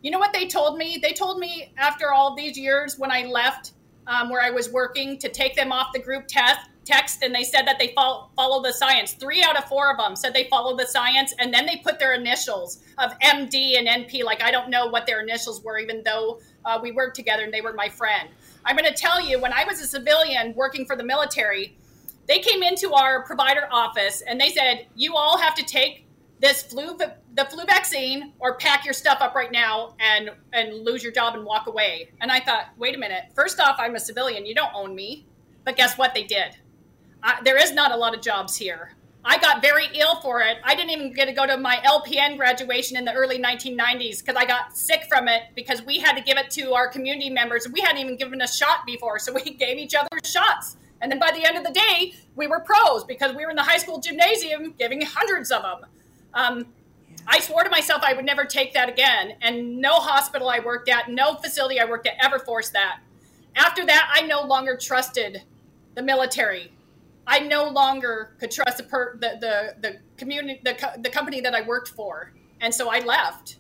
You 0.04 0.12
know 0.12 0.20
what 0.20 0.32
they 0.32 0.48
told 0.48 0.78
me? 0.78 1.00
They 1.02 1.12
told 1.12 1.40
me 1.40 1.74
after 1.78 2.14
all 2.14 2.34
these 2.34 2.58
years 2.58 2.98
when 2.98 3.12
I 3.12 3.26
left 3.26 3.74
um, 4.08 4.30
where 4.30 4.42
I 4.42 4.52
was 4.52 4.72
working 4.72 5.18
to 5.18 5.28
take 5.28 5.58
them 5.58 5.74
off 5.74 5.88
the 5.94 6.00
group 6.00 6.28
test 6.28 6.62
text 6.88 7.22
and 7.22 7.36
they 7.36 7.44
said 7.44 7.64
that 7.64 7.78
they 7.78 7.90
follow, 7.94 8.30
follow 8.36 8.64
the 8.64 8.72
science. 8.72 9.12
Three 9.12 9.44
out 9.44 9.58
of 9.58 9.66
four 9.66 9.92
of 9.92 9.98
them 9.98 10.16
said 10.16 10.34
they 10.34 10.46
follow 10.46 10.76
the 10.78 10.86
science 10.86 11.34
and 11.38 11.54
then 11.54 11.66
they 11.66 11.78
put 11.78 12.00
their 12.00 12.14
initials 12.14 12.82
of 12.98 13.12
MD 13.20 13.78
and 13.78 13.88
NP. 13.88 14.24
Like 14.24 14.42
I 14.42 14.50
don't 14.50 14.70
know 14.70 14.88
what 14.88 15.06
their 15.06 15.20
initials 15.20 15.62
were, 15.62 15.78
even 15.78 16.02
though 16.06 16.40
uh, 16.68 16.80
we 16.82 16.92
worked 16.92 17.16
together 17.16 17.44
and 17.44 17.54
they 17.54 17.62
were 17.62 17.74
my 17.74 17.90
friend. 17.90 18.30
I'm 18.66 18.76
going 18.76 18.92
to 18.92 19.00
tell 19.00 19.22
you, 19.22 19.40
when 19.40 19.54
I 19.54 19.64
was 19.64 19.82
a 19.82 19.88
civilian 19.88 20.54
working 20.54 20.86
for 20.86 20.96
the 20.96 21.04
military, 21.04 21.78
they 22.28 22.40
came 22.40 22.62
into 22.62 22.94
our 22.94 23.24
provider 23.24 23.68
office 23.72 24.22
and 24.22 24.40
they 24.40 24.50
said, 24.50 24.88
"You 24.96 25.16
all 25.16 25.38
have 25.38 25.56
to 25.56 25.64
take 25.64 26.06
this 26.40 26.62
flu 26.62 26.98
the 26.98 27.46
flu 27.46 27.64
vaccine 27.66 28.34
or 28.40 28.58
pack 28.58 28.84
your 28.84 28.94
stuff 28.94 29.20
up 29.22 29.34
right 29.34 29.52
now 29.52 29.96
and 30.00 30.32
and 30.52 30.84
lose 30.84 31.02
your 31.02 31.14
job 31.14 31.36
and 31.36 31.46
walk 31.46 31.68
away." 31.68 32.12
And 32.20 32.30
I 32.30 32.42
thought, 32.42 32.66
"Wait 32.78 32.94
a 32.96 32.98
minute. 33.00 33.24
First 33.34 33.62
off, 33.62 33.78
I'm 33.80 33.96
a 33.96 34.00
civilian. 34.00 34.46
You 34.46 34.54
don't 34.54 34.74
own 34.76 34.94
me." 34.94 35.26
But 35.64 35.78
guess 35.78 35.98
what 35.98 36.14
they 36.14 36.24
did? 36.24 36.58
I, 37.24 37.42
there 37.44 37.58
is 37.58 37.72
not 37.72 37.92
a 37.92 37.96
lot 37.96 38.14
of 38.14 38.22
jobs 38.22 38.58
here. 38.58 38.92
I 39.30 39.38
got 39.40 39.62
very 39.62 39.88
ill 39.94 40.22
for 40.22 40.40
it. 40.40 40.58
I 40.64 40.74
didn't 40.74 40.92
even 40.92 41.12
get 41.12 41.26
to 41.26 41.34
go 41.34 41.46
to 41.46 41.58
my 41.58 41.82
LPN 41.86 42.38
graduation 42.38 42.96
in 42.96 43.04
the 43.04 43.12
early 43.12 43.38
1990s 43.38 44.20
because 44.20 44.38
I 44.38 44.46
got 44.46 44.78
sick 44.78 45.04
from 45.10 45.28
it 45.28 45.44
because 45.54 45.82
we 45.82 46.00
had 46.00 46.16
to 46.16 46.24
give 46.24 46.38
it 46.38 46.50
to 46.52 46.72
our 46.72 46.88
community 46.88 47.30
members. 47.30 47.68
We 47.68 47.82
hadn't 47.82 47.98
even 47.98 48.16
given 48.16 48.42
a 48.42 48.48
shot 48.48 48.86
before, 48.86 49.20
so 49.20 49.34
we 49.34 49.42
gave 49.60 49.78
each 49.78 49.96
other 49.96 50.08
shots. 50.24 50.78
And 51.02 51.12
then 51.12 51.20
by 51.20 51.32
the 51.32 51.46
end 51.46 51.58
of 51.58 51.66
the 51.66 51.74
day, 51.74 52.14
we 52.38 52.48
were 52.48 52.62
pros 52.62 53.04
because 53.04 53.36
we 53.36 53.44
were 53.44 53.50
in 53.50 53.58
the 53.58 53.64
high 53.64 53.78
school 53.78 54.00
gymnasium 54.00 54.74
giving 54.80 55.02
hundreds 55.02 55.52
of 55.52 55.62
them. 55.62 55.86
Um, 56.34 56.66
I 57.28 57.42
swore 57.42 57.66
to 57.66 57.70
myself 57.70 58.04
I 58.06 58.14
would 58.14 58.26
never 58.26 58.46
take 58.46 58.74
that 58.76 58.88
again. 58.88 59.34
And 59.42 59.80
no 59.80 59.96
hospital 59.96 60.48
I 60.48 60.60
worked 60.60 60.88
at, 60.88 61.10
no 61.10 61.36
facility 61.36 61.82
I 61.82 61.86
worked 61.86 62.08
at 62.08 62.14
ever 62.24 62.40
forced 62.40 62.72
that. 62.72 63.02
After 63.58 63.86
that, 63.86 64.10
I 64.10 64.22
no 64.22 64.44
longer 64.44 64.78
trusted 64.78 65.42
the 65.96 66.02
military. 66.02 66.72
I 67.28 67.40
no 67.40 67.68
longer 67.70 68.36
could 68.40 68.52
trust 68.52 68.78
the 68.78 68.84
per, 68.84 69.18
the, 69.18 69.38
the 69.40 69.76
the 69.82 70.00
community 70.16 70.62
the, 70.64 70.74
co- 70.76 71.00
the 71.00 71.10
company 71.10 71.42
that 71.42 71.54
I 71.54 71.62
worked 71.62 71.90
for, 71.90 72.34
and 72.62 72.74
so 72.74 72.90
I 72.90 73.00
left. 73.00 73.58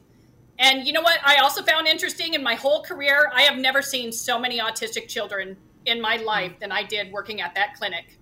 And 0.58 0.88
you 0.88 0.94
know 0.94 1.02
what? 1.02 1.20
I 1.24 1.36
also 1.38 1.62
found 1.62 1.86
interesting 1.86 2.34
in 2.34 2.42
my 2.42 2.56
whole 2.56 2.82
career, 2.82 3.30
I 3.32 3.44
have 3.44 3.60
never 3.60 3.84
seen 3.84 4.12
so 4.12 4.40
many 4.40 4.60
autistic 4.60 5.08
children 5.08 5.56
in 5.86 6.02
my 6.02 6.16
life 6.18 6.54
than 6.60 6.72
I 6.72 6.82
did 6.84 7.12
working 7.12 7.42
at 7.42 7.54
that 7.54 7.76
clinic. 7.76 8.18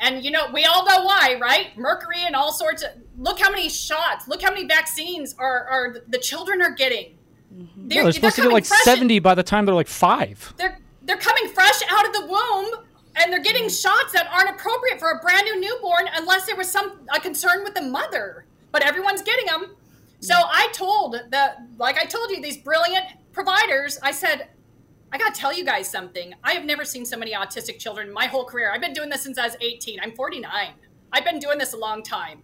And 0.00 0.24
you 0.24 0.30
know, 0.30 0.46
we 0.52 0.64
all 0.64 0.86
know 0.86 1.02
why, 1.04 1.36
right? 1.40 1.76
Mercury 1.76 2.22
and 2.24 2.36
all 2.36 2.52
sorts 2.52 2.82
of. 2.82 2.90
Look 3.18 3.40
how 3.40 3.50
many 3.50 3.68
shots. 3.68 4.28
Look 4.28 4.40
how 4.42 4.50
many 4.50 4.66
vaccines 4.66 5.34
are 5.38 5.66
are 5.68 5.96
the 6.08 6.18
children 6.18 6.62
are 6.62 6.70
getting. 6.72 7.18
Mm-hmm. 7.54 7.90
Yeah, 7.90 8.02
they're 8.04 8.12
supposed 8.12 8.36
to 8.36 8.42
get 8.42 8.44
coming 8.44 8.54
like 8.54 8.66
fresh 8.66 8.86
in- 8.86 8.94
70 8.94 9.18
by 9.20 9.34
the 9.34 9.42
time 9.42 9.64
they're 9.66 9.74
like 9.74 9.88
five. 9.88 10.54
they're 10.58 10.78
they're 11.02 11.16
coming 11.16 11.48
fresh 11.52 11.80
out 11.90 12.06
of 12.06 12.12
the 12.12 12.26
womb 12.26 12.85
and 13.16 13.32
they're 13.32 13.42
getting 13.42 13.68
shots 13.68 14.12
that 14.12 14.28
aren't 14.32 14.50
appropriate 14.50 14.98
for 14.98 15.10
a 15.10 15.18
brand 15.20 15.44
new 15.44 15.60
newborn 15.60 16.08
unless 16.14 16.46
there 16.46 16.56
was 16.56 16.70
some 16.70 17.00
a 17.14 17.20
concern 17.20 17.64
with 17.64 17.74
the 17.74 17.82
mother. 17.82 18.46
But 18.72 18.82
everyone's 18.82 19.22
getting 19.22 19.46
them 19.46 19.76
so 20.20 20.34
i 20.34 20.68
told 20.72 21.12
the 21.12 21.52
like 21.78 21.98
i 21.98 22.04
told 22.04 22.30
you 22.30 22.40
these 22.40 22.56
brilliant 22.56 23.04
providers 23.32 23.98
i 24.02 24.10
said 24.10 24.48
i 25.12 25.18
gotta 25.18 25.34
tell 25.34 25.52
you 25.52 25.64
guys 25.64 25.88
something. 25.88 26.34
I 26.42 26.52
have 26.52 26.64
never 26.64 26.84
seen 26.84 27.04
so 27.04 27.16
many 27.16 27.32
autistic 27.32 27.78
children 27.78 28.08
in 28.08 28.12
my 28.12 28.26
whole 28.26 28.44
career. 28.44 28.72
I've 28.72 28.80
been 28.80 28.92
doing 28.92 29.08
this 29.08 29.22
since 29.22 29.38
i 29.38 29.44
was 29.46 29.56
18 29.60 30.00
i'm 30.02 30.12
49 30.12 30.50
i've 31.12 31.24
been 31.24 31.38
doing 31.38 31.58
this 31.58 31.74
a 31.74 31.76
long 31.76 32.02
time 32.02 32.42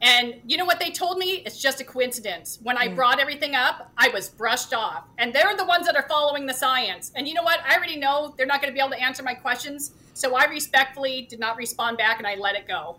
and 0.00 0.40
you 0.46 0.56
know 0.56 0.64
what 0.64 0.78
they 0.78 0.90
told 0.90 1.18
me? 1.18 1.42
It's 1.44 1.60
just 1.60 1.80
a 1.80 1.84
coincidence. 1.84 2.58
When 2.62 2.76
I 2.76 2.88
brought 2.88 3.18
everything 3.18 3.54
up, 3.56 3.90
I 3.96 4.08
was 4.08 4.28
brushed 4.28 4.72
off. 4.72 5.04
And 5.18 5.32
they're 5.32 5.56
the 5.56 5.64
ones 5.64 5.86
that 5.86 5.96
are 5.96 6.06
following 6.08 6.46
the 6.46 6.54
science. 6.54 7.10
And 7.16 7.26
you 7.26 7.34
know 7.34 7.42
what? 7.42 7.58
I 7.66 7.74
already 7.76 7.96
know 7.96 8.32
they're 8.36 8.46
not 8.46 8.62
going 8.62 8.72
to 8.72 8.74
be 8.74 8.80
able 8.80 8.96
to 8.96 9.02
answer 9.02 9.22
my 9.24 9.34
questions. 9.34 9.92
So 10.14 10.36
I 10.36 10.44
respectfully 10.44 11.26
did 11.28 11.40
not 11.40 11.56
respond 11.56 11.98
back 11.98 12.18
and 12.18 12.26
I 12.26 12.36
let 12.36 12.54
it 12.54 12.68
go. 12.68 12.98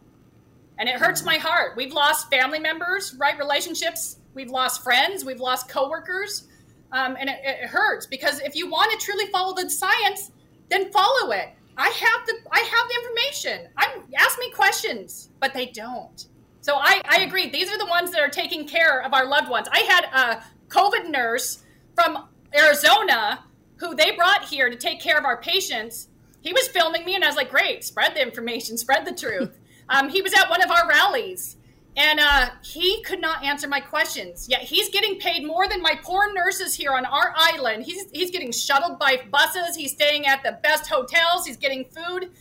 And 0.77 0.89
it 0.89 0.95
hurts 0.95 1.23
my 1.23 1.37
heart. 1.37 1.77
We've 1.77 1.93
lost 1.93 2.29
family 2.29 2.59
members, 2.59 3.15
right? 3.17 3.37
Relationships. 3.37 4.17
We've 4.33 4.49
lost 4.49 4.83
friends. 4.83 5.23
We've 5.23 5.39
lost 5.39 5.69
coworkers. 5.69 6.47
Um, 6.91 7.15
and 7.19 7.29
it, 7.29 7.39
it 7.43 7.67
hurts 7.67 8.07
because 8.07 8.39
if 8.41 8.55
you 8.55 8.69
want 8.69 8.91
to 8.91 9.05
truly 9.05 9.27
follow 9.27 9.55
the 9.55 9.69
science, 9.69 10.31
then 10.69 10.91
follow 10.91 11.31
it. 11.31 11.49
I 11.77 11.87
have 11.87 12.27
the 12.27 12.35
I 12.51 12.59
have 12.59 12.87
the 12.89 12.95
information. 13.07 13.69
I'm 13.77 14.03
ask 14.17 14.37
me 14.37 14.51
questions, 14.51 15.29
but 15.39 15.53
they 15.53 15.67
don't. 15.67 16.25
So 16.61 16.75
I, 16.75 17.01
I 17.07 17.21
agree. 17.21 17.49
These 17.49 17.71
are 17.71 17.77
the 17.77 17.85
ones 17.85 18.11
that 18.11 18.21
are 18.21 18.29
taking 18.29 18.67
care 18.67 19.01
of 19.01 19.13
our 19.13 19.25
loved 19.25 19.49
ones. 19.49 19.67
I 19.71 19.79
had 19.79 20.05
a 20.13 20.43
COVID 20.69 21.09
nurse 21.09 21.63
from 21.95 22.27
Arizona 22.55 23.43
who 23.77 23.95
they 23.95 24.11
brought 24.11 24.43
here 24.43 24.69
to 24.69 24.75
take 24.75 24.99
care 24.99 25.17
of 25.17 25.25
our 25.25 25.37
patients. 25.41 26.09
He 26.41 26.53
was 26.53 26.67
filming 26.67 27.05
me, 27.05 27.15
and 27.15 27.23
I 27.23 27.27
was 27.27 27.35
like, 27.35 27.49
"Great, 27.49 27.83
spread 27.83 28.15
the 28.15 28.21
information, 28.21 28.77
spread 28.85 29.05
the 29.05 29.13
truth." 29.13 29.57
um, 29.89 30.09
he 30.09 30.21
was 30.21 30.33
at 30.33 30.49
one 30.49 30.61
of 30.61 30.69
our 30.69 30.87
rallies, 30.87 31.57
and 31.95 32.19
uh, 32.19 32.49
he 32.61 33.01
could 33.03 33.21
not 33.21 33.43
answer 33.43 33.67
my 33.67 33.79
questions. 33.79 34.47
Yet 34.49 34.61
he's 34.61 34.89
getting 34.89 35.19
paid 35.19 35.45
more 35.45 35.67
than 35.67 35.81
my 35.81 35.99
poor 36.03 36.33
nurses 36.33 36.75
here 36.75 36.91
on 36.91 37.05
our 37.05 37.33
island. 37.35 37.83
He's 37.83 38.05
he's 38.11 38.31
getting 38.31 38.51
shuttled 38.51 38.99
by 38.99 39.21
buses. 39.31 39.75
He's 39.75 39.91
staying 39.91 40.25
at 40.25 40.43
the 40.43 40.59
best 40.63 40.89
hotels. 40.89 41.45
He's 41.45 41.57
getting 41.57 41.85
food. 41.85 42.31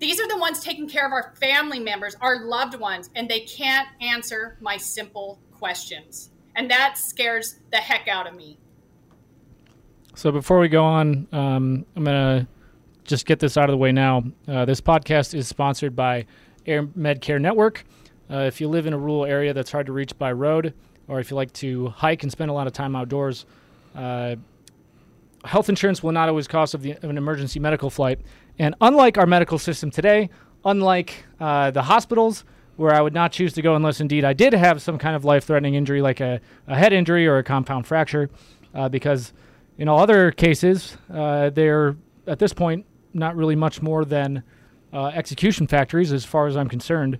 These 0.00 0.18
are 0.18 0.26
the 0.26 0.38
ones 0.38 0.60
taking 0.64 0.88
care 0.88 1.06
of 1.06 1.12
our 1.12 1.34
family 1.38 1.78
members, 1.78 2.16
our 2.22 2.46
loved 2.46 2.74
ones, 2.74 3.10
and 3.14 3.28
they 3.28 3.40
can't 3.40 3.86
answer 4.00 4.56
my 4.60 4.78
simple 4.78 5.38
questions. 5.52 6.30
And 6.56 6.70
that 6.70 6.96
scares 6.96 7.60
the 7.70 7.76
heck 7.76 8.08
out 8.08 8.26
of 8.26 8.34
me. 8.34 8.58
So 10.14 10.32
before 10.32 10.58
we 10.58 10.68
go 10.68 10.84
on, 10.84 11.28
um, 11.32 11.84
I'm 11.94 12.04
going 12.04 12.40
to 12.40 12.48
just 13.04 13.26
get 13.26 13.40
this 13.40 13.56
out 13.56 13.68
of 13.68 13.74
the 13.74 13.78
way 13.78 13.92
now. 13.92 14.24
Uh, 14.48 14.64
this 14.64 14.80
podcast 14.80 15.34
is 15.34 15.46
sponsored 15.46 15.94
by 15.94 16.24
Air 16.66 16.84
Medcare 16.84 17.40
Network. 17.40 17.84
Uh, 18.30 18.38
if 18.38 18.60
you 18.60 18.68
live 18.68 18.86
in 18.86 18.94
a 18.94 18.98
rural 18.98 19.26
area 19.26 19.52
that's 19.52 19.70
hard 19.70 19.86
to 19.86 19.92
reach 19.92 20.16
by 20.18 20.32
road, 20.32 20.72
or 21.08 21.20
if 21.20 21.30
you 21.30 21.36
like 21.36 21.52
to 21.52 21.88
hike 21.88 22.22
and 22.22 22.32
spend 22.32 22.50
a 22.50 22.54
lot 22.54 22.66
of 22.66 22.72
time 22.72 22.96
outdoors, 22.96 23.44
uh, 23.94 24.36
health 25.44 25.68
insurance 25.68 26.02
will 26.02 26.12
not 26.12 26.28
always 26.28 26.46
cost 26.46 26.74
of, 26.74 26.82
the, 26.82 26.92
of 26.92 27.04
an 27.04 27.18
emergency 27.18 27.58
medical 27.58 27.90
flight. 27.90 28.20
And 28.60 28.74
unlike 28.82 29.16
our 29.16 29.24
medical 29.24 29.58
system 29.58 29.90
today, 29.90 30.28
unlike 30.66 31.24
uh, 31.40 31.70
the 31.70 31.80
hospitals, 31.80 32.44
where 32.76 32.94
I 32.94 33.00
would 33.00 33.14
not 33.14 33.32
choose 33.32 33.54
to 33.54 33.62
go 33.62 33.74
unless 33.74 34.02
indeed 34.02 34.22
I 34.22 34.34
did 34.34 34.52
have 34.52 34.82
some 34.82 34.98
kind 34.98 35.16
of 35.16 35.24
life 35.24 35.44
threatening 35.44 35.76
injury, 35.76 36.02
like 36.02 36.20
a, 36.20 36.42
a 36.66 36.76
head 36.76 36.92
injury 36.92 37.26
or 37.26 37.38
a 37.38 37.42
compound 37.42 37.86
fracture, 37.86 38.28
uh, 38.74 38.90
because 38.90 39.32
in 39.78 39.88
all 39.88 39.98
other 39.98 40.30
cases, 40.30 40.98
uh, 41.10 41.48
they're 41.48 41.96
at 42.26 42.38
this 42.38 42.52
point 42.52 42.84
not 43.14 43.34
really 43.34 43.56
much 43.56 43.80
more 43.80 44.04
than 44.04 44.42
uh, 44.92 45.06
execution 45.06 45.66
factories 45.66 46.12
as 46.12 46.26
far 46.26 46.46
as 46.46 46.54
I'm 46.54 46.68
concerned. 46.68 47.18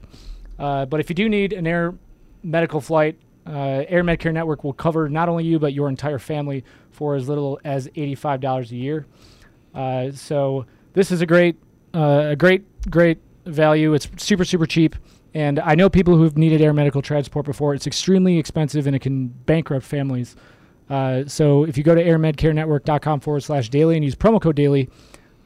Uh, 0.59 0.84
but 0.84 1.01
if 1.01 1.09
you 1.09 1.14
do 1.14 1.26
need 1.26 1.55
an 1.55 1.66
air 1.66 1.95
medical 2.43 2.82
flight, 2.82 3.18
uh, 3.47 3.84
Air 3.88 4.05
Medcare 4.05 4.34
Network 4.34 4.62
will 4.62 4.74
cover 4.74 5.09
not 5.09 5.30
only 5.30 5.45
you 5.45 5.59
but 5.59 5.72
your 5.72 5.88
entire 5.88 6.18
family 6.18 6.64
for 6.91 7.14
as 7.14 7.30
little 7.30 7.59
as 7.64 7.88
$85 7.88 8.72
a 8.72 8.76
year. 8.76 9.07
So 10.14 10.66
this 10.93 11.11
is 11.11 11.20
a 11.20 11.26
great, 11.26 11.57
uh, 11.95 12.28
a 12.30 12.36
great, 12.36 12.64
great 12.91 13.18
value. 13.47 13.95
It's 13.95 14.09
super, 14.16 14.45
super 14.45 14.66
cheap. 14.66 14.97
And 15.34 15.61
I 15.61 15.74
know 15.74 15.88
people 15.88 16.16
who've 16.16 16.36
needed 16.36 16.61
air 16.61 16.72
medical 16.72 17.03
transport 17.03 17.47
before. 17.47 17.74
It's 17.74 17.86
extremely 17.86 18.38
expensive 18.38 18.86
and 18.86 18.97
it 18.97 19.01
can 19.01 19.28
bankrupt 19.28 19.84
families. 19.84 20.34
Uh, 20.88 21.24
so 21.26 21.64
if 21.64 21.78
you 21.78 21.84
go 21.84 21.95
to 21.95 22.03
airmedcarenetwork.com 22.03 23.20
forward 23.20 23.41
slash 23.41 23.68
daily 23.68 23.95
and 23.95 24.05
use 24.05 24.16
promo 24.16 24.41
code 24.41 24.57
daily, 24.57 24.91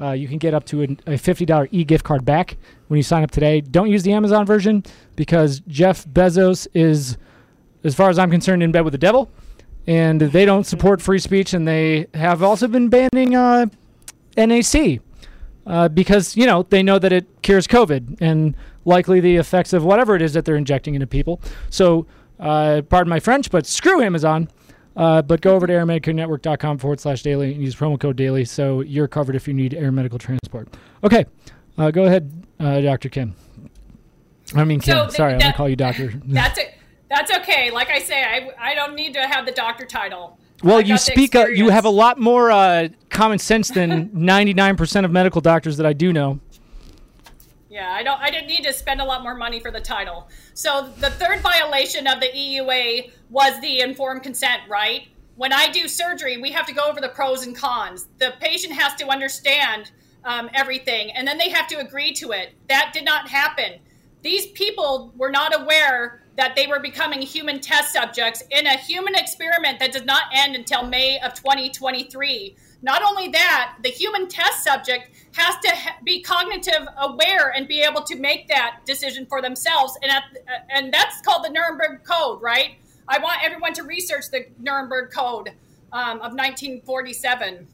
uh, 0.01 0.13
you 0.13 0.27
can 0.27 0.39
get 0.39 0.55
up 0.55 0.65
to 0.65 0.83
a, 0.83 0.85
a 0.85 1.19
$50 1.19 1.69
e 1.71 1.85
gift 1.85 2.05
card 2.05 2.25
back 2.25 2.57
when 2.89 2.97
you 2.97 3.03
sign 3.03 3.23
up 3.23 3.31
today. 3.31 3.61
Don't 3.61 3.91
use 3.91 4.03
the 4.03 4.13
Amazon 4.13 4.47
version 4.47 4.83
because 5.17 5.61
Jeff 5.69 6.05
Bezos 6.07 6.67
is, 6.73 7.17
as 7.85 7.95
far 7.95 8.09
as 8.09 8.19
I'm 8.19 8.31
concerned, 8.31 8.63
in 8.63 8.73
bed 8.73 8.81
with 8.81 8.93
the 8.93 8.99
devil. 8.99 9.31
And 9.87 10.19
they 10.21 10.47
don't 10.47 10.65
support 10.65 11.03
free 11.03 11.19
speech, 11.19 11.53
and 11.53 11.69
they 11.69 12.07
have 12.15 12.43
also 12.43 12.67
been 12.67 12.89
banning 12.89 13.37
uh, 13.37 13.67
NAC 14.37 15.01
uh, 15.67 15.89
because, 15.89 16.37
you 16.37 16.47
know, 16.47 16.63
they 16.63 16.83
know 16.83 16.99
that 16.99 17.13
it 17.13 17.27
cures 17.43 17.67
COVID 17.67 18.19
and 18.21 18.55
likely 18.85 19.21
the 19.21 19.37
effects 19.37 19.73
of 19.73 19.85
whatever 19.85 20.15
it 20.15 20.23
is 20.23 20.33
that 20.35 20.45
they're 20.45 20.57
injecting 20.57 20.95
into 20.95 21.07
people. 21.07 21.41
So, 21.71 22.07
uh, 22.39 22.83
pardon 22.89 23.09
my 23.09 23.21
French, 23.21 23.51
but 23.51 23.67
screw 23.67 24.03
Amazon. 24.03 24.49
Uh, 24.97 25.21
but 25.23 25.41
go 25.41 25.57
over 25.57 25.67
to 25.67 25.73
airmedcarenetwork.com 25.73 26.79
forward 26.79 27.01
slash 27.01 27.23
daily 27.23 27.53
and 27.53 27.61
use 27.61 27.75
promo 27.75 27.99
code 27.99 28.15
daily 28.15 28.45
so 28.45 28.81
you're 28.81 29.09
covered 29.09 29.35
if 29.35 29.49
you 29.49 29.55
need 29.55 29.75
air 29.75 29.91
medical 29.91 30.21
transport. 30.21 30.69
Okay, 31.03 31.25
uh, 31.77 31.91
go 31.91 32.05
ahead, 32.05 32.47
uh, 32.61 32.81
Dr. 32.81 33.09
Kim. 33.09 33.35
I 34.55 34.65
mean, 34.65 34.81
Kim. 34.81 34.97
So 34.97 35.09
Sorry, 35.09 35.33
I'm 35.33 35.41
going 35.41 35.51
to 35.51 35.57
call 35.57 35.69
you 35.69 35.75
doctor. 35.77 36.13
That's 36.25 36.59
it. 36.59 36.75
That's 37.09 37.33
okay. 37.39 37.71
Like 37.71 37.91
I 37.91 37.99
say, 37.99 38.23
I, 38.23 38.51
I 38.59 38.75
don't 38.75 38.95
need 38.95 39.15
to 39.15 39.21
have 39.27 39.47
the 39.47 39.53
doctor 39.53 39.85
title. 39.85 40.39
Well, 40.65 40.81
you 40.81 40.97
speak. 40.97 41.35
Uh, 41.35 41.47
you 41.47 41.69
have 41.69 41.85
a 41.85 41.91
lot 41.91 42.19
more 42.19 42.51
uh, 42.51 42.89
common 43.11 43.39
sense 43.39 43.69
than 43.69 44.09
99% 44.15 45.05
of 45.05 45.11
medical 45.11 45.41
doctors 45.41 45.77
that 45.77 45.87
I 45.87 45.93
do 45.93 46.13
know. 46.13 46.41
Yeah, 47.69 47.91
I 47.93 48.03
don't. 48.03 48.21
I 48.21 48.31
didn't 48.31 48.47
need 48.47 48.65
to 48.65 48.73
spend 48.73 49.01
a 49.01 49.05
lot 49.05 49.23
more 49.23 49.35
money 49.35 49.61
for 49.61 49.71
the 49.71 49.81
title. 49.81 50.29
So 50.55 50.91
the 51.01 51.11
third 51.11 51.41
violation 51.41 52.07
of 52.07 52.21
the 52.21 52.29
EUA 52.29 53.11
was 53.31 53.61
the 53.61 53.81
informed 53.81 54.23
consent, 54.23 54.63
right? 54.69 55.09
When 55.37 55.53
I 55.53 55.71
do 55.71 55.89
surgery, 55.89 56.39
we 56.39 56.53
have 56.53 56.67
to 56.67 56.73
go 56.73 56.89
over 56.89 57.01
the 57.01 57.09
pros 57.09 57.45
and 57.45 57.55
cons. 57.55 58.07
The 58.19 58.35
patient 58.41 58.73
has 58.75 58.95
to 58.95 59.09
understand 59.09 59.91
um, 60.25 60.49
everything, 60.55 61.11
and 61.11 61.27
then 61.27 61.37
they 61.37 61.51
have 61.51 61.67
to 61.69 61.79
agree 61.79 62.13
to 62.15 62.31
it. 62.31 62.55
That 62.69 62.93
did 62.95 63.05
not 63.05 63.29
happen. 63.29 63.81
These 64.23 64.47
people 64.49 65.13
were 65.17 65.31
not 65.31 65.61
aware 65.61 66.23
that 66.37 66.57
they 66.57 66.67
were 66.67 66.81
becoming 66.81 67.23
human 67.23 67.61
test 67.61 67.93
subjects 67.93 68.43
in 68.51 68.67
a 68.67 68.77
human 68.77 69.15
experiment 69.15 69.79
that 69.79 69.93
does 69.93 70.05
not 70.05 70.25
end 70.33 70.57
until 70.57 70.85
May 70.85 71.21
of 71.21 71.35
2023. 71.35 72.57
Not 72.83 73.03
only 73.03 73.29
that, 73.29 73.77
the 73.83 73.89
human 73.89 74.29
test 74.29 74.63
subject 74.63 75.11
has 75.37 75.55
to 75.63 75.75
be 76.05 76.23
cognitive 76.23 76.87
aware 76.99 77.53
and 77.57 77.67
be 77.67 77.81
able 77.81 78.03
to 78.03 78.17
make 78.17 78.49
that 78.49 78.81
decision 78.85 79.27
for 79.27 79.41
themselves, 79.41 79.97
and 80.03 80.11
at, 80.11 80.25
and 80.71 80.93
that's 80.93 81.21
called 81.23 81.45
the 81.45 81.51
Nuremberg 81.51 82.05
Code, 82.05 82.43
right? 82.43 82.77
I 83.09 83.19
want 83.19 83.43
everyone 83.43 83.73
to 83.75 83.85
research 83.85 84.25
the 84.31 84.47
Nuremberg 84.59 85.13
Code 85.13 85.51
um, 85.93 86.17
of 86.17 86.33
1947. 86.33 87.67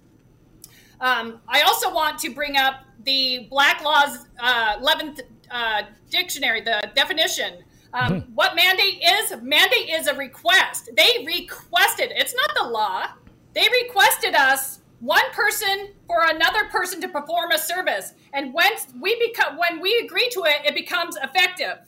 Um, 1.01 1.41
I 1.49 1.63
also 1.63 1.93
want 1.93 2.19
to 2.21 2.31
bring 2.31 2.57
up 2.57 2.85
the 3.05 3.47
Black 3.51 3.83
Law's 3.83 4.27
uh, 4.39 4.79
11th 4.79 5.23
uh, 5.51 5.83
dictionary, 6.11 6.61
the 6.61 6.91
definition. 6.95 7.65
Um, 7.93 8.23
What 8.35 8.55
mandate 8.55 9.03
is? 9.03 9.33
Mandate 9.43 9.89
is 9.89 10.07
a 10.07 10.15
request. 10.15 10.91
They 10.97 11.25
requested, 11.27 12.13
it's 12.15 12.35
not 12.35 12.55
the 12.55 12.69
law. 12.71 13.07
They 13.55 13.67
requested 13.83 14.35
us 14.35 14.81
one 15.01 15.25
person 15.33 15.89
for 16.07 16.25
another 16.25 16.67
person 16.67 17.01
to 17.01 17.09
perform 17.09 17.53
a 17.53 17.59
service. 17.59 18.13
And 18.33 18.55
when 18.55 18.71
we 19.01 19.19
become 19.19 19.57
when 19.57 19.81
we 19.81 19.99
agree 20.05 20.29
to 20.31 20.45
it, 20.45 20.67
it 20.67 20.75
becomes 20.75 21.17
effective. 21.17 21.79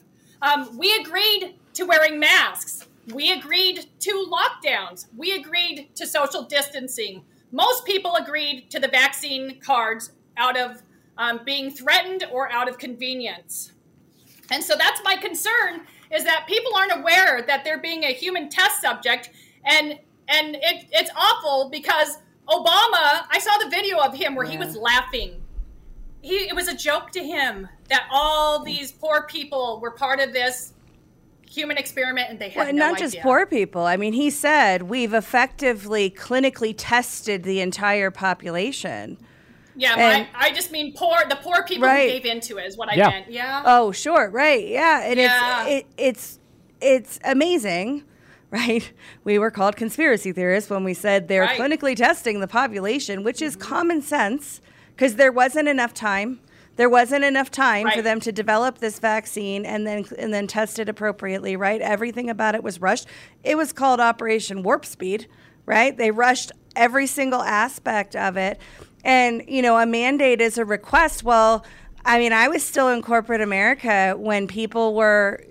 Um, 0.40 0.76
we 0.76 0.92
agreed 0.96 1.54
to 1.74 1.84
wearing 1.84 2.18
masks. 2.18 2.88
We 3.12 3.32
agreed 3.32 3.86
to 4.00 4.26
lockdowns. 4.30 5.06
We 5.16 5.32
agreed 5.32 5.90
to 5.94 6.06
social 6.06 6.42
distancing. 6.42 7.22
Most 7.52 7.84
people 7.84 8.16
agreed 8.16 8.70
to 8.70 8.80
the 8.80 8.88
vaccine 8.88 9.60
cards 9.60 10.12
out 10.36 10.56
of 10.56 10.82
um, 11.18 11.40
being 11.44 11.70
threatened 11.70 12.24
or 12.32 12.50
out 12.50 12.68
of 12.68 12.78
convenience. 12.78 13.72
And 14.50 14.64
so 14.64 14.74
that's 14.76 15.00
my 15.04 15.16
concern 15.16 15.82
is 16.12 16.24
that 16.24 16.46
people 16.46 16.72
aren't 16.76 16.92
aware 17.00 17.42
that 17.42 17.64
they're 17.64 17.80
being 17.80 18.04
a 18.04 18.12
human 18.12 18.48
test 18.48 18.80
subject 18.80 19.30
and 19.64 19.98
and 20.28 20.56
it, 20.56 20.86
it's 20.92 21.10
awful 21.16 21.68
because 21.70 22.18
Obama, 22.48 23.24
I 23.30 23.38
saw 23.40 23.56
the 23.58 23.70
video 23.70 23.98
of 23.98 24.14
him 24.14 24.34
where 24.34 24.46
he 24.46 24.56
was 24.58 24.76
laughing. 24.76 25.42
He, 26.20 26.34
it 26.48 26.54
was 26.54 26.68
a 26.68 26.76
joke 26.76 27.10
to 27.12 27.20
him 27.20 27.68
that 27.88 28.06
all 28.10 28.62
these 28.64 28.92
poor 28.92 29.26
people 29.26 29.80
were 29.80 29.90
part 29.90 30.20
of 30.20 30.32
this 30.32 30.72
human 31.48 31.76
experiment 31.76 32.30
and 32.30 32.38
they 32.38 32.48
had 32.48 32.64
Well, 32.66 32.72
no 32.72 32.90
not 32.90 32.98
just 32.98 33.18
poor 33.20 33.46
people. 33.46 33.84
I 33.84 33.96
mean, 33.96 34.12
he 34.12 34.30
said 34.30 34.82
we've 34.82 35.12
effectively 35.12 36.10
clinically 36.10 36.74
tested 36.76 37.42
the 37.42 37.60
entire 37.60 38.10
population. 38.10 39.18
Yeah, 39.76 39.94
and- 39.96 40.28
my, 40.32 40.46
I 40.48 40.52
just 40.52 40.70
mean 40.72 40.92
poor. 40.96 41.16
The 41.28 41.36
poor 41.36 41.62
people 41.64 41.88
Right. 41.88 42.10
who 42.10 42.20
gave 42.20 42.26
into 42.26 42.58
it 42.58 42.66
is 42.66 42.76
what 42.76 42.90
I 42.90 42.94
Yeah. 42.94 43.08
meant. 43.08 43.30
Yeah. 43.30 43.62
Oh, 43.64 43.92
sure, 43.92 44.28
right, 44.30 44.66
yeah, 44.66 45.02
and 45.04 45.18
Yeah. 45.18 45.66
it's 45.66 45.86
it, 45.96 46.04
it's 46.04 46.38
it's 46.80 47.20
amazing, 47.24 48.02
right? 48.50 48.92
We 49.24 49.38
were 49.38 49.50
called 49.50 49.76
conspiracy 49.76 50.32
theorists 50.32 50.68
when 50.68 50.84
we 50.84 50.94
said 50.94 51.28
they're 51.28 51.42
Right. 51.42 51.58
clinically 51.58 51.94
testing 51.96 52.40
the 52.40 52.48
population, 52.48 53.22
which 53.22 53.40
is 53.40 53.56
mm-hmm. 53.56 53.68
common 53.68 54.02
sense 54.02 54.60
because 54.94 55.14
there 55.16 55.32
wasn't 55.32 55.68
enough 55.68 55.94
time. 55.94 56.40
There 56.76 56.88
wasn't 56.88 57.24
enough 57.24 57.50
time 57.50 57.90
for 57.90 58.00
them 58.00 58.18
to 58.20 58.32
develop 58.32 58.78
this 58.78 58.98
vaccine 58.98 59.66
and 59.66 59.86
then 59.86 60.04
and 60.18 60.32
then 60.32 60.46
test 60.46 60.78
it 60.78 60.88
appropriately, 60.88 61.54
right? 61.54 61.80
Everything 61.80 62.30
about 62.30 62.54
it 62.54 62.62
was 62.62 62.80
rushed. 62.80 63.06
It 63.44 63.56
was 63.56 63.72
called 63.72 64.00
Operation 64.00 64.62
Warp 64.62 64.86
Speed, 64.86 65.28
right? 65.66 65.96
They 65.96 66.10
rushed 66.10 66.50
every 66.74 67.06
single 67.06 67.42
aspect 67.42 68.16
of 68.16 68.36
it. 68.38 68.58
And, 69.04 69.42
you 69.48 69.62
know, 69.62 69.78
a 69.78 69.86
mandate 69.86 70.40
is 70.40 70.58
a 70.58 70.64
request. 70.64 71.22
Well, 71.24 71.64
I 72.04 72.18
mean, 72.18 72.32
I 72.32 72.48
was 72.48 72.62
still 72.64 72.88
in 72.88 73.02
corporate 73.02 73.40
America 73.40 74.14
when 74.16 74.46
people 74.46 74.94
were 74.94 75.42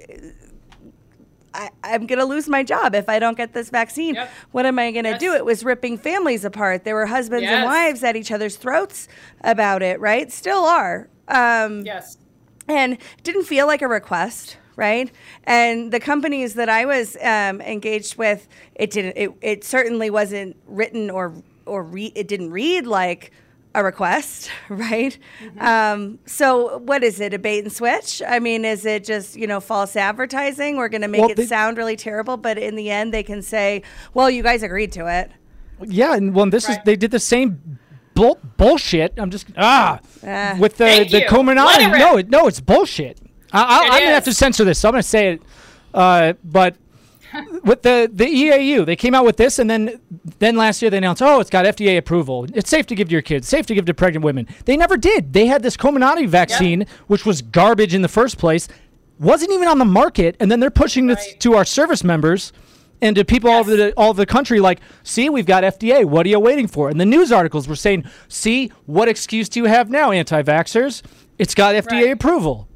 I, 1.54 1.70
I'm 1.84 2.08
going 2.08 2.20
to 2.20 2.26
lose 2.26 2.48
my 2.48 2.64
job 2.64 2.96
if 2.96 3.10
I 3.10 3.20
don't 3.20 3.36
get 3.36 3.54
this 3.54 3.70
vaccine. 3.70 4.16
Yep. 4.16 4.30
What 4.52 4.66
am 4.66 4.80
I 4.80 4.92
going 4.92 5.04
to 5.04 5.12
Yes. 5.12 5.20
do? 5.20 5.34
It 5.34 5.44
was 5.44 5.66
ripping 5.66 5.98
families 5.98 6.46
apart. 6.46 6.86
There 6.86 6.96
were 6.96 7.08
husbands 7.08 7.44
and 7.46 7.66
wives 7.66 8.04
at 8.06 8.16
each 8.16 8.32
other's 8.32 8.56
throats 8.56 9.10
about 9.44 9.82
it, 9.84 10.00
right? 10.00 10.32
Still 10.32 10.64
are. 10.64 11.10
Um, 11.28 11.82
yes. 11.86 12.18
and 12.68 12.98
didn't 13.24 13.44
feel 13.46 13.66
like 13.68 13.82
a 13.82 13.88
request 13.88 14.58
right 14.78 15.12
and 15.46 15.92
the 15.92 16.00
companies 16.00 16.54
that 16.56 16.68
i 16.70 16.86
was 16.86 17.16
um, 17.22 17.60
engaged 17.62 18.18
with 18.18 18.48
it 18.76 18.90
didn't 18.92 19.14
it, 19.18 19.32
it 19.42 19.64
certainly 19.64 20.10
wasn't 20.10 20.56
written 20.66 21.10
or 21.10 21.34
or 21.66 21.84
re- 21.84 22.12
it 22.16 22.28
didn't 22.28 22.52
read 22.52 22.86
like 22.88 23.32
a 23.74 23.84
request 23.84 24.50
right 24.70 25.18
um, 25.60 26.20
so 26.26 26.78
what 26.80 27.04
is 27.04 27.20
it 27.22 27.34
a 27.34 27.40
bait 27.40 27.64
and 27.64 27.72
switch 27.72 28.22
i 28.28 28.38
mean 28.40 28.66
is 28.66 28.86
it 28.86 29.04
just 29.06 29.36
you 29.38 29.48
know 29.48 29.60
false 29.62 29.96
advertising 29.96 30.76
we're 30.76 30.90
going 30.90 31.02
to 31.02 31.08
make 31.08 31.22
Well, 31.22 31.30
it 31.32 31.38
they- 31.38 31.46
sound 31.46 31.78
really 31.78 31.96
terrible 31.96 32.36
but 32.38 32.58
in 32.58 32.76
the 32.76 32.90
end 32.90 33.14
they 33.14 33.24
can 33.24 33.42
say 33.42 33.82
well 34.14 34.30
you 34.30 34.44
guys 34.44 34.62
agreed 34.64 34.92
to 34.94 35.08
it 35.08 35.32
Yeah, 35.86 36.16
and 36.16 36.36
well, 36.36 36.48
this 36.50 36.68
is 36.70 36.78
they 36.86 36.96
did 36.96 37.10
the 37.12 37.20
same 37.20 37.80
bull, 38.14 38.38
bullshit. 38.58 39.14
I'm 39.18 39.32
just 39.32 39.48
ah 39.58 40.00
Ah. 40.24 40.56
with 40.60 40.78
the 40.78 41.08
the 41.10 41.22
you. 41.22 41.26
Comirnaty. 41.28 41.90
No, 41.98 42.16
rip. 42.16 42.26
it, 42.26 42.30
no, 42.30 42.46
it's 42.48 42.60
bullshit. 42.62 43.18
I, 43.52 43.62
I, 43.62 43.64
It 43.64 43.92
I'm 43.94 44.00
gonna 44.04 44.14
have 44.14 44.26
to 44.26 44.34
censor 44.34 44.64
this. 44.64 44.78
So 44.80 44.90
I'm 44.90 44.94
gonna 44.94 45.02
say 45.18 45.34
it. 45.34 45.42
Uh, 45.92 46.34
but 46.44 46.76
with 47.64 47.82
the 47.84 48.10
the 48.14 48.26
EAU, 48.26 48.86
they 48.86 48.96
came 48.96 49.14
out 49.16 49.26
with 49.26 49.38
this, 49.38 49.60
and 49.60 49.70
then 49.70 50.00
then 50.40 50.56
last 50.56 50.82
year 50.82 50.90
they 50.92 50.98
announced, 50.98 51.22
oh, 51.22 51.40
it's 51.40 51.50
got 51.50 51.66
FDA 51.66 51.98
approval. 51.98 52.46
It's 52.54 52.70
safe 52.70 52.86
to 52.88 52.96
give 52.96 53.08
to 53.10 53.14
your 53.14 53.22
kids. 53.22 53.48
Safe 53.48 53.66
to 53.68 53.76
give 53.76 53.86
to 53.86 53.94
pregnant 53.94 54.24
women. 54.26 54.48
They 54.66 54.78
never 54.78 54.98
did. 54.98 55.34
They 55.34 55.46
had 55.48 55.64
this 55.64 55.78
Comirnaty 55.78 56.28
vaccine, 56.28 56.86
which 57.08 57.26
was 57.26 57.42
garbage 57.42 57.94
in 57.94 58.02
the 58.02 58.08
first 58.10 58.38
place. 58.38 58.68
Wasn't 59.20 59.52
even 59.52 59.68
on 59.68 59.78
the 59.78 59.86
market, 59.86 60.36
and 60.40 60.50
then 60.52 60.60
they're 60.60 60.72
pushing 60.72 61.06
this 61.08 61.20
Right. 61.20 61.40
to 61.42 61.54
our 61.56 61.66
service 61.66 62.04
members 62.04 62.52
And 63.04 63.16
to 63.16 63.26
people 63.26 63.50
all 63.50 63.62
over 63.62 63.76
the 63.76 63.94
all 63.94 64.10
over 64.12 64.22
the 64.22 64.28
country, 64.28 64.60
like, 64.60 64.80
see, 65.02 65.28
we've 65.28 65.48
got 65.48 65.64
FDA. 65.64 66.06
What 66.06 66.24
are 66.28 66.30
you 66.30 66.40
waiting 66.40 66.68
for? 66.68 66.88
And 66.88 67.02
the 67.02 67.06
news 67.06 67.32
articles 67.32 67.68
were 67.68 67.76
saying, 67.76 68.04
see, 68.28 68.72
what 68.86 69.08
excuse 69.08 69.50
do 69.50 69.60
you 69.60 69.66
have 69.66 69.90
now, 69.90 70.12
anti-vaxxers? 70.12 71.02
It's 71.40 71.56
got 71.56 71.74
FDA 71.74 72.04
Right. 72.04 72.12
approval. 72.12 72.68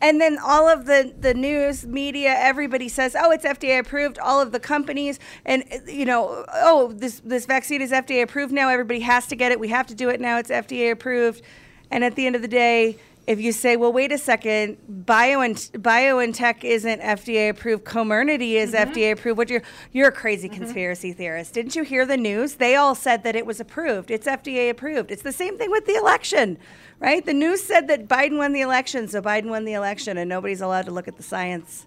And 0.00 0.20
then 0.20 0.38
all 0.38 0.68
of 0.68 0.86
the, 0.86 1.14
the 1.18 1.34
news 1.34 1.86
media, 1.86 2.34
everybody 2.36 2.88
says, 2.88 3.16
"Oh, 3.18 3.30
it's 3.30 3.44
FDA 3.44 3.78
approved." 3.78 4.18
All 4.18 4.40
of 4.40 4.52
the 4.52 4.60
companies, 4.60 5.18
and 5.44 5.64
you 5.86 6.04
know, 6.04 6.44
oh, 6.52 6.92
this 6.92 7.20
this 7.24 7.46
vaccine 7.46 7.82
is 7.82 7.92
FDA 7.92 8.22
approved 8.22 8.52
now. 8.52 8.68
Everybody 8.68 9.00
has 9.00 9.26
to 9.28 9.36
get 9.36 9.52
it. 9.52 9.60
We 9.60 9.68
have 9.68 9.86
to 9.88 9.94
do 9.94 10.08
it 10.08 10.20
now. 10.20 10.38
It's 10.38 10.50
FDA 10.50 10.90
approved. 10.90 11.42
And 11.90 12.02
at 12.02 12.16
the 12.16 12.26
end 12.26 12.34
of 12.34 12.42
the 12.42 12.48
day, 12.48 12.98
if 13.26 13.40
you 13.40 13.52
say, 13.52 13.76
"Well, 13.76 13.92
wait 13.92 14.12
a 14.12 14.18
second, 14.18 14.78
Bio 14.88 15.40
and 15.40 15.70
Bio 15.78 16.18
and 16.18 16.34
BioNTech 16.34 16.64
isn't 16.64 17.00
FDA 17.00 17.50
approved, 17.50 17.84
Comirnaty 17.84 18.52
is 18.52 18.72
mm-hmm. 18.72 18.90
FDA 18.90 19.12
approved," 19.12 19.38
what 19.38 19.50
you're 19.50 19.62
you're 19.92 20.08
a 20.08 20.12
crazy 20.12 20.48
mm-hmm. 20.48 20.58
conspiracy 20.58 21.12
theorist. 21.12 21.54
Didn't 21.54 21.74
you 21.74 21.82
hear 21.82 22.06
the 22.06 22.16
news? 22.16 22.56
They 22.56 22.76
all 22.76 22.94
said 22.94 23.24
that 23.24 23.34
it 23.34 23.44
was 23.44 23.60
approved. 23.60 24.10
It's 24.10 24.26
FDA 24.26 24.70
approved. 24.70 25.10
It's 25.10 25.22
the 25.22 25.32
same 25.32 25.58
thing 25.58 25.70
with 25.70 25.86
the 25.86 25.94
election 25.94 26.58
right? 27.00 27.24
The 27.24 27.34
news 27.34 27.62
said 27.62 27.88
that 27.88 28.08
Biden 28.08 28.38
won 28.38 28.52
the 28.52 28.60
election, 28.60 29.08
so 29.08 29.20
Biden 29.20 29.46
won 29.46 29.64
the 29.64 29.74
election, 29.74 30.16
and 30.18 30.28
nobody's 30.28 30.60
allowed 30.60 30.86
to 30.86 30.90
look 30.90 31.08
at 31.08 31.16
the 31.16 31.22
science. 31.22 31.86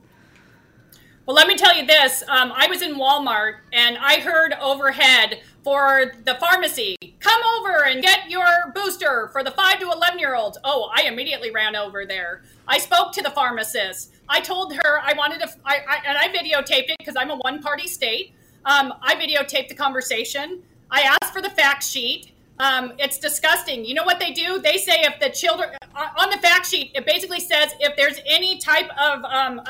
Well, 1.30 1.36
let 1.36 1.48
me 1.48 1.56
tell 1.56 1.76
you 1.76 1.86
this. 1.86 2.24
Um, 2.28 2.52
I 2.56 2.66
was 2.66 2.82
in 2.82 2.96
Walmart 2.96 3.58
and 3.72 4.00
I 4.00 4.20
heard 4.20 4.54
overhead 4.60 5.42
for 5.64 6.14
the 6.26 6.34
pharmacy, 6.40 6.96
come 7.20 7.42
over 7.60 7.86
and 7.86 8.02
get 8.02 8.32
your 8.32 8.72
booster 8.74 9.30
for 9.32 9.44
the 9.44 9.52
5 9.52 9.80
to 9.82 9.92
11 9.92 10.18
year 10.18 10.34
olds. 10.34 10.58
Oh, 10.64 10.90
I 10.92 11.04
immediately 11.04 11.52
ran 11.52 11.76
over 11.76 12.04
there. 12.04 12.42
I 12.68 12.80
spoke 12.80 13.12
to 13.12 13.22
the 13.22 13.30
pharmacist. 13.30 14.12
I 14.28 14.42
told 14.42 14.74
her 14.74 15.00
I 15.04 15.14
wanted 15.14 15.42
to, 15.42 15.50
I, 15.64 15.82
I, 15.88 15.98
and 16.08 16.18
I 16.18 16.30
videotaped 16.30 16.90
it 16.90 16.96
because 16.98 17.16
I'm 17.16 17.30
a 17.30 17.36
one 17.36 17.62
party 17.62 17.88
state. 17.88 18.34
Um, 18.66 18.92
I 19.00 19.14
videotaped 19.14 19.68
the 19.68 19.76
conversation. 19.76 20.64
I 20.90 21.02
asked 21.02 21.32
for 21.32 21.44
the 21.44 21.52
fact 21.52 21.84
sheet. 21.84 22.32
Um, 22.60 22.94
it's 22.98 23.18
disgusting. 23.18 23.86
You 23.86 23.94
know 23.94 24.04
what 24.04 24.20
they 24.20 24.32
do? 24.32 24.60
They 24.60 24.78
say 24.78 25.02
if 25.02 25.20
the 25.20 25.30
children 25.30 25.70
uh, 25.96 26.08
on 26.18 26.30
the 26.30 26.38
fact 26.38 26.66
sheet, 26.68 26.92
it 26.94 27.06
basically 27.06 27.40
says 27.40 27.74
if 27.80 27.96
there's 27.96 28.20
any 28.26 28.58
type 28.58 28.90
of 29.00 29.24
um, 29.24 29.62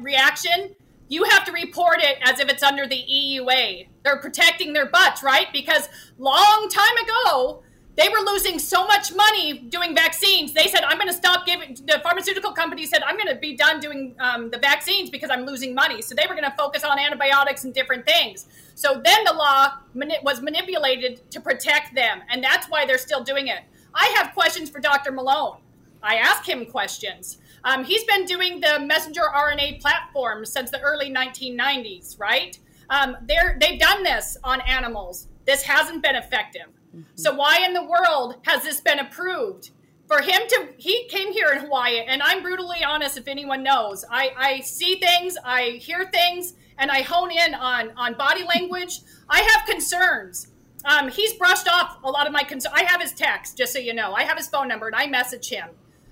reaction, 0.00 0.74
you 1.08 1.24
have 1.24 1.44
to 1.44 1.52
report 1.52 1.98
it 2.00 2.18
as 2.22 2.40
if 2.40 2.48
it's 2.48 2.62
under 2.62 2.86
the 2.86 2.96
EUA. 2.96 3.88
They're 4.02 4.18
protecting 4.18 4.72
their 4.72 4.86
butts, 4.86 5.22
right? 5.22 5.46
Because 5.52 5.88
long 6.18 6.68
time 6.70 6.96
ago, 7.04 7.62
they 7.96 8.08
were 8.08 8.20
losing 8.24 8.60
so 8.60 8.86
much 8.86 9.12
money 9.12 9.58
doing 9.58 9.94
vaccines. 9.94 10.52
They 10.52 10.68
said, 10.68 10.84
I'm 10.84 10.98
going 10.98 11.08
to 11.08 11.14
stop 11.14 11.44
giving, 11.44 11.76
the 11.84 12.00
pharmaceutical 12.02 12.52
company 12.52 12.86
said, 12.86 13.02
I'm 13.02 13.16
going 13.16 13.28
to 13.28 13.34
be 13.34 13.56
done 13.56 13.80
doing 13.80 14.14
um, 14.20 14.50
the 14.50 14.58
vaccines 14.58 15.10
because 15.10 15.30
I'm 15.30 15.44
losing 15.44 15.74
money. 15.74 16.00
So 16.00 16.14
they 16.14 16.24
were 16.28 16.34
going 16.34 16.48
to 16.48 16.56
focus 16.56 16.84
on 16.84 16.98
antibiotics 16.98 17.64
and 17.64 17.74
different 17.74 18.06
things. 18.06 18.46
So 18.78 19.02
then 19.04 19.24
the 19.24 19.32
law 19.32 19.72
mani- 19.92 20.20
was 20.22 20.40
manipulated 20.40 21.28
to 21.32 21.40
protect 21.40 21.96
them. 21.96 22.20
And 22.30 22.44
that's 22.44 22.68
why 22.68 22.86
they're 22.86 22.96
still 22.96 23.24
doing 23.24 23.48
it. 23.48 23.62
I 23.92 24.14
have 24.16 24.32
questions 24.34 24.70
for 24.70 24.78
Dr. 24.78 25.10
Malone. 25.10 25.56
I 26.00 26.14
ask 26.14 26.48
him 26.48 26.64
questions. 26.64 27.38
Um, 27.64 27.82
he's 27.82 28.04
been 28.04 28.24
doing 28.24 28.60
the 28.60 28.78
messenger 28.78 29.22
RNA 29.34 29.80
platform 29.80 30.46
since 30.46 30.70
the 30.70 30.80
early 30.80 31.12
1990s, 31.12 32.20
right? 32.20 32.56
Um, 32.88 33.16
they're, 33.26 33.58
they've 33.60 33.80
done 33.80 34.04
this 34.04 34.36
on 34.44 34.60
animals. 34.60 35.26
This 35.44 35.62
hasn't 35.62 36.04
been 36.04 36.14
effective. 36.14 36.68
So 37.16 37.34
why 37.34 37.64
in 37.64 37.72
the 37.72 37.82
world 37.82 38.36
has 38.44 38.62
this 38.62 38.80
been 38.80 39.00
approved? 39.00 39.70
For 40.06 40.22
him 40.22 40.40
to, 40.50 40.68
he 40.76 41.08
came 41.08 41.32
here 41.32 41.50
in 41.50 41.58
Hawaii, 41.58 41.98
and 42.06 42.22
I'm 42.22 42.42
brutally 42.42 42.84
honest. 42.84 43.18
If 43.18 43.26
anyone 43.26 43.64
knows, 43.64 44.04
I, 44.08 44.30
I 44.36 44.60
see 44.60 45.00
things, 45.00 45.36
I 45.44 45.78
hear 45.82 46.08
things, 46.12 46.54
and 46.78 46.90
I 46.90 47.02
hone 47.02 47.30
in 47.30 47.54
on 47.54 47.90
on 47.96 48.14
body 48.14 48.44
language. 48.44 49.00
I 49.28 49.40
have 49.40 49.66
concerns. 49.66 50.48
Um, 50.84 51.08
he's 51.08 51.34
brushed 51.34 51.68
off 51.68 51.98
a 52.04 52.10
lot 52.10 52.26
of 52.26 52.32
my 52.32 52.44
concerns. 52.44 52.74
I 52.74 52.84
have 52.84 53.02
his 53.02 53.12
text, 53.12 53.58
just 53.58 53.72
so 53.72 53.78
you 53.78 53.94
know. 53.94 54.12
I 54.12 54.22
have 54.22 54.36
his 54.36 54.48
phone 54.48 54.68
number, 54.68 54.86
and 54.86 54.94
I 54.94 55.06
message 55.06 55.48
him. 55.48 55.68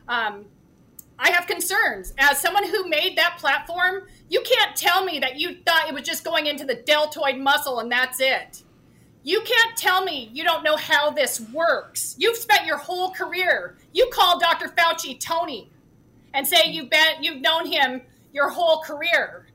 Um, 0.09 0.47
I 1.19 1.31
have 1.31 1.47
concerns. 1.47 2.12
As 2.19 2.39
someone 2.39 2.69
who 2.69 2.89
made 2.89 3.17
that 3.17 3.37
platform, 3.39 4.03
you 4.29 4.43
can't 4.43 4.77
tell 4.77 5.05
me 5.05 5.19
that 5.21 5.39
you 5.39 5.57
thought 5.67 5.89
it 5.89 5.95
was 5.95 6.03
just 6.03 6.25
going 6.25 6.47
into 6.47 6.64
the 6.64 6.75
deltoid 6.75 7.39
muscle 7.39 7.79
and 7.79 7.91
that's 7.91 8.21
it. 8.21 8.62
You 9.23 9.41
can't 9.41 9.77
tell 9.77 10.05
me 10.05 10.31
you 10.33 10.45
don't 10.45 10.62
know 10.62 10.77
how 10.77 11.11
this 11.11 11.41
works. 11.53 12.14
You've 12.19 12.37
spent 12.37 12.67
your 12.67 12.77
whole 12.77 13.12
career. 13.12 13.77
You 13.93 14.09
call 14.12 14.39
Dr. 14.39 14.69
Fauci 14.69 15.19
Tony 15.19 15.71
and 16.35 16.47
say 16.47 16.71
you've 16.71 16.91
been 16.91 17.23
you've 17.23 17.41
known 17.41 17.67
him 17.67 18.03
your 18.33 18.51
whole 18.51 18.83
career. 18.83 19.45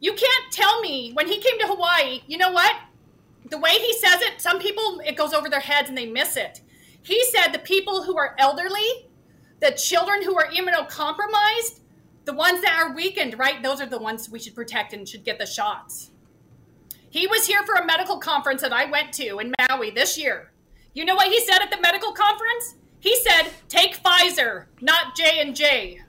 You 0.00 0.12
can't 0.12 0.52
tell 0.52 0.80
me 0.80 1.12
when 1.12 1.26
he 1.26 1.40
came 1.40 1.58
to 1.58 1.66
Hawaii, 1.66 2.22
you 2.26 2.38
know 2.38 2.52
what? 2.52 2.76
The 3.50 3.58
way 3.58 3.72
he 3.72 3.92
says 3.94 4.20
it, 4.22 4.40
some 4.40 4.58
people 4.58 5.00
it 5.04 5.16
goes 5.16 5.32
over 5.32 5.48
their 5.48 5.60
heads 5.60 5.88
and 5.88 5.98
they 5.98 6.06
miss 6.06 6.36
it. 6.36 6.60
He 7.02 7.24
said 7.26 7.48
the 7.48 7.58
people 7.58 8.02
who 8.04 8.16
are 8.16 8.34
elderly, 8.38 9.08
the 9.60 9.72
children 9.72 10.22
who 10.22 10.36
are 10.36 10.48
immunocompromised, 10.48 11.80
the 12.24 12.34
ones 12.34 12.60
that 12.60 12.78
are 12.78 12.94
weakened, 12.94 13.38
right? 13.38 13.62
Those 13.62 13.80
are 13.80 13.86
the 13.86 13.98
ones 13.98 14.28
we 14.28 14.38
should 14.38 14.54
protect 14.54 14.92
and 14.92 15.08
should 15.08 15.24
get 15.24 15.38
the 15.38 15.46
shots. 15.46 16.10
He 17.10 17.26
was 17.26 17.46
here 17.46 17.64
for 17.64 17.74
a 17.74 17.86
medical 17.86 18.18
conference 18.18 18.60
that 18.60 18.72
I 18.72 18.84
went 18.84 19.14
to 19.14 19.38
in 19.38 19.54
Maui 19.58 19.90
this 19.90 20.18
year. 20.18 20.52
You 20.92 21.04
know 21.04 21.14
what 21.14 21.32
he 21.32 21.40
said 21.40 21.62
at 21.62 21.70
the 21.70 21.80
medical 21.80 22.12
conference? 22.12 22.74
He 23.00 23.16
said, 23.16 23.50
"Take 23.68 24.02
Pfizer, 24.02 24.66
not 24.80 25.16
J 25.16 25.40
and 25.40 25.56
J." 25.56 26.02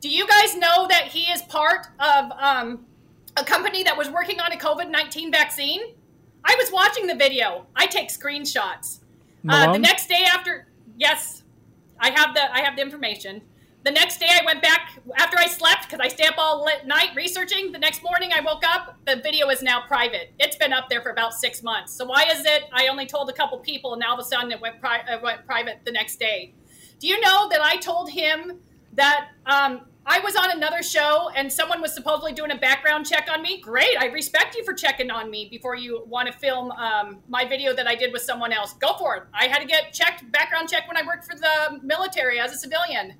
Do 0.00 0.08
you 0.08 0.26
guys 0.26 0.56
know 0.56 0.88
that 0.88 1.08
he 1.08 1.30
is 1.30 1.42
part 1.42 1.86
of 1.98 2.32
um, 2.32 2.86
a 3.36 3.44
company 3.44 3.82
that 3.82 3.96
was 3.96 4.10
working 4.10 4.40
on 4.40 4.52
a 4.52 4.56
COVID 4.56 4.90
nineteen 4.90 5.30
vaccine? 5.30 5.80
I 6.44 6.54
was 6.58 6.70
watching 6.70 7.06
the 7.06 7.14
video. 7.14 7.66
I 7.74 7.86
take 7.86 8.08
screenshots. 8.08 9.00
Uh, 9.48 9.72
the 9.72 9.78
next 9.78 10.08
day 10.08 10.24
after, 10.26 10.68
yes, 10.96 11.42
I 11.98 12.10
have 12.10 12.34
the 12.34 12.52
I 12.52 12.60
have 12.60 12.76
the 12.76 12.82
information. 12.82 13.42
The 13.82 13.90
next 13.90 14.18
day 14.18 14.28
I 14.30 14.42
went 14.46 14.62
back 14.62 14.98
after 15.16 15.36
I 15.38 15.46
slept 15.46 15.82
because 15.82 16.00
I 16.00 16.08
stay 16.08 16.24
up 16.24 16.36
all 16.38 16.64
lit 16.64 16.86
night 16.86 17.10
researching. 17.14 17.70
The 17.70 17.78
next 17.78 18.02
morning 18.02 18.30
I 18.34 18.40
woke 18.40 18.62
up. 18.66 18.96
The 19.06 19.16
video 19.16 19.50
is 19.50 19.60
now 19.62 19.82
private. 19.86 20.32
It's 20.38 20.56
been 20.56 20.72
up 20.72 20.88
there 20.88 21.02
for 21.02 21.10
about 21.10 21.34
six 21.34 21.62
months. 21.62 21.92
So 21.92 22.06
why 22.06 22.24
is 22.24 22.46
it 22.46 22.62
I 22.72 22.88
only 22.88 23.04
told 23.04 23.28
a 23.28 23.34
couple 23.34 23.58
people 23.58 23.92
and 23.92 24.00
now 24.00 24.12
all 24.12 24.18
of 24.18 24.20
a 24.20 24.24
sudden 24.24 24.50
it 24.52 24.60
went, 24.60 24.80
pri- 24.80 25.04
it 25.06 25.22
went 25.22 25.44
private 25.44 25.80
the 25.84 25.92
next 25.92 26.16
day? 26.16 26.54
Do 26.98 27.08
you 27.08 27.20
know 27.20 27.48
that 27.50 27.60
I 27.60 27.76
told 27.76 28.08
him 28.08 28.58
that 28.94 29.32
um, 29.44 29.82
I 30.06 30.18
was 30.20 30.36
on 30.36 30.50
another 30.50 30.82
show 30.82 31.30
and 31.34 31.50
someone 31.50 31.80
was 31.80 31.94
supposedly 31.94 32.32
doing 32.32 32.50
a 32.50 32.56
background 32.56 33.06
check 33.06 33.28
on 33.32 33.40
me? 33.40 33.60
Great. 33.60 33.96
I 33.98 34.06
respect 34.06 34.54
you 34.54 34.62
for 34.62 34.74
checking 34.74 35.10
on 35.10 35.30
me 35.30 35.48
before 35.50 35.76
you 35.76 36.04
want 36.06 36.30
to 36.30 36.38
film 36.38 36.70
um, 36.72 37.20
my 37.26 37.46
video 37.46 37.74
that 37.74 37.86
I 37.86 37.94
did 37.94 38.12
with 38.12 38.20
someone 38.20 38.52
else. 38.52 38.74
Go 38.74 38.94
for 38.98 39.16
it. 39.16 39.22
I 39.32 39.46
had 39.46 39.60
to 39.60 39.66
get 39.66 39.94
checked, 39.94 40.30
background 40.30 40.68
check 40.68 40.86
when 40.88 40.98
I 40.98 41.06
worked 41.06 41.24
for 41.24 41.36
the 41.36 41.80
military 41.82 42.38
as 42.38 42.52
a 42.52 42.56
civilian. 42.56 43.14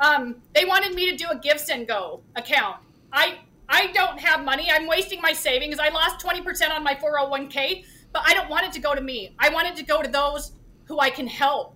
Um, 0.00 0.36
they 0.54 0.64
wanted 0.64 0.94
me 0.94 1.08
to 1.10 1.16
do 1.16 1.26
a 1.30 1.38
Give 1.38 1.60
Send 1.60 1.86
Go 1.86 2.22
account. 2.34 2.78
I 3.12 3.38
I 3.68 3.86
don't 3.92 4.20
have 4.20 4.44
money. 4.44 4.70
I'm 4.70 4.86
wasting 4.86 5.22
my 5.22 5.32
savings. 5.32 5.78
I 5.78 5.88
lost 5.88 6.24
20% 6.24 6.70
on 6.70 6.84
my 6.84 6.94
401k, 6.94 7.84
but 8.12 8.22
I 8.26 8.34
don't 8.34 8.50
want 8.50 8.66
it 8.66 8.72
to 8.72 8.80
go 8.80 8.94
to 8.94 9.00
me. 9.00 9.34
I 9.38 9.48
want 9.48 9.68
it 9.68 9.76
to 9.76 9.82
go 9.82 10.02
to 10.02 10.08
those 10.10 10.52
who 10.84 11.00
I 11.00 11.08
can 11.08 11.26
help. 11.26 11.74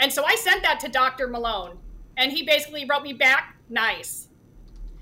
And 0.00 0.12
so 0.12 0.24
I 0.24 0.34
sent 0.34 0.62
that 0.62 0.80
to 0.80 0.88
Dr. 0.88 1.28
Malone, 1.28 1.78
and 2.16 2.32
he 2.32 2.42
basically 2.44 2.84
wrote 2.84 3.02
me 3.02 3.12
back, 3.12 3.56
nice. 3.68 4.28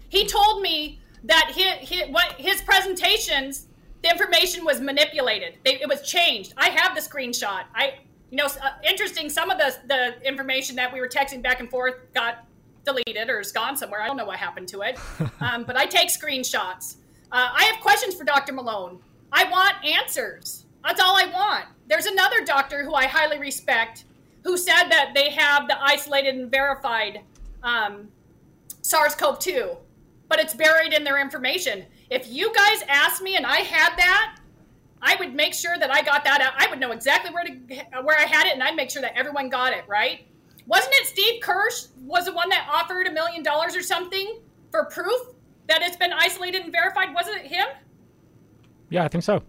He 0.08 0.26
told 0.26 0.62
me 0.62 1.00
that 1.24 1.52
his, 1.54 1.88
his, 1.88 2.08
what, 2.10 2.32
his 2.32 2.62
presentations, 2.62 3.66
the 4.02 4.10
information 4.10 4.64
was 4.64 4.80
manipulated. 4.80 5.58
They, 5.64 5.80
it 5.80 5.88
was 5.88 6.02
changed. 6.02 6.54
I 6.56 6.70
have 6.70 6.94
the 6.94 7.00
screenshot. 7.00 7.64
I, 7.74 7.94
you 8.30 8.36
know, 8.36 8.46
uh, 8.46 8.70
interesting. 8.88 9.28
Some 9.28 9.50
of 9.50 9.58
the 9.58 9.76
the 9.88 10.26
information 10.26 10.76
that 10.76 10.92
we 10.92 11.00
were 11.00 11.08
texting 11.08 11.42
back 11.42 11.60
and 11.60 11.68
forth 11.68 11.96
got 12.14 12.46
deleted 12.84 13.28
or 13.28 13.40
is 13.40 13.52
gone 13.52 13.76
somewhere. 13.76 14.00
I 14.00 14.06
don't 14.06 14.16
know 14.16 14.24
what 14.24 14.38
happened 14.38 14.68
to 14.68 14.82
it. 14.82 14.98
um, 15.40 15.64
but 15.64 15.76
I 15.76 15.86
take 15.86 16.08
screenshots. 16.08 16.96
Uh, 17.32 17.50
I 17.52 17.64
have 17.64 17.80
questions 17.80 18.14
for 18.14 18.24
Dr. 18.24 18.52
Malone. 18.52 19.00
I 19.32 19.44
want 19.44 19.84
answers. 19.84 20.64
That's 20.84 21.00
all 21.00 21.16
I 21.16 21.26
want. 21.26 21.66
There's 21.88 22.06
another 22.06 22.44
doctor 22.44 22.84
who 22.84 22.94
I 22.94 23.06
highly 23.06 23.38
respect 23.38 24.04
who 24.44 24.56
said 24.56 24.88
that 24.88 25.12
they 25.14 25.30
have 25.30 25.68
the 25.68 25.82
isolated 25.82 26.34
and 26.34 26.50
verified 26.50 27.20
um, 27.62 28.08
SARS 28.82 29.14
CoV 29.14 29.38
2, 29.38 29.76
but 30.28 30.38
it's 30.38 30.54
buried 30.54 30.92
in 30.92 31.04
their 31.04 31.20
information. 31.20 31.84
If 32.10 32.28
you 32.30 32.52
guys 32.54 32.82
asked 32.88 33.22
me 33.22 33.36
and 33.36 33.46
I 33.46 33.58
had 33.58 33.96
that, 33.96 34.36
I 35.02 35.16
would 35.18 35.34
make 35.34 35.54
sure 35.54 35.78
that 35.78 35.90
I 35.90 36.02
got 36.02 36.24
that 36.24 36.40
out. 36.40 36.52
I 36.58 36.68
would 36.68 36.80
know 36.80 36.92
exactly 36.92 37.32
where 37.32 37.44
to 37.44 37.52
where 38.02 38.18
I 38.18 38.26
had 38.26 38.46
it, 38.46 38.52
and 38.52 38.62
I'd 38.62 38.76
make 38.76 38.90
sure 38.90 39.00
that 39.00 39.16
everyone 39.16 39.48
got 39.48 39.72
it 39.72 39.84
right. 39.88 40.26
Wasn't 40.66 40.92
it 40.94 41.06
Steve 41.06 41.40
Kirsch 41.40 41.86
was 42.04 42.26
the 42.26 42.32
one 42.32 42.48
that 42.50 42.68
offered 42.70 43.06
a 43.06 43.10
million 43.10 43.42
dollars 43.42 43.74
or 43.74 43.82
something 43.82 44.40
for 44.70 44.84
proof 44.86 45.20
that 45.68 45.80
it's 45.82 45.96
been 45.96 46.12
isolated 46.12 46.62
and 46.62 46.72
verified? 46.72 47.14
Wasn't 47.14 47.36
it 47.36 47.46
him? 47.46 47.66
Yeah, 48.90 49.04
I 49.04 49.08
think 49.08 49.24
so. 49.24 49.42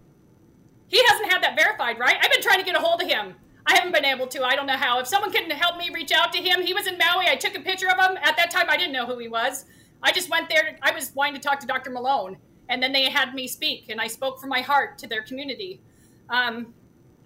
He 0.88 1.02
hasn't 1.08 1.30
had 1.30 1.42
that 1.42 1.56
verified, 1.56 1.98
right? 1.98 2.16
I've 2.20 2.30
been 2.30 2.42
trying 2.42 2.58
to 2.58 2.64
get 2.64 2.76
a 2.76 2.80
hold 2.80 3.02
of 3.02 3.08
him. 3.08 3.34
I 3.66 3.74
haven't 3.74 3.92
been 3.92 4.04
able 4.04 4.26
to. 4.28 4.44
I 4.44 4.56
don't 4.56 4.66
know 4.66 4.76
how. 4.76 4.98
If 4.98 5.06
someone 5.06 5.30
can 5.30 5.48
help 5.50 5.76
me 5.76 5.90
reach 5.92 6.12
out 6.12 6.32
to 6.32 6.38
him, 6.38 6.62
he 6.62 6.74
was 6.74 6.86
in 6.86 6.98
Maui. 6.98 7.26
I 7.28 7.36
took 7.36 7.56
a 7.56 7.60
picture 7.60 7.88
of 7.88 7.98
him. 7.98 8.18
At 8.22 8.36
that 8.36 8.50
time, 8.50 8.66
I 8.68 8.76
didn't 8.76 8.92
know 8.92 9.06
who 9.06 9.18
he 9.18 9.28
was. 9.28 9.64
I 10.02 10.12
just 10.12 10.28
went 10.30 10.48
there. 10.48 10.76
I 10.82 10.92
was 10.92 11.12
wanting 11.14 11.34
to 11.34 11.40
talk 11.40 11.60
to 11.60 11.66
Dr. 11.66 11.90
Malone. 11.90 12.36
And 12.68 12.82
then 12.82 12.92
they 12.92 13.10
had 13.10 13.34
me 13.34 13.46
speak, 13.46 13.88
and 13.88 14.00
I 14.00 14.06
spoke 14.06 14.40
from 14.40 14.48
my 14.48 14.60
heart 14.60 14.98
to 14.98 15.06
their 15.06 15.22
community. 15.22 15.80
Um, 16.30 16.74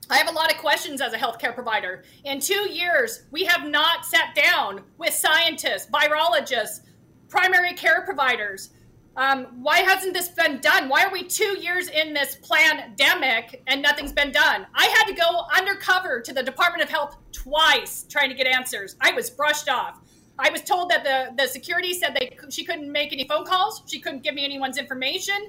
I 0.09 0.19
have 0.19 0.29
a 0.29 0.33
lot 0.33 0.53
of 0.53 0.59
questions 0.59 1.01
as 1.01 1.13
a 1.13 1.17
healthcare 1.17 1.55
provider. 1.55 2.05
In 2.25 2.41
two 2.41 2.71
years, 2.71 3.25
we 3.31 3.45
have 3.45 3.69
not 3.69 4.05
sat 4.05 4.35
down 4.35 4.83
with 4.99 5.13
scientists, 5.13 5.89
virologists, 5.91 6.81
primary 7.29 7.75
care 7.75 8.03
providers. 8.03 8.71
Um, 9.17 9.47
why 9.63 9.79
hasn't 9.79 10.13
this 10.13 10.29
been 10.29 10.61
done? 10.61 10.91
Why 10.91 11.05
are 11.05 11.11
we 11.11 11.23
two 11.23 11.59
years 11.59 11.89
in 11.89 12.13
this 12.13 12.37
pandemic 12.37 13.63
and 13.67 13.81
nothing's 13.81 14.13
been 14.13 14.31
done? 14.31 14.67
I 14.75 14.85
had 14.85 15.05
to 15.05 15.15
go 15.15 15.45
undercover 15.57 16.21
to 16.21 16.35
the 16.35 16.43
Department 16.43 16.83
of 16.83 16.91
Health 16.91 17.17
twice 17.33 18.05
trying 18.11 18.29
to 18.29 18.35
get 18.35 18.47
answers. 18.47 18.95
I 19.01 19.13
was 19.13 19.31
brushed 19.31 19.71
off. 19.71 20.01
I 20.39 20.51
was 20.51 20.61
told 20.61 20.91
that 20.91 21.03
the, 21.03 21.43
the 21.43 21.49
security 21.49 21.95
said 21.95 22.15
they 22.15 22.37
she 22.51 22.63
couldn't 22.63 22.93
make 22.93 23.15
any 23.15 23.27
phone 23.27 23.47
calls. 23.47 23.83
She 23.87 24.01
couldn't 24.01 24.23
give 24.23 24.35
me 24.35 24.45
anyone's 24.45 24.77
information. 24.77 25.49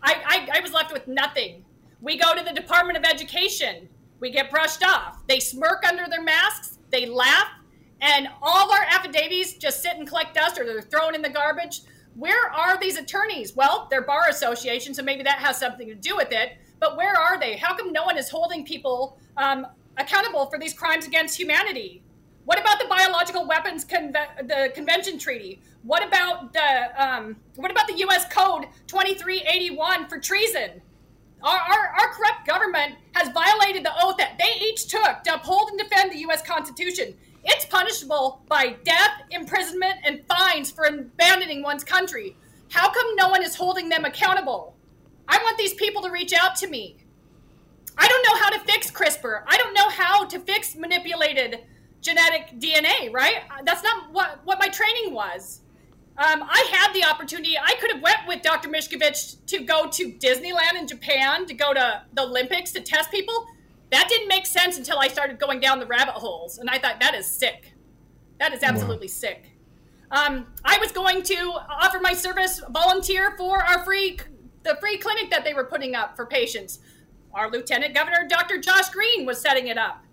I, 0.00 0.46
I, 0.52 0.58
I 0.58 0.60
was 0.60 0.72
left 0.72 0.92
with 0.92 1.08
nothing. 1.08 1.64
We 2.00 2.16
go 2.16 2.36
to 2.36 2.44
the 2.44 2.52
Department 2.52 2.96
of 2.96 3.04
Education. 3.04 3.88
We 4.20 4.30
get 4.30 4.48
brushed 4.48 4.84
off. 4.84 5.26
They 5.26 5.40
smirk 5.40 5.84
under 5.84 6.06
their 6.08 6.22
masks. 6.22 6.78
They 6.90 7.06
laugh. 7.06 7.48
And 8.00 8.28
all 8.40 8.70
our 8.70 8.84
affidavits 8.88 9.54
just 9.54 9.82
sit 9.82 9.96
and 9.96 10.06
collect 10.06 10.34
dust 10.34 10.56
or 10.60 10.64
they're 10.64 10.82
thrown 10.82 11.16
in 11.16 11.22
the 11.22 11.28
garbage. 11.28 11.80
Where 12.14 12.50
are 12.50 12.78
these 12.78 12.96
attorneys? 12.96 13.54
Well, 13.54 13.86
they're 13.90 14.02
bar 14.02 14.28
associations, 14.28 14.96
so 14.96 15.02
maybe 15.02 15.22
that 15.22 15.38
has 15.38 15.58
something 15.58 15.88
to 15.88 15.94
do 15.94 16.16
with 16.16 16.32
it. 16.32 16.58
But 16.80 16.96
where 16.96 17.14
are 17.14 17.38
they? 17.38 17.56
How 17.56 17.76
come 17.76 17.92
no 17.92 18.04
one 18.04 18.18
is 18.18 18.28
holding 18.28 18.64
people 18.64 19.18
um, 19.36 19.66
accountable 19.96 20.46
for 20.46 20.58
these 20.58 20.72
crimes 20.72 21.06
against 21.06 21.38
humanity? 21.38 22.02
What 22.44 22.58
about 22.58 22.78
the 22.78 22.86
biological 22.86 23.46
weapons 23.46 23.84
conve- 23.84 24.48
the 24.48 24.72
convention 24.74 25.18
treaty? 25.18 25.60
What 25.82 26.06
about 26.06 26.52
the 26.52 27.02
um, 27.02 27.36
what 27.56 27.70
about 27.70 27.86
the 27.86 27.98
U.S. 27.98 28.24
Code 28.32 28.66
2381 28.86 30.08
for 30.08 30.18
treason? 30.18 30.80
Our, 31.42 31.56
our, 31.56 31.94
our, 32.00 32.08
corrupt 32.14 32.46
government 32.48 32.96
has 33.12 33.28
violated 33.32 33.84
the 33.84 33.92
oath 34.02 34.16
that 34.16 34.38
they 34.38 34.60
each 34.66 34.88
took 34.88 35.22
to 35.22 35.34
uphold 35.34 35.68
and 35.70 35.78
defend 35.78 36.10
the 36.10 36.18
U.S. 36.20 36.42
Constitution. 36.42 37.14
It's 37.50 37.64
punishable 37.64 38.42
by 38.46 38.76
death, 38.84 39.22
imprisonment, 39.30 39.94
and 40.04 40.22
fines 40.28 40.70
for 40.70 40.84
abandoning 40.84 41.62
one's 41.62 41.82
country. 41.82 42.36
How 42.70 42.90
come 42.90 43.16
no 43.16 43.28
one 43.28 43.42
is 43.42 43.54
holding 43.54 43.88
them 43.88 44.04
accountable? 44.04 44.76
I 45.26 45.38
want 45.38 45.56
these 45.56 45.72
people 45.72 46.02
to 46.02 46.10
reach 46.10 46.34
out 46.34 46.56
to 46.56 46.68
me. 46.68 46.98
I 47.96 48.06
don't 48.06 48.22
know 48.22 48.36
how 48.36 48.50
to 48.50 48.60
fix 48.70 48.90
CRISPR. 48.90 49.44
I 49.46 49.56
don't 49.56 49.72
know 49.72 49.88
how 49.88 50.26
to 50.26 50.38
fix 50.40 50.76
manipulated 50.76 51.60
genetic 52.02 52.60
DNA, 52.60 53.12
right? 53.12 53.42
That's 53.64 53.82
not 53.82 54.12
what, 54.12 54.40
what 54.44 54.58
my 54.58 54.68
training 54.68 55.14
was. 55.14 55.62
Um, 56.18 56.42
I 56.42 56.68
had 56.70 56.92
the 56.92 57.04
opportunity. 57.04 57.56
I 57.58 57.76
could 57.80 57.92
have 57.92 58.02
went 58.02 58.18
with 58.26 58.42
Dr. 58.42 58.68
Miscovich 58.68 59.36
to 59.46 59.60
go 59.64 59.88
to 59.88 60.12
Disneyland 60.12 60.76
in 60.76 60.86
Japan, 60.86 61.46
to 61.46 61.54
go 61.54 61.72
to 61.72 62.02
the 62.12 62.22
Olympics 62.22 62.72
to 62.72 62.80
test 62.80 63.10
people. 63.10 63.46
That 63.90 64.08
didn't 64.08 64.28
make 64.28 64.46
sense 64.46 64.76
until 64.76 64.98
I 64.98 65.08
started 65.08 65.38
going 65.38 65.60
down 65.60 65.80
the 65.80 65.86
rabbit 65.86 66.14
holes, 66.14 66.58
and 66.58 66.68
I 66.68 66.78
thought 66.78 67.00
that 67.00 67.14
is 67.14 67.26
sick. 67.26 67.72
That 68.38 68.52
is 68.52 68.62
absolutely 68.62 69.06
wow. 69.06 69.12
sick. 69.12 69.50
Um, 70.10 70.46
I 70.64 70.78
was 70.78 70.92
going 70.92 71.22
to 71.24 71.36
offer 71.68 71.98
my 72.00 72.12
service, 72.14 72.62
volunteer 72.70 73.34
for 73.36 73.62
our 73.62 73.84
free, 73.84 74.18
the 74.62 74.76
free 74.80 74.96
clinic 74.96 75.30
that 75.30 75.44
they 75.44 75.54
were 75.54 75.64
putting 75.64 75.94
up 75.94 76.16
for 76.16 76.26
patients. 76.26 76.80
Our 77.34 77.50
Lieutenant 77.50 77.94
Governor, 77.94 78.26
Dr. 78.28 78.58
Josh 78.58 78.88
Green, 78.90 79.26
was 79.26 79.40
setting 79.40 79.68
it 79.68 79.76
up. 79.76 80.04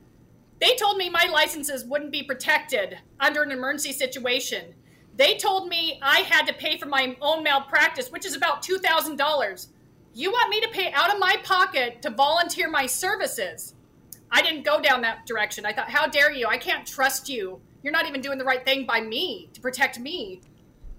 They 0.59 0.75
told 0.75 0.97
me 0.97 1.09
my 1.09 1.27
licenses 1.31 1.85
wouldn't 1.85 2.11
be 2.11 2.23
protected 2.23 2.97
under 3.19 3.43
an 3.43 3.51
emergency 3.51 3.91
situation. 3.91 4.73
They 5.15 5.37
told 5.37 5.69
me 5.69 5.99
I 6.01 6.19
had 6.19 6.45
to 6.47 6.53
pay 6.53 6.77
for 6.77 6.87
my 6.87 7.15
own 7.21 7.43
malpractice, 7.43 8.11
which 8.11 8.25
is 8.25 8.35
about 8.35 8.63
$2,000. 8.63 9.67
You 10.17 10.31
want 10.31 10.49
me 10.49 10.61
to 10.61 10.69
pay 10.69 10.93
out 10.93 11.13
of 11.13 11.19
my 11.19 11.35
pocket 11.43 12.01
to 12.03 12.09
volunteer 12.09 12.69
my 12.69 12.85
services? 12.85 13.75
I 14.31 14.41
didn't 14.41 14.63
go 14.63 14.81
down 14.81 15.01
that 15.01 15.25
direction. 15.25 15.65
I 15.65 15.73
thought, 15.73 15.89
how 15.89 16.07
dare 16.07 16.31
you? 16.31 16.47
I 16.47 16.57
can't 16.57 16.87
trust 16.87 17.27
you. 17.27 17.59
You're 17.83 17.91
not 17.91 18.07
even 18.07 18.21
doing 18.21 18.37
the 18.37 18.45
right 18.45 18.63
thing 18.63 18.85
by 18.85 19.01
me 19.01 19.49
to 19.53 19.59
protect 19.59 19.99
me. 19.99 20.39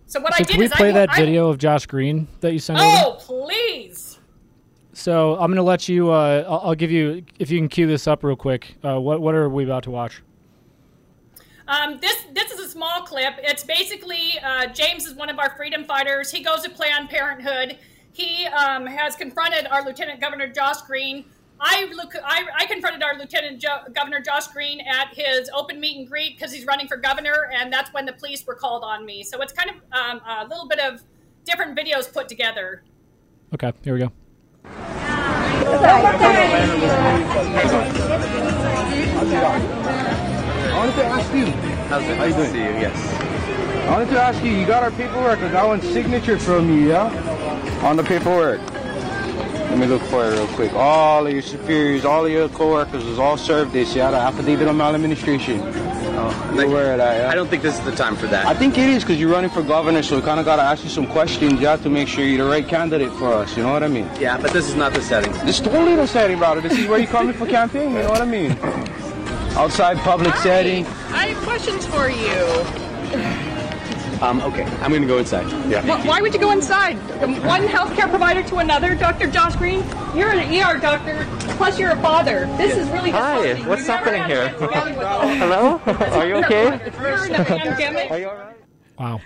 So 0.05 0.21
what 0.21 0.35
so 0.35 0.41
I 0.41 0.43
did 0.43 0.49
can 0.49 0.59
we 0.59 0.67
is 0.67 0.73
play 0.73 0.91
I, 0.91 0.93
that 0.93 1.11
I, 1.13 1.17
video 1.17 1.49
of 1.49 1.57
Josh 1.57 1.87
Green 1.87 2.29
that 2.41 2.53
you 2.53 2.59
sent 2.59 2.79
me? 2.79 2.85
Oh, 2.85 3.15
over? 3.15 3.21
please. 3.21 4.19
So 4.93 5.37
I'm 5.37 5.51
gonna 5.51 5.63
let 5.63 5.89
you. 5.89 6.11
Uh, 6.11 6.45
I'll, 6.47 6.61
I'll, 6.69 6.75
give 6.75 6.91
you 6.91 7.25
if 7.39 7.51
you 7.51 7.59
can 7.59 7.69
cue 7.69 7.87
this 7.87 8.07
up 8.07 8.23
real 8.23 8.37
quick. 8.37 8.77
Uh, 8.85 9.01
what 9.01 9.21
what 9.21 9.35
are 9.35 9.49
we 9.49 9.65
about 9.65 9.83
to 9.85 9.91
watch? 9.91 10.23
Um, 11.69 11.99
this 12.01 12.25
this 12.33 12.53
is 12.53 12.61
a 12.61 12.69
small 12.69 13.03
clip. 13.03 13.35
It's 13.39 13.65
basically 13.65 14.39
uh, 14.43 14.67
James 14.67 15.07
is 15.07 15.15
one 15.15 15.29
of 15.29 15.39
our 15.39 15.57
freedom 15.57 15.85
fighters. 15.85 16.31
He 16.31 16.43
goes 16.43 16.63
to 16.63 16.71
Planned 16.71 17.09
Parenthood. 17.11 17.79
He 18.17 18.47
um, 18.47 18.87
has 18.87 19.15
confronted 19.15 19.67
our 19.67 19.85
Lieutenant 19.85 20.23
Governor 20.23 20.49
Josh 20.49 20.81
Green. 20.87 21.27
I, 21.61 21.85
look, 21.95 22.15
I, 22.25 22.47
I 22.57 22.65
confronted 22.65 23.03
our 23.03 23.15
Lieutenant 23.19 23.61
jo- 23.61 23.83
Governor 23.95 24.21
Josh 24.21 24.47
Green 24.47 24.81
at 24.81 25.09
his 25.13 25.51
open 25.55 25.79
meet 25.79 25.99
and 25.99 26.09
greet 26.09 26.35
because 26.35 26.51
he's 26.51 26.65
running 26.65 26.89
for 26.89 26.97
governor, 26.97 27.51
and 27.53 27.71
that's 27.71 27.93
when 27.93 28.07
the 28.07 28.15
police 28.15 28.47
were 28.47 28.55
called 28.55 28.85
on 28.85 29.05
me. 29.05 29.23
So 29.23 29.43
it's 29.43 29.53
kind 29.53 29.69
of 29.69 29.77
um, 29.93 30.23
a 30.27 30.47
little 30.49 30.67
bit 30.67 30.81
of 30.81 31.03
different 31.45 31.79
videos 31.79 32.11
put 32.11 32.27
together. 32.27 32.83
Okay, 33.53 33.71
here 33.85 33.93
we 33.93 34.01
go. 34.01 34.11
I 34.65 34.73
wanted 40.75 40.95
to 40.95 41.05
ask 41.05 41.35
you. 41.35 41.45
How's 41.89 42.03
it? 42.03 42.17
How 42.17 42.25
you 42.25 42.33
doing? 42.35 42.51
See 42.51 42.59
you. 42.61 42.65
Yes. 42.65 42.97
I 43.87 43.91
wanted 43.91 44.09
to 44.09 44.21
ask 44.23 44.43
you. 44.43 44.53
You 44.53 44.67
got 44.67 44.83
our 44.83 44.91
paperwork. 44.93 45.39
I 45.41 45.53
got 45.53 45.69
one 45.69 45.83
signature 45.83 46.39
from 46.39 46.71
you. 46.71 46.89
Yeah. 46.89 47.26
On 47.83 47.97
the 47.97 48.03
paperwork. 48.03 48.61
Let 49.77 49.79
me 49.79 49.87
look 49.87 50.03
for 50.03 50.25
it 50.25 50.31
real 50.33 50.47
quick. 50.49 50.73
All 50.73 51.27
of 51.27 51.33
your 51.33 51.43
superiors, 51.43 52.05
all 52.05 52.25
of 52.25 52.33
your 52.33 52.49
coworkers 52.49 53.05
was 53.05 53.19
all 53.19 53.37
served 53.37 53.73
this. 53.73 53.95
Yeah, 53.95 54.11
the 54.11 54.17
affidavit 54.17 54.69
on 54.69 54.77
maladministration. 54.77 55.61
Oh, 56.19 56.53
you 56.55 56.63
aware 56.63 56.93
of 56.93 56.99
that? 56.99 57.21
Yeah? 57.21 57.29
I 57.31 57.35
don't 57.35 57.49
think 57.49 57.63
this 57.63 57.79
is 57.79 57.85
the 57.85 57.95
time 57.95 58.17
for 58.17 58.27
that. 58.29 58.47
I 58.47 58.55
think 58.55 58.79
it 58.79 58.89
is 58.89 59.03
because 59.03 59.21
you're 59.21 59.31
running 59.31 59.51
for 59.51 59.63
governor, 59.63 60.03
so 60.03 60.17
we 60.17 60.23
kind 60.23 60.41
of 60.41 60.47
got 60.47 60.57
to 60.57 60.63
ask 60.63 60.83
you 60.83 60.89
some 60.89 61.07
questions. 61.07 61.61
You 61.61 61.67
have 61.67 61.83
to 61.83 61.91
make 61.91 62.09
sure 62.09 62.25
you're 62.25 62.45
the 62.45 62.51
right 62.51 62.67
candidate 62.67 63.13
for 63.13 63.33
us. 63.35 63.55
You 63.57 63.65
know 63.65 63.73
what 63.73 63.83
I 63.83 63.89
mean? 63.89 64.09
Yeah, 64.19 64.39
but 64.41 64.53
this 64.53 64.67
is 64.67 64.77
not 64.77 64.95
the 64.95 65.03
setting. 65.03 65.33
This 65.45 65.61
is 65.61 65.61
totally 65.61 65.95
the 65.95 66.07
setting, 66.07 66.39
brother. 66.39 66.63
This 66.63 66.79
is 66.79 66.87
where 66.89 66.99
you 66.99 67.07
coming 67.07 67.35
for 67.35 67.47
campaign. 67.47 67.93
You 67.93 67.99
know 67.99 68.09
what 68.09 68.23
I 68.23 68.25
mean? 68.25 68.53
Outside 69.57 69.99
public 69.99 70.33
Hi. 70.33 70.43
setting. 70.43 70.87
I 71.13 71.27
have 71.29 71.43
questions 71.45 71.85
for 71.87 72.09
you. 72.09 73.46
Um, 74.23 74.41
okay, 74.41 74.63
I'm 74.81 74.91
going 74.91 75.03
to 75.03 75.09
go 75.09 75.19
inside. 75.19 75.47
Yeah. 75.71 75.83
Wh- 75.83 76.07
why 76.07 76.21
would 76.23 76.33
you 76.33 76.41
go 76.41 76.51
inside? 76.51 76.99
From 77.21 77.35
one 77.45 77.67
healthcare 77.67 78.09
provider 78.09 78.43
to 78.45 78.57
another, 78.57 78.95
Dr. 78.95 79.31
Josh 79.31 79.55
Green? 79.57 79.85
You're 80.15 80.31
an 80.31 80.39
ER 80.55 80.79
doctor, 80.81 81.27
plus 81.57 81.79
you're 81.79 81.91
a 81.91 82.01
father. 82.01 82.47
This 82.57 82.77
is 82.79 82.89
really 82.91 83.11
Hi, 83.11 83.55
what's 83.69 83.83
We've 83.83 83.87
happening 83.89 84.25
here? 84.25 84.49
this 84.49 84.61
together 84.61 84.91
with 84.95 85.03
us. 85.03 85.37
Hello? 85.39 85.81
Are 86.19 86.27
you 86.27 86.35
okay? 86.37 86.91
You're 86.99 87.27
in 87.27 87.35
a. 87.35 88.09
Are 88.09 88.19
you 88.19 88.29
all 88.31 88.37
right? 88.37 88.57
Wow. 88.99 89.21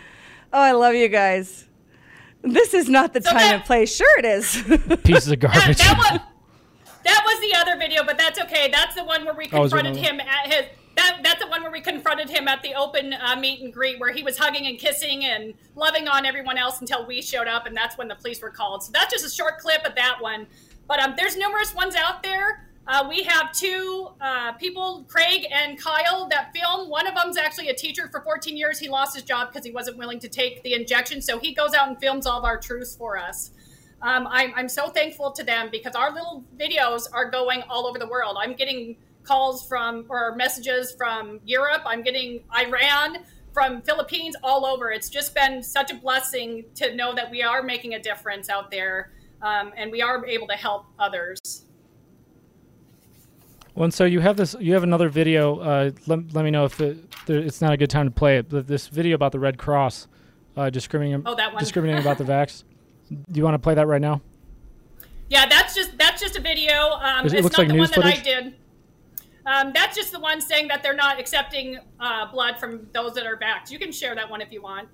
Oh, 0.52 0.60
I 0.60 0.72
love 0.72 0.94
you 0.96 1.06
guys. 1.08 1.66
This 2.42 2.74
is 2.74 2.88
not 2.88 3.12
the 3.12 3.22
So 3.22 3.30
time 3.30 3.38
that- 3.38 3.54
and 3.56 3.64
place. 3.64 3.94
Sure, 3.94 4.18
it 4.18 4.24
is. 4.24 4.62
Pieces 5.04 5.30
of 5.30 5.38
garbage. 5.38 5.76
that 5.78 5.96
was 5.96 6.20
that 7.04 7.22
was 7.24 7.40
the 7.40 7.56
other 7.58 7.78
video, 7.78 8.02
but 8.04 8.18
that's 8.18 8.40
okay. 8.40 8.68
That's 8.72 8.96
the 8.96 9.04
one 9.04 9.24
where 9.24 9.34
we 9.34 9.48
Oh, 9.52 9.64
is 9.64 9.70
there 9.70 9.80
confronted 9.82 9.96
another 10.04 10.22
him 10.24 10.28
at 10.28 10.52
his. 10.52 10.64
That, 11.00 11.20
that's 11.22 11.42
the 11.42 11.48
one 11.48 11.62
where 11.62 11.72
we 11.72 11.80
confronted 11.80 12.28
him 12.28 12.46
at 12.46 12.62
the 12.62 12.74
open 12.74 13.14
uh, 13.14 13.34
meet 13.34 13.62
and 13.62 13.72
greet, 13.72 13.98
where 13.98 14.12
he 14.12 14.22
was 14.22 14.36
hugging 14.36 14.66
and 14.66 14.78
kissing 14.78 15.24
and 15.24 15.54
loving 15.74 16.06
on 16.08 16.26
everyone 16.26 16.58
else 16.58 16.82
until 16.82 17.06
we 17.06 17.22
showed 17.22 17.48
up, 17.48 17.64
and 17.64 17.74
that's 17.74 17.96
when 17.96 18.06
the 18.06 18.14
police 18.16 18.42
were 18.42 18.50
called. 18.50 18.82
So 18.82 18.92
that's 18.92 19.10
just 19.10 19.24
a 19.24 19.30
short 19.30 19.60
clip 19.60 19.82
of 19.86 19.94
that 19.94 20.18
one. 20.20 20.46
But 20.86 21.00
um, 21.00 21.14
there's 21.16 21.38
numerous 21.38 21.74
ones 21.74 21.94
out 21.94 22.22
there. 22.22 22.66
Uh, 22.86 23.06
we 23.08 23.22
have 23.22 23.50
two 23.52 24.10
uh, 24.20 24.52
people, 24.52 25.06
Craig 25.08 25.46
and 25.50 25.80
Kyle, 25.80 26.28
that 26.28 26.52
film. 26.52 26.90
One 26.90 27.06
of 27.06 27.14
them's 27.14 27.38
actually 27.38 27.70
a 27.70 27.74
teacher 27.74 28.08
for 28.08 28.20
14 28.20 28.54
years. 28.54 28.78
He 28.78 28.90
lost 28.90 29.14
his 29.14 29.22
job 29.22 29.48
because 29.48 29.64
he 29.64 29.72
wasn't 29.72 29.96
willing 29.96 30.18
to 30.18 30.28
take 30.28 30.62
the 30.64 30.74
injection, 30.74 31.22
so 31.22 31.38
he 31.38 31.54
goes 31.54 31.72
out 31.72 31.88
and 31.88 31.98
films 31.98 32.26
all 32.26 32.38
of 32.38 32.44
our 32.44 32.58
truths 32.58 32.94
for 32.94 33.16
us. 33.16 33.52
Um, 34.02 34.26
I'm, 34.30 34.52
I'm 34.54 34.68
so 34.68 34.88
thankful 34.90 35.30
to 35.32 35.44
them 35.44 35.70
because 35.72 35.94
our 35.94 36.12
little 36.12 36.44
videos 36.58 37.06
are 37.10 37.30
going 37.30 37.62
all 37.70 37.86
over 37.86 37.98
the 37.98 38.06
world. 38.06 38.36
I'm 38.38 38.52
getting 38.52 38.96
calls 39.22 39.66
from 39.66 40.06
or 40.08 40.34
messages 40.36 40.94
from 40.96 41.40
Europe. 41.44 41.82
I'm 41.86 42.02
getting 42.02 42.42
Iran, 42.56 43.18
from 43.52 43.82
Philippines, 43.82 44.36
all 44.42 44.64
over. 44.64 44.90
It's 44.90 45.08
just 45.08 45.34
been 45.34 45.62
such 45.62 45.90
a 45.90 45.94
blessing 45.94 46.64
to 46.76 46.94
know 46.94 47.14
that 47.14 47.30
we 47.30 47.42
are 47.42 47.62
making 47.62 47.94
a 47.94 47.98
difference 48.00 48.48
out 48.48 48.70
there 48.70 49.10
um, 49.42 49.72
and 49.76 49.90
we 49.90 50.02
are 50.02 50.24
able 50.26 50.46
to 50.48 50.54
help 50.54 50.86
others. 50.98 51.64
Well, 53.74 53.84
and 53.84 53.94
so 53.94 54.04
you 54.04 54.20
have 54.20 54.36
this. 54.36 54.56
You 54.58 54.74
have 54.74 54.82
another 54.82 55.08
video. 55.08 55.58
Uh, 55.60 55.90
let, 56.06 56.34
let 56.34 56.44
me 56.44 56.50
know 56.50 56.64
if 56.64 56.80
it, 56.80 56.98
it's 57.28 57.60
not 57.60 57.72
a 57.72 57.76
good 57.76 57.88
time 57.88 58.06
to 58.06 58.10
play 58.10 58.38
it. 58.38 58.48
But 58.48 58.66
this 58.66 58.88
video 58.88 59.14
about 59.14 59.32
the 59.32 59.38
Red 59.38 59.58
Cross 59.58 60.08
uh, 60.56 60.70
discriminating. 60.70 61.22
Oh, 61.24 61.36
that 61.36 61.52
one. 61.52 61.60
discriminating 61.60 62.02
about 62.02 62.18
the 62.18 62.24
vax. 62.32 62.64
Do 63.08 63.38
you 63.38 63.44
want 63.44 63.54
to 63.54 63.58
play 63.58 63.74
that 63.74 63.86
right 63.86 64.00
now? 64.00 64.20
Yeah, 65.28 65.46
that's 65.48 65.74
just 65.74 65.96
that's 65.96 66.20
just 66.20 66.36
a 66.36 66.40
video. 66.40 66.90
Um, 67.00 67.24
It 67.24 67.32
it's 67.32 67.42
looks 67.44 67.56
not 67.56 67.58
like 67.58 67.68
the 67.68 67.74
news 67.74 67.90
one 67.92 68.00
that 68.00 68.18
I 68.18 68.22
did. 68.22 68.54
Um, 69.50 69.72
that's 69.74 69.96
just 69.96 70.12
the 70.12 70.20
one 70.20 70.40
saying 70.40 70.68
that 70.68 70.80
they're 70.80 70.94
not 70.94 71.18
accepting 71.18 71.80
uh, 71.98 72.30
blood 72.30 72.60
from 72.60 72.86
those 72.94 73.14
that 73.14 73.26
are 73.26 73.36
vaxxed. 73.36 73.72
You 73.72 73.80
can 73.80 73.90
share 73.90 74.14
that 74.14 74.30
one 74.30 74.40
if 74.40 74.52
you 74.52 74.62
want. 74.62 74.88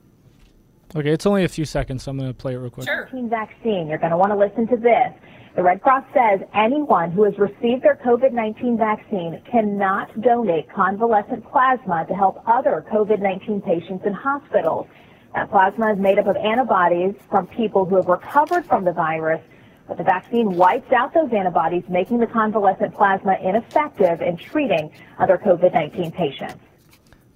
Okay, 0.94 1.11
it's 1.11 1.26
only 1.26 1.44
a 1.44 1.48
few 1.48 1.66
seconds, 1.66 2.04
so 2.04 2.11
I'm 2.11 2.16
going 2.16 2.30
to 2.30 2.34
play 2.34 2.54
it 2.54 2.57
real 2.57 2.70
quick. 2.70 2.86
Sure. 2.86 3.07
vaccine. 3.12 3.86
You're 3.86 3.98
going 3.98 4.12
to 4.12 4.16
want 4.16 4.32
to 4.32 4.38
listen 4.38 4.66
to 4.68 4.76
this. 4.78 5.12
The 5.57 5.62
Red 5.62 5.82
Cross 5.82 6.04
says 6.14 6.40
anyone 6.54 7.11
who 7.11 7.24
has 7.24 7.36
received 7.38 7.82
their 7.82 7.96
COVID-19 7.96 8.78
vaccine 8.78 9.42
cannot 9.50 10.18
donate 10.22 10.70
convalescent 10.70 11.44
plasma 11.50 12.07
to 12.09 12.14
help 12.14 12.42
other 12.46 12.82
COVID-19 12.90 13.62
patients 13.62 14.07
in 14.07 14.14
hospitals. 14.14 14.86
That 15.34 15.50
plasma 15.50 15.92
is 15.92 15.98
made 15.98 16.18
up 16.18 16.28
of 16.28 16.36
antibodies 16.36 17.14
from 17.28 17.46
people 17.46 17.84
who 17.84 17.96
have 17.96 18.07
recovered 18.07 18.64
from 18.64 18.84
the 18.84 18.92
virus, 18.92 19.42
but 19.87 19.97
the 19.97 20.05
vaccine 20.05 20.55
wipes 20.55 20.93
out 20.93 21.14
those 21.14 21.32
antibodies, 21.32 21.84
making 21.89 22.18
the 22.18 22.26
convalescent 22.26 22.95
plasma 22.95 23.37
ineffective 23.43 24.20
in 24.20 24.37
treating 24.37 24.91
other 25.18 25.39
COVID-19 25.39 26.12
patients. 26.12 26.57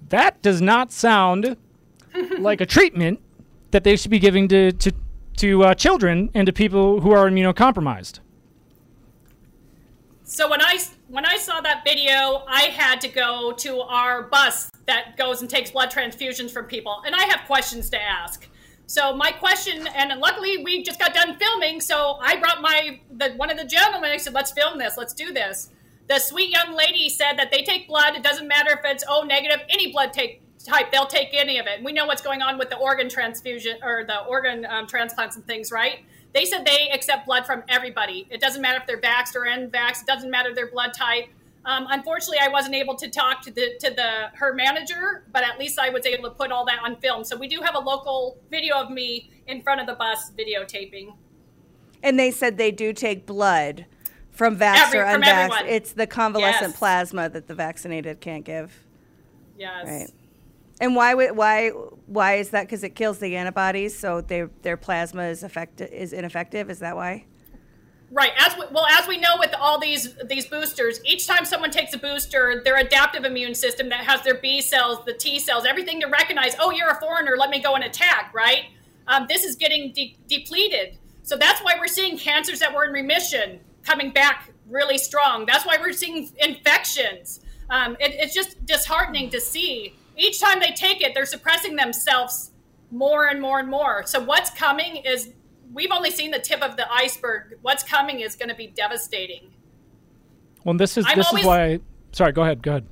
That 0.09 0.41
does 0.41 0.61
not 0.61 0.91
sound 0.91 1.55
like 2.39 2.61
a 2.61 2.65
treatment 2.65 3.21
that 3.71 3.83
they 3.83 3.95
should 3.95 4.11
be 4.11 4.19
giving 4.19 4.47
to 4.49 4.71
to 4.73 4.91
to 5.37 5.63
uh, 5.63 5.73
children 5.73 6.29
and 6.33 6.45
to 6.45 6.53
people 6.53 6.99
who 6.99 7.11
are 7.11 7.29
immunocompromised. 7.29 8.19
So 10.23 10.49
when 10.49 10.61
I 10.61 10.79
when 11.07 11.25
I 11.25 11.37
saw 11.37 11.61
that 11.61 11.83
video, 11.85 12.43
I 12.47 12.63
had 12.73 13.01
to 13.01 13.07
go 13.07 13.53
to 13.57 13.81
our 13.81 14.23
bus 14.23 14.71
that 14.85 15.17
goes 15.17 15.41
and 15.41 15.49
takes 15.49 15.71
blood 15.71 15.91
transfusions 15.91 16.51
from 16.51 16.65
people, 16.65 17.01
and 17.05 17.15
I 17.15 17.23
have 17.25 17.45
questions 17.47 17.89
to 17.91 18.01
ask. 18.01 18.47
So 18.91 19.15
my 19.15 19.31
question, 19.31 19.87
and 19.87 20.19
luckily 20.19 20.65
we 20.65 20.83
just 20.83 20.99
got 20.99 21.13
done 21.13 21.37
filming, 21.39 21.79
so 21.79 22.17
I 22.21 22.35
brought 22.35 22.61
my 22.61 22.99
the 23.09 23.29
one 23.37 23.49
of 23.49 23.55
the 23.57 23.63
gentlemen. 23.63 24.11
I 24.11 24.17
said, 24.17 24.33
"Let's 24.33 24.51
film 24.51 24.77
this. 24.77 24.97
Let's 24.97 25.13
do 25.13 25.31
this." 25.31 25.69
The 26.09 26.19
sweet 26.19 26.49
young 26.49 26.75
lady 26.75 27.07
said 27.07 27.37
that 27.37 27.51
they 27.51 27.63
take 27.63 27.87
blood. 27.87 28.17
It 28.17 28.21
doesn't 28.21 28.49
matter 28.49 28.71
if 28.71 28.79
it's 28.83 29.05
O 29.07 29.23
negative, 29.23 29.61
any 29.69 29.93
blood 29.93 30.11
take 30.11 30.41
type, 30.65 30.91
they'll 30.91 31.05
take 31.05 31.29
any 31.31 31.57
of 31.57 31.67
it. 31.67 31.77
And 31.77 31.85
we 31.85 31.93
know 31.93 32.05
what's 32.05 32.21
going 32.21 32.41
on 32.41 32.57
with 32.57 32.69
the 32.69 32.75
organ 32.75 33.07
transfusion 33.07 33.77
or 33.81 34.03
the 34.03 34.25
organ 34.25 34.65
um, 34.65 34.87
transplants 34.87 35.37
and 35.37 35.47
things, 35.47 35.71
right? 35.71 35.99
They 36.33 36.43
said 36.43 36.65
they 36.65 36.89
accept 36.93 37.25
blood 37.25 37.45
from 37.45 37.63
everybody. 37.69 38.27
It 38.29 38.41
doesn't 38.41 38.61
matter 38.61 38.79
if 38.81 38.87
they're 38.87 38.99
vaxxed 38.99 39.37
or 39.37 39.45
unvaxxed. 39.45 40.01
It 40.01 40.07
doesn't 40.07 40.29
matter 40.29 40.53
their 40.53 40.69
blood 40.69 40.93
type. 40.93 41.29
Um, 41.63 41.85
unfortunately, 41.89 42.39
I 42.41 42.47
wasn't 42.47 42.75
able 42.75 42.95
to 42.95 43.07
talk 43.09 43.41
to 43.43 43.51
the 43.51 43.75
to 43.81 43.91
the 43.91 44.29
her 44.33 44.53
manager, 44.53 45.23
but 45.31 45.43
at 45.43 45.59
least 45.59 45.77
I 45.79 45.89
was 45.89 46.05
able 46.05 46.23
to 46.29 46.35
put 46.35 46.51
all 46.51 46.65
that 46.65 46.79
on 46.83 46.95
film. 46.97 47.23
So 47.23 47.37
we 47.37 47.47
do 47.47 47.61
have 47.61 47.75
a 47.75 47.79
local 47.79 48.37
video 48.49 48.77
of 48.77 48.89
me 48.89 49.29
in 49.47 49.61
front 49.61 49.79
of 49.79 49.87
the 49.87 49.93
bus 49.93 50.31
videotaping. 50.31 51.13
And 52.01 52.19
they 52.19 52.31
said 52.31 52.57
they 52.57 52.71
do 52.71 52.93
take 52.93 53.27
blood 53.27 53.85
from 54.31 54.57
vax 54.57 54.87
Every- 54.87 54.99
or 54.99 55.03
unvaxxed. 55.03 55.67
It's 55.67 55.93
the 55.93 56.07
convalescent 56.07 56.71
Yes. 56.71 56.77
plasma 56.79 57.29
that 57.29 57.47
the 57.47 57.53
vaccinated 57.53 58.21
can't 58.21 58.43
give. 58.43 58.79
Yes. 59.57 59.85
Right. 59.87 60.09
And 60.79 60.95
why 60.95 61.13
why 61.13 61.69
why 62.07 62.35
is 62.35 62.49
that? 62.49 62.63
Because 62.63 62.83
it 62.83 62.95
kills 62.95 63.19
the 63.19 63.35
antibodies, 63.37 63.95
so 63.95 64.21
their 64.21 64.49
their 64.63 64.77
plasma 64.77 65.25
is 65.25 65.43
effective 65.43 65.91
is 65.93 66.11
ineffective. 66.11 66.71
Is 66.71 66.79
that 66.79 66.95
why? 66.95 67.25
Right. 68.13 68.31
As 68.37 68.57
we, 68.57 68.65
well 68.71 68.85
as 68.87 69.07
we 69.07 69.17
know 69.17 69.37
with 69.39 69.53
all 69.57 69.79
these 69.79 70.15
these 70.25 70.45
boosters, 70.45 70.99
each 71.05 71.27
time 71.27 71.45
someone 71.45 71.71
takes 71.71 71.93
a 71.93 71.97
booster, 71.97 72.61
their 72.63 72.77
adaptive 72.77 73.23
immune 73.23 73.55
system 73.55 73.87
that 73.87 74.01
has 74.01 74.21
their 74.23 74.35
B 74.35 74.59
cells, 74.59 75.05
the 75.05 75.13
T 75.13 75.39
cells, 75.39 75.65
everything 75.65 76.01
to 76.01 76.07
recognize. 76.07 76.53
Oh, 76.59 76.71
you're 76.71 76.89
a 76.89 76.99
foreigner. 76.99 77.37
Let 77.37 77.49
me 77.49 77.61
go 77.61 77.75
and 77.75 77.85
attack. 77.85 78.33
Right. 78.33 78.65
Um, 79.07 79.27
this 79.29 79.45
is 79.45 79.55
getting 79.55 79.93
de- 79.93 80.17
depleted. 80.27 80.97
So 81.23 81.37
that's 81.37 81.61
why 81.61 81.75
we're 81.79 81.87
seeing 81.87 82.17
cancers 82.17 82.59
that 82.59 82.73
were 82.73 82.83
in 82.83 82.91
remission 82.91 83.61
coming 83.83 84.11
back 84.11 84.51
really 84.67 84.97
strong. 84.97 85.45
That's 85.45 85.65
why 85.65 85.77
we're 85.79 85.93
seeing 85.93 86.29
infections. 86.39 87.39
Um, 87.69 87.95
it, 87.99 88.13
it's 88.15 88.33
just 88.33 88.65
disheartening 88.65 89.29
to 89.29 89.39
see. 89.39 89.95
Each 90.17 90.41
time 90.41 90.59
they 90.59 90.71
take 90.71 91.01
it, 91.01 91.13
they're 91.13 91.25
suppressing 91.25 91.77
themselves 91.77 92.51
more 92.91 93.27
and 93.27 93.41
more 93.41 93.59
and 93.59 93.69
more. 93.69 94.05
So 94.05 94.19
what's 94.19 94.49
coming 94.49 94.97
is 94.97 95.29
we've 95.73 95.91
only 95.91 96.11
seen 96.11 96.31
the 96.31 96.39
tip 96.39 96.61
of 96.61 96.77
the 96.77 96.91
iceberg. 96.91 97.57
What's 97.61 97.83
coming 97.83 98.19
is 98.21 98.35
going 98.35 98.49
to 98.49 98.55
be 98.55 98.67
devastating. 98.67 99.51
Well, 100.63 100.75
this 100.77 100.97
is 100.97 101.05
I'm 101.07 101.17
this 101.17 101.27
always- 101.27 101.43
is 101.43 101.47
why. 101.47 101.79
Sorry, 102.11 102.31
go 102.33 102.43
ahead. 102.43 102.61
Go 102.61 102.71
ahead. 102.71 102.85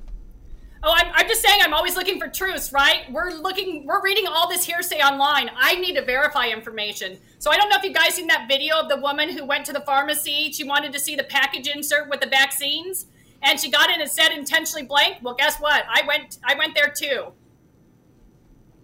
Oh, 0.82 0.94
I'm, 0.96 1.12
I'm 1.14 1.28
just 1.28 1.42
saying, 1.42 1.60
I'm 1.62 1.74
always 1.74 1.94
looking 1.94 2.18
for 2.18 2.26
truths, 2.26 2.72
right? 2.72 3.02
We're 3.12 3.32
looking, 3.32 3.84
we're 3.84 4.02
reading 4.02 4.24
all 4.26 4.48
this 4.48 4.64
hearsay 4.64 5.00
online. 5.02 5.50
I 5.54 5.74
need 5.74 5.94
to 5.96 6.02
verify 6.02 6.46
information. 6.46 7.18
So 7.38 7.50
I 7.50 7.56
don't 7.58 7.68
know 7.68 7.76
if 7.76 7.82
you 7.84 7.92
guys 7.92 8.14
seen 8.14 8.28
that 8.28 8.46
video 8.48 8.76
of 8.78 8.88
the 8.88 8.96
woman 8.96 9.28
who 9.28 9.44
went 9.44 9.66
to 9.66 9.74
the 9.74 9.80
pharmacy. 9.80 10.50
She 10.52 10.64
wanted 10.64 10.94
to 10.94 10.98
see 10.98 11.16
the 11.16 11.24
package 11.24 11.68
insert 11.68 12.08
with 12.08 12.20
the 12.20 12.28
vaccines, 12.28 13.04
and 13.42 13.60
she 13.60 13.70
got 13.70 13.90
in 13.90 14.00
and 14.00 14.10
said 14.10 14.30
intentionally 14.30 14.86
blank. 14.86 15.18
Well, 15.20 15.34
guess 15.34 15.58
what? 15.58 15.84
I 15.86 16.00
went, 16.08 16.38
I 16.44 16.54
went 16.54 16.74
there 16.74 16.88
too. 16.96 17.32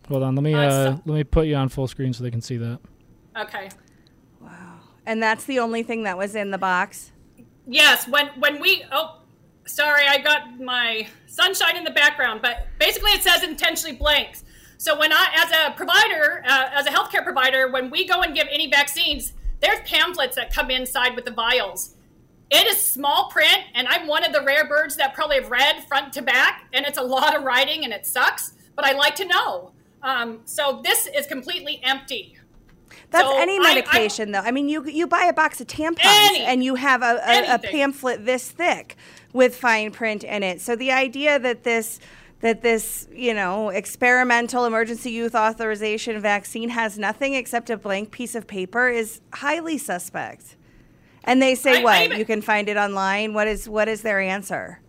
Hold 0.09 0.23
on. 0.23 0.35
Let 0.35 0.43
me 0.43 0.53
Uh, 0.53 0.59
uh, 0.61 0.85
so- 0.97 1.03
let 1.07 1.15
me 1.15 1.25
put 1.25 1.47
you 1.47 1.55
on 1.57 1.71
full 1.71 1.89
screen 1.89 2.13
so 2.13 2.23
they 2.23 2.31
can 2.31 2.43
see 2.43 2.59
that. 2.59 2.79
Okay. 3.39 3.71
And 5.07 5.23
that's 5.23 5.45
the 5.45 5.61
only 5.61 5.83
thing 5.83 6.03
that 6.03 6.19
was 6.19 6.35
in 6.35 6.51
the 6.51 6.59
box. 6.59 7.13
Yes, 7.67 8.07
when 8.09 8.29
when 8.39 8.61
we 8.61 8.85
oh 8.93 9.21
sorry, 9.67 10.07
I 10.07 10.19
got 10.19 10.61
my 10.61 11.07
sunshine 11.27 11.77
in 11.77 11.85
the 11.85 11.91
background, 11.91 12.41
but 12.43 12.67
basically 12.79 13.13
it 13.13 13.23
says 13.23 13.43
intentionally 13.43 13.97
blanks. 13.97 14.45
So 14.79 14.99
when 14.99 15.13
I 15.13 15.27
as 15.35 15.51
a 15.51 15.77
provider, 15.77 16.43
uh, 16.47 16.71
as 16.73 16.87
a 16.87 16.91
healthcare 16.91 17.25
provider, 17.25 17.71
when 17.71 17.91
we 17.91 18.07
go 18.07 18.23
and 18.23 18.35
give 18.35 18.47
any 18.51 18.69
vaccines, 18.69 19.33
there's 19.61 19.81
pamphlets 19.89 20.37
that 20.37 20.53
come 20.53 20.71
inside 20.71 21.15
with 21.15 21.25
the 21.25 21.31
vials. 21.31 21.95
It 22.51 22.67
is 22.67 22.81
small 22.81 23.29
print, 23.31 23.63
and 23.75 23.89
I'm 23.89 24.07
one 24.07 24.23
of 24.23 24.33
the 24.33 24.43
rare 24.43 24.69
birds 24.69 24.97
that 24.97 25.15
probably 25.15 25.37
have 25.37 25.51
read 25.51 25.83
front 25.89 26.13
to 26.13 26.23
back, 26.23 26.69
and 26.73 26.87
it's 26.87 26.99
a 26.99 27.03
lot 27.03 27.37
of 27.37 27.43
writing 27.43 27.85
and 27.85 27.93
it 27.93 28.07
sucks, 28.07 28.53
but 28.77 28.85
I 28.85 28.93
like 28.93 29.17
to 29.17 29.25
know. 29.25 29.73
Um, 30.03 30.41
so 30.45 30.81
this 30.85 31.09
is 31.09 31.27
completely 31.27 31.81
empty. 31.83 32.36
That's 33.11 33.27
So 33.29 33.39
any 33.39 33.55
I- 33.55 33.63
I- 33.63 33.75
medication, 33.75 34.33
though. 34.33 34.41
I 34.41 34.51
mean, 34.51 34.69
you 34.69 34.85
you 34.85 35.07
buy 35.07 35.25
a 35.27 35.33
box 35.33 35.61
of 35.61 35.67
tampons 35.67 36.01
Any- 36.05 36.41
and 36.41 36.63
you 36.65 36.75
have 36.75 37.03
a, 37.03 37.21
a, 37.25 37.55
a 37.55 37.59
pamphlet 37.59 38.25
this 38.27 38.51
thick 38.51 38.97
with 39.33 39.55
fine 39.57 39.91
print 39.91 40.25
in 40.25 40.43
it. 40.43 40.61
So 40.61 40.77
the 40.77 40.93
idea 40.93 41.39
that 41.39 41.63
this 41.65 42.01
that 42.41 42.63
this 42.63 43.09
you 43.15 43.33
know 43.33 43.71
experimental 43.71 44.65
emergency 44.67 45.11
youth 45.11 45.35
authorization 45.35 46.21
vaccine 46.21 46.69
has 46.71 46.99
nothing 46.99 47.35
except 47.35 47.71
a 47.71 47.77
blank 47.77 48.11
piece 48.11 48.35
of 48.35 48.47
paper 48.47 48.89
is 48.89 49.21
highly 49.35 49.79
suspect. 49.79 50.57
And 51.25 51.41
they 51.43 51.55
say 51.55 51.77
I- 51.77 51.81
I 51.81 51.83
what 51.85 52.03
even- 52.03 52.19
you 52.19 52.25
can 52.25 52.43
find 52.43 52.69
it 52.69 52.77
online. 52.77 53.35
What 53.35 53.47
is 53.49 53.69
what 53.69 53.89
is 53.89 54.03
their 54.03 54.21
answer? 54.21 54.81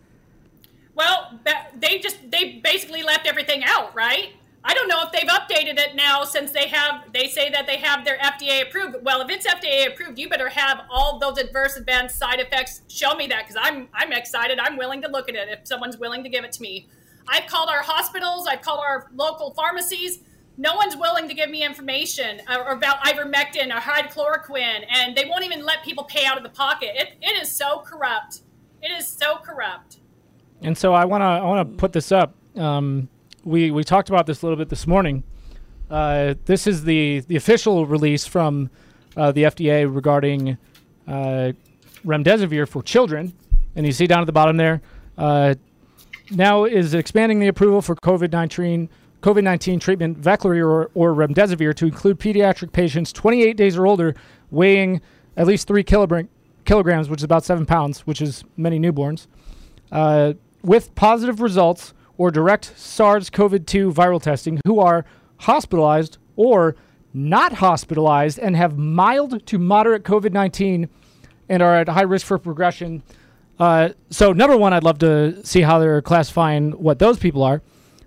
Well, 0.94 1.38
they 1.78 1.98
just 2.00 2.30
they 2.30 2.60
basically 2.62 3.02
left 3.04 3.26
everything 3.28 3.62
out, 3.64 3.94
right? 3.94 4.32
I 4.64 4.74
don't 4.74 4.88
know 4.88 5.02
if 5.02 5.12
they've 5.12 5.28
updated 5.28 5.78
it 5.78 5.94
now 5.94 6.24
since 6.24 6.50
they 6.50 6.68
have 6.68 7.12
they 7.12 7.28
say 7.28 7.48
that 7.50 7.66
they 7.66 7.78
have 7.78 8.04
their 8.04 8.18
FDA 8.18 8.62
approved. 8.62 8.96
Well, 9.02 9.20
if 9.20 9.30
it's 9.30 9.46
FDA 9.46 9.86
approved, 9.86 10.18
you 10.18 10.28
better 10.28 10.48
have 10.48 10.80
all 10.90 11.18
those 11.18 11.38
adverse 11.38 11.76
events, 11.76 12.14
side 12.14 12.40
effects. 12.40 12.82
Show 12.88 13.14
me 13.14 13.26
that 13.28 13.46
because 13.46 13.56
I'm 13.60 13.88
I'm 13.94 14.12
excited. 14.12 14.58
I'm 14.58 14.76
willing 14.76 15.00
to 15.02 15.08
look 15.08 15.28
at 15.28 15.36
it 15.36 15.48
if 15.48 15.66
someone's 15.66 15.96
willing 15.96 16.22
to 16.24 16.28
give 16.28 16.44
it 16.44 16.52
to 16.52 16.62
me. 16.62 16.88
I've 17.28 17.46
called 17.46 17.68
our 17.68 17.82
hospitals. 17.82 18.46
I've 18.46 18.62
called 18.62 18.80
our 18.80 19.08
local 19.14 19.52
pharmacies. 19.54 20.20
No 20.56 20.74
one's 20.74 20.96
willing 20.96 21.28
to 21.28 21.34
give 21.34 21.50
me 21.50 21.62
information 21.62 22.40
uh, 22.48 22.64
about 22.66 22.98
ivermectin 23.04 23.68
or 23.68 23.80
hydrochloroquine, 23.80 24.84
and 24.90 25.16
they 25.16 25.24
won't 25.24 25.44
even 25.44 25.64
let 25.64 25.84
people 25.84 26.02
pay 26.04 26.24
out 26.24 26.36
of 26.36 26.42
the 26.42 26.48
pocket. 26.48 26.90
It, 26.94 27.10
it 27.22 27.40
is 27.40 27.54
so 27.54 27.78
corrupt. 27.78 28.40
It 28.82 28.90
is 28.90 29.06
so 29.06 29.36
corrupt. 29.36 29.98
And 30.60 30.76
so 30.76 30.94
I 30.94 31.04
want 31.04 31.22
to 31.22 31.26
I 31.26 31.42
want 31.42 31.70
to 31.70 31.76
put 31.76 31.92
this 31.92 32.10
up. 32.10 32.34
Um, 32.56 33.08
we 33.48 33.70
we 33.70 33.82
talked 33.82 34.10
about 34.10 34.26
this 34.26 34.42
a 34.42 34.46
little 34.46 34.56
bit 34.56 34.68
this 34.68 34.86
morning. 34.86 35.24
Uh, 35.90 36.34
this 36.44 36.66
is 36.66 36.84
the 36.84 37.20
the 37.20 37.36
official 37.36 37.86
release 37.86 38.26
from 38.26 38.70
uh, 39.16 39.32
the 39.32 39.44
FDA 39.44 39.92
regarding 39.92 40.58
uh, 41.06 41.52
remdesivir 42.04 42.68
for 42.68 42.82
children, 42.82 43.32
and 43.74 43.86
you 43.86 43.92
see 43.92 44.06
down 44.06 44.20
at 44.20 44.26
the 44.26 44.32
bottom 44.32 44.58
there. 44.58 44.82
Uh, 45.16 45.54
now 46.30 46.64
is 46.64 46.92
expanding 46.92 47.40
the 47.40 47.48
approval 47.48 47.80
for 47.80 47.96
COVID 47.96 48.32
nineteen 48.32 48.90
COVID 49.22 49.42
nineteen 49.42 49.80
treatment 49.80 50.20
Veklury 50.20 50.62
or, 50.62 50.90
or 50.94 51.14
remdesivir 51.14 51.74
to 51.74 51.86
include 51.86 52.20
pediatric 52.20 52.70
patients 52.72 53.12
28 53.12 53.56
days 53.56 53.78
or 53.78 53.86
older, 53.86 54.14
weighing 54.50 55.00
at 55.38 55.46
least 55.46 55.66
three 55.66 55.82
kilogram, 55.82 56.28
kilograms, 56.66 57.08
which 57.08 57.20
is 57.20 57.24
about 57.24 57.44
seven 57.44 57.64
pounds, 57.64 58.00
which 58.00 58.20
is 58.20 58.44
many 58.58 58.78
newborns 58.78 59.26
uh, 59.90 60.34
with 60.62 60.94
positive 60.94 61.40
results 61.40 61.94
or 62.18 62.30
direct 62.30 62.76
SARS 62.76 63.30
CoV 63.30 63.64
2 63.64 63.92
viral 63.92 64.20
testing 64.20 64.60
who 64.66 64.80
are 64.80 65.06
hospitalized 65.38 66.18
or 66.36 66.76
not 67.14 67.54
hospitalized 67.54 68.38
and 68.38 68.54
have 68.56 68.76
mild 68.76 69.46
to 69.46 69.58
moderate 69.58 70.02
COVID 70.02 70.32
19 70.32 70.88
and 71.48 71.62
are 71.62 71.76
at 71.76 71.88
high 71.88 72.02
risk 72.02 72.26
for 72.26 72.38
progression. 72.38 73.02
Uh, 73.58 73.90
so, 74.10 74.32
number 74.32 74.56
one, 74.56 74.72
I'd 74.72 74.84
love 74.84 74.98
to 74.98 75.44
see 75.44 75.62
how 75.62 75.78
they're 75.78 76.02
classifying 76.02 76.72
what 76.72 76.98
those 76.98 77.18
people 77.18 77.42
are. 77.42 77.62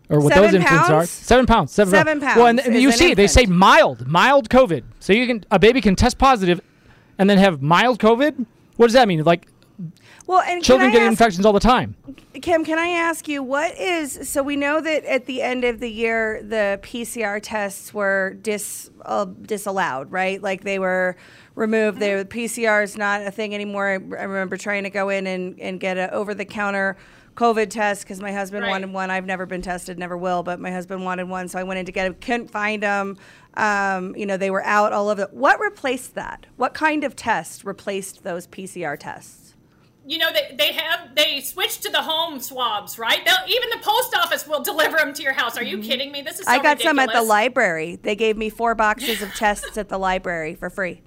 Or 0.09 0.19
what 0.19 0.33
Seven 0.33 0.51
those 0.51 0.53
infants 0.55 0.89
are. 0.89 0.97
pounds? 0.97 1.09
Seven 1.09 1.45
pounds. 1.45 1.71
Seven, 1.71 1.91
Seven 1.91 2.19
Well, 2.19 2.47
and, 2.47 2.59
and 2.59 2.75
you 2.75 2.89
an 2.89 2.97
see, 2.97 3.13
they 3.13 3.27
say 3.27 3.45
mild, 3.45 4.07
mild 4.07 4.49
COVID. 4.49 4.83
So 4.99 5.13
you 5.13 5.25
can 5.25 5.45
a 5.49 5.57
baby 5.57 5.79
can 5.79 5.95
test 5.95 6.17
positive, 6.17 6.59
and 7.17 7.29
then 7.29 7.37
have 7.37 7.61
mild 7.61 7.97
COVID. 7.99 8.45
What 8.75 8.87
does 8.87 8.93
that 8.93 9.07
mean? 9.07 9.23
Like 9.23 9.47
Well, 10.27 10.41
and 10.41 10.63
children 10.63 10.91
get 10.91 11.01
ask, 11.01 11.11
infections 11.11 11.45
all 11.45 11.53
the 11.53 11.59
time. 11.59 11.95
Kim, 12.41 12.63
can 12.63 12.79
I 12.79 12.87
ask 12.87 13.27
you 13.27 13.43
what 13.43 13.77
is 13.77 14.29
so 14.29 14.43
we 14.43 14.55
know 14.55 14.79
that 14.79 15.03
at 15.05 15.25
the 15.25 15.41
end 15.41 15.63
of 15.63 15.79
the 15.79 15.89
year 15.89 16.41
the 16.43 16.79
PCR 16.81 17.39
tests 17.41 17.93
were 17.93 18.37
dis 18.41 18.89
uh, 19.03 19.25
disallowed, 19.25 20.11
right? 20.11 20.41
Like 20.41 20.63
they 20.63 20.79
were 20.79 21.17
removed. 21.55 21.99
The 21.99 22.25
PCR 22.29 22.83
is 22.83 22.97
not 22.97 23.21
a 23.21 23.31
thing 23.31 23.53
anymore. 23.53 23.87
I, 23.87 23.93
I 23.93 24.23
remember 24.23 24.57
trying 24.57 24.83
to 24.83 24.89
go 24.89 25.09
in 25.09 25.27
and, 25.27 25.59
and 25.59 25.79
get 25.79 25.97
an 25.97 26.09
over 26.11 26.33
the 26.33 26.45
counter 26.45 26.97
COVID 27.35 27.69
test 27.69 28.03
because 28.03 28.21
my 28.21 28.31
husband 28.31 28.63
Right. 28.63 28.69
wanted 28.69 28.91
one. 28.93 29.09
I've 29.09 29.25
never 29.25 29.45
been 29.45 29.61
tested, 29.61 29.97
never 29.97 30.17
will, 30.17 30.43
but 30.43 30.59
my 30.59 30.71
husband 30.71 31.03
wanted 31.03 31.29
one, 31.29 31.47
so 31.47 31.59
I 31.59 31.63
went 31.63 31.79
in 31.79 31.85
to 31.85 31.91
get 31.91 32.07
it. 32.07 32.21
Couldn't 32.21 32.51
find 32.51 32.83
them. 32.83 33.17
Um, 33.55 34.15
you 34.15 34.25
know, 34.25 34.37
they 34.37 34.51
were 34.51 34.63
out 34.63 34.93
all 34.93 35.09
over. 35.09 35.21
The, 35.21 35.29
what 35.31 35.59
replaced 35.59 36.15
that? 36.15 36.45
What 36.57 36.73
kind 36.73 37.03
of 37.03 37.15
test 37.15 37.63
replaced 37.63 38.23
those 38.23 38.47
PCR 38.47 38.97
tests? 38.99 39.40
You 40.05 40.17
know 40.17 40.31
they, 40.33 40.55
they 40.57 40.73
have 40.73 41.13
they 41.15 41.39
switched 41.41 41.83
to 41.83 41.91
the 41.91 42.01
home 42.01 42.39
swabs 42.39 42.97
right 42.97 43.23
They'll, 43.23 43.35
even 43.47 43.69
the 43.69 43.79
post 43.81 44.15
office 44.15 44.47
will 44.47 44.61
deliver 44.71 44.97
them 44.97 45.13
to 45.13 45.21
your 45.23 45.33
house 45.33 45.57
are 45.57 45.63
you 45.63 45.79
kidding 45.79 46.11
me 46.11 46.21
this 46.21 46.39
is 46.39 46.45
so 46.45 46.51
Mm-hmm. 46.51 46.59
I 46.59 46.63
got 46.63 46.81
some 46.81 46.99
at 46.99 47.11
the 47.13 47.21
library. 47.21 47.97
They 48.01 48.15
gave 48.15 48.35
me 48.37 48.49
four 48.49 48.73
boxes 48.75 49.21
of 49.21 49.33
tests 49.35 49.77
at 49.77 49.89
the 49.89 49.97
library 49.99 50.55
for 50.55 50.69
free. 50.69 51.01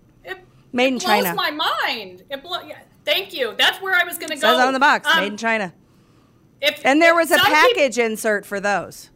Made 0.72 0.86
in 0.88 0.98
blows 0.98 1.02
China. 1.02 1.34
my 1.34 1.50
mind 1.50 2.22
it 2.30 2.42
blow, 2.42 2.60
yeah, 2.62 2.78
thank 3.04 3.32
you 3.32 3.54
that's 3.56 3.80
where 3.80 3.94
i 3.94 4.04
was 4.04 4.16
going 4.18 4.30
to 4.30 4.34
go 4.36 4.40
Says 4.40 4.58
on 4.60 4.72
the 4.72 4.80
box, 4.80 5.06
Um, 5.08 5.20
made 5.20 5.26
in 5.32 5.36
China. 5.36 5.72
if, 6.60 6.80
And 6.84 7.00
there 7.02 7.14
was 7.14 7.30
a 7.30 7.38
package 7.38 7.98
insert 7.98 8.44
for 8.46 8.58
those. 8.60 9.10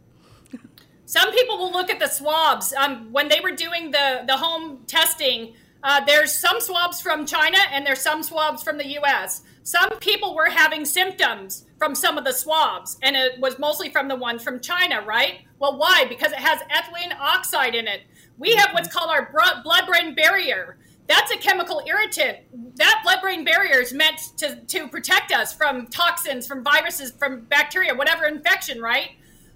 Some 1.07 1.33
people 1.33 1.57
will 1.57 1.73
look 1.73 1.89
at 1.91 1.99
the 2.01 2.07
swabs 2.09 2.73
um, 2.75 3.11
when 3.13 3.29
they 3.29 3.41
were 3.41 3.53
doing 3.53 3.91
the 3.93 4.25
the 4.27 4.37
home 4.37 4.81
testing. 4.87 5.55
Uh, 5.83 6.05
there's 6.05 6.33
some 6.37 6.61
swabs 6.61 7.01
from 7.01 7.25
China 7.25 7.57
and 7.73 7.87
there's 7.87 8.01
some 8.03 8.23
swabs 8.23 8.63
from 8.63 8.77
the 8.79 8.87
U.S. 8.89 9.43
Some 9.69 9.91
people 9.99 10.35
were 10.35 10.49
having 10.49 10.87
symptoms 10.87 11.67
from 11.77 11.95
some 11.95 12.17
of 12.17 12.25
the 12.25 12.33
swabs, 12.33 12.97
and 13.03 13.15
it 13.15 13.39
was 13.39 13.59
mostly 13.59 13.91
from 13.91 14.09
the 14.09 14.17
ones 14.17 14.43
from 14.43 14.61
China, 14.61 15.03
right? 15.03 15.41
Well, 15.59 15.77
why? 15.77 16.07
Because 16.09 16.33
it 16.33 16.39
has 16.39 16.61
ethylene 16.75 17.15
oxide 17.21 17.75
in 17.75 17.87
it. 17.87 18.01
We 18.39 18.55
have 18.55 18.71
what's 18.73 18.91
called 18.91 19.11
our 19.11 19.31
blood 19.31 19.87
brain 19.87 20.15
barrier. 20.15 20.79
That's 21.07 21.31
a 21.33 21.37
chemical 21.37 21.83
irritant. 21.87 22.39
That 22.77 23.03
blood 23.05 23.19
brain 23.21 23.45
barrier 23.45 23.79
is 23.79 23.93
meant 23.93 24.19
to, 24.39 24.57
to 24.57 24.89
protect 24.89 25.33
us 25.33 25.53
from 25.53 25.89
toxins, 25.89 26.47
from 26.47 26.65
viruses, 26.65 27.11
from 27.11 27.43
bacteria, 27.43 27.95
whatever 27.95 28.25
infection, 28.25 28.81
right? 28.81 29.11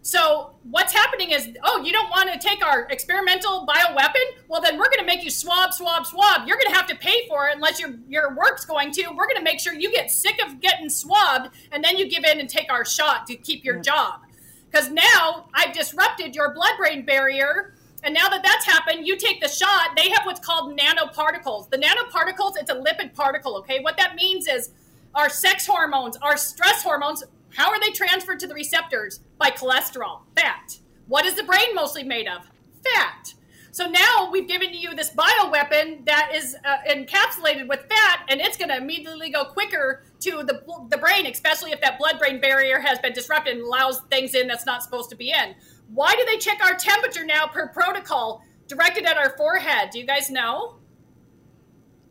So 0.04 0.50
what's 0.68 0.92
happening 0.92 1.30
is, 1.30 1.50
oh, 1.62 1.80
you 1.84 1.92
don't 1.92 2.10
want 2.10 2.32
to 2.32 2.38
take 2.38 2.64
our 2.64 2.88
experimental 2.90 3.64
bioweapon? 3.66 4.24
Well, 4.48 4.60
then 4.60 4.76
we're 4.76 4.88
going 4.88 4.98
to 4.98 5.06
make 5.06 5.22
you 5.22 5.30
swab, 5.30 5.72
swab, 5.72 6.06
swab. 6.06 6.46
You're 6.46 6.56
going 6.56 6.70
to 6.70 6.74
have 6.74 6.88
to 6.88 6.96
pay 6.96 7.28
for 7.28 7.46
it 7.46 7.54
unless 7.54 7.78
your 7.78 7.94
your 8.08 8.34
work's 8.34 8.64
going 8.64 8.90
to. 8.92 9.02
We're 9.10 9.28
going 9.28 9.36
to 9.36 9.42
make 9.42 9.60
sure 9.60 9.72
you 9.72 9.92
get 9.92 10.10
sick 10.10 10.40
of 10.44 10.60
getting 10.60 10.90
swabbed, 10.90 11.54
and 11.70 11.84
then 11.84 11.96
you 11.96 12.10
give 12.10 12.24
in 12.24 12.40
and 12.40 12.48
take 12.48 12.70
our 12.72 12.84
shot 12.84 13.28
to 13.28 13.36
keep 13.36 13.64
your 13.64 13.78
job. 13.78 14.22
Because 14.70 14.90
now 14.90 15.46
I've 15.54 15.72
disrupted 15.72 16.34
your 16.34 16.52
blood-brain 16.52 17.04
barrier, 17.04 17.74
and 18.02 18.12
now 18.12 18.28
that 18.28 18.42
that's 18.42 18.66
happened, 18.66 19.06
you 19.06 19.16
take 19.16 19.40
the 19.40 19.48
shot. 19.48 19.90
They 19.96 20.10
have 20.10 20.26
what's 20.26 20.40
called 20.40 20.76
nanoparticles. 20.76 21.70
The 21.70 21.78
nanoparticles, 21.78 22.54
it's 22.56 22.70
a 22.70 22.74
lipid 22.74 23.14
particle. 23.14 23.56
Okay, 23.58 23.78
what 23.80 23.96
that 23.98 24.16
means 24.16 24.48
is 24.48 24.70
our 25.14 25.28
sex 25.28 25.64
hormones, 25.64 26.16
our 26.16 26.36
stress 26.36 26.82
hormones, 26.82 27.22
how 27.56 27.70
are 27.70 27.80
they 27.80 27.90
transferred 27.90 28.40
to 28.40 28.46
the 28.46 28.54
receptors? 28.54 29.20
By 29.38 29.50
cholesterol, 29.50 30.20
fat. 30.36 30.78
What 31.06 31.26
is 31.26 31.34
the 31.34 31.44
brain 31.44 31.74
mostly 31.74 32.02
made 32.02 32.26
of? 32.28 32.50
Fat. 32.82 33.34
So 33.70 33.86
now 33.86 34.28
we've 34.30 34.46
given 34.46 34.74
you 34.74 34.94
this 34.94 35.10
bioweapon 35.10 36.04
that 36.04 36.30
is 36.34 36.56
uh, 36.62 36.76
encapsulated 36.90 37.68
with 37.68 37.80
fat, 37.88 38.26
and 38.28 38.38
it's 38.38 38.58
going 38.58 38.68
to 38.68 38.76
immediately 38.76 39.30
go 39.30 39.46
quicker 39.46 40.04
to 40.20 40.42
the, 40.42 40.62
the 40.90 40.98
brain, 40.98 41.26
especially 41.26 41.72
if 41.72 41.80
that 41.80 41.98
blood 41.98 42.18
brain 42.18 42.38
barrier 42.38 42.80
has 42.80 42.98
been 42.98 43.14
disrupted 43.14 43.56
and 43.56 43.62
allows 43.62 44.00
things 44.10 44.34
in 44.34 44.46
that's 44.46 44.66
not 44.66 44.82
supposed 44.82 45.08
to 45.08 45.16
be 45.16 45.30
in. 45.30 45.54
Why 45.88 46.14
do 46.14 46.24
they 46.26 46.36
check 46.36 46.62
our 46.62 46.74
temperature 46.74 47.24
now 47.24 47.46
per 47.46 47.68
protocol 47.68 48.42
directed 48.66 49.06
at 49.06 49.16
our 49.16 49.36
forehead? 49.38 49.88
Do 49.90 49.98
you 49.98 50.06
guys 50.06 50.30
know? 50.30 50.76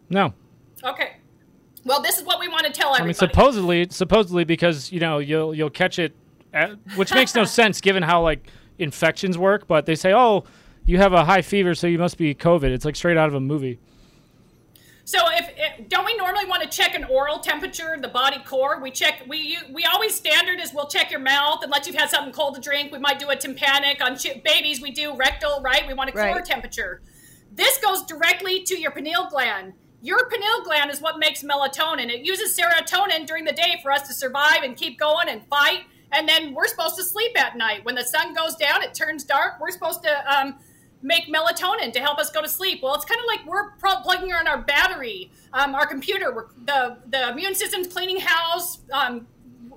No. 0.10 0.34
Okay. 0.84 1.18
Well, 1.84 2.02
this 2.02 2.18
is 2.18 2.24
what 2.24 2.40
we 2.40 2.48
want 2.48 2.66
to 2.68 2.72
tell 2.72 2.94
I 2.94 3.04
mean, 3.04 3.14
supposedly, 3.14 3.88
supposedly 3.90 4.44
because 4.44 4.92
you 4.92 5.00
know 5.00 5.18
you'll 5.20 5.54
you'll 5.56 5.70
catch 5.70 5.98
it, 6.00 6.14
at, 6.54 6.72
which 6.96 7.14
makes 7.14 7.34
no 7.34 7.44
sense 7.60 7.82
given 7.82 8.04
how 8.04 8.22
like 8.22 8.48
infections 8.78 9.38
work. 9.38 9.68
But 9.68 9.86
they 9.86 9.96
say, 9.96 10.14
oh, 10.14 10.44
you 10.86 10.98
have 10.98 11.14
a 11.14 11.26
high 11.26 11.42
fever, 11.42 11.74
so 11.76 11.88
you 11.88 11.98
must 11.98 12.18
be 12.18 12.36
COVID. 12.36 12.66
It's 12.66 12.86
like 12.86 12.96
straight 12.96 13.18
out 13.18 13.28
of 13.30 13.36
a 13.36 13.40
movie. 13.40 13.80
So 15.04 15.18
if, 15.32 15.50
if 15.58 15.90
don't 15.90 16.06
we 16.06 16.16
normally 16.16 16.46
want 16.46 16.62
to 16.62 16.70
check 16.70 16.94
an 16.96 17.04
oral 17.06 17.40
temperature, 17.40 17.98
the 18.00 18.08
body 18.08 18.38
core? 18.46 18.80
We 18.80 18.92
check 18.92 19.24
we 19.28 19.38
you- 19.40 19.74
we 19.74 19.84
always 19.86 20.14
standard 20.14 20.60
is 20.60 20.74
we'll 20.74 20.88
check 20.88 21.10
your 21.12 21.20
mouth 21.20 21.60
unless 21.64 21.88
you've 21.88 21.96
had 21.96 22.10
something 22.10 22.32
cold 22.34 22.56
to 22.56 22.62
drink. 22.62 22.92
We 22.92 23.00
might 23.00 23.18
do 23.20 23.30
a 23.30 23.36
tympanic 23.36 24.02
on 24.04 24.16
chi- 24.18 24.42
babies. 24.46 24.80
We 24.82 24.92
do 24.92 25.16
rectal, 25.16 25.62
right? 25.64 25.86
We 25.88 25.94
want 25.96 26.10
a 26.12 26.14
core 26.14 26.22
Right. 26.22 26.46
temperature. 26.46 27.02
This 27.52 27.78
goes 27.80 28.04
directly 28.04 28.62
to 28.64 28.80
your 28.80 28.92
pineal 28.92 29.28
gland. 29.30 29.74
Your 30.02 30.28
pineal 30.30 30.64
gland 30.64 30.89
is 30.89 30.99
what 30.99 31.20
makes 31.20 31.43
melatonin. 31.43 32.10
It 32.10 32.26
uses 32.26 32.58
serotonin 32.58 33.28
during 33.28 33.45
the 33.45 33.52
day 33.54 33.80
for 33.84 33.91
us 33.91 34.08
to 34.08 34.14
survive 34.14 34.64
and 34.64 34.76
keep 34.76 34.99
going 34.99 35.30
and 35.30 35.45
fight. 35.47 35.82
And 36.12 36.28
then 36.28 36.54
we're 36.54 36.68
supposed 36.68 36.95
to 36.97 37.04
sleep 37.04 37.39
at 37.39 37.56
night. 37.56 37.86
When 37.86 37.95
the 37.95 38.04
sun 38.04 38.34
goes 38.34 38.56
down, 38.56 38.84
it 38.84 38.93
turns 38.93 39.24
dark. 39.24 39.60
We're 39.62 39.72
supposed 39.72 40.04
to 40.04 40.34
um, 40.34 40.56
make 41.02 41.28
melatonin 41.28 41.93
to 41.93 41.99
help 41.99 42.18
us 42.18 42.32
go 42.32 42.41
to 42.41 42.49
sleep. 42.49 42.82
Well, 42.82 42.95
it's 42.95 43.06
kind 43.06 43.20
of 43.20 43.28
like 43.28 43.45
we're 43.45 43.72
plugging 44.04 44.30
in 44.30 44.47
our 44.47 44.58
battery, 44.58 45.32
um, 45.54 45.76
our 45.76 45.86
computer. 45.86 46.47
The 46.66 46.97
the 47.08 47.30
immune 47.30 47.56
system's 47.56 47.88
cleaning 47.88 48.20
house. 48.20 48.80
Um, 48.91 49.28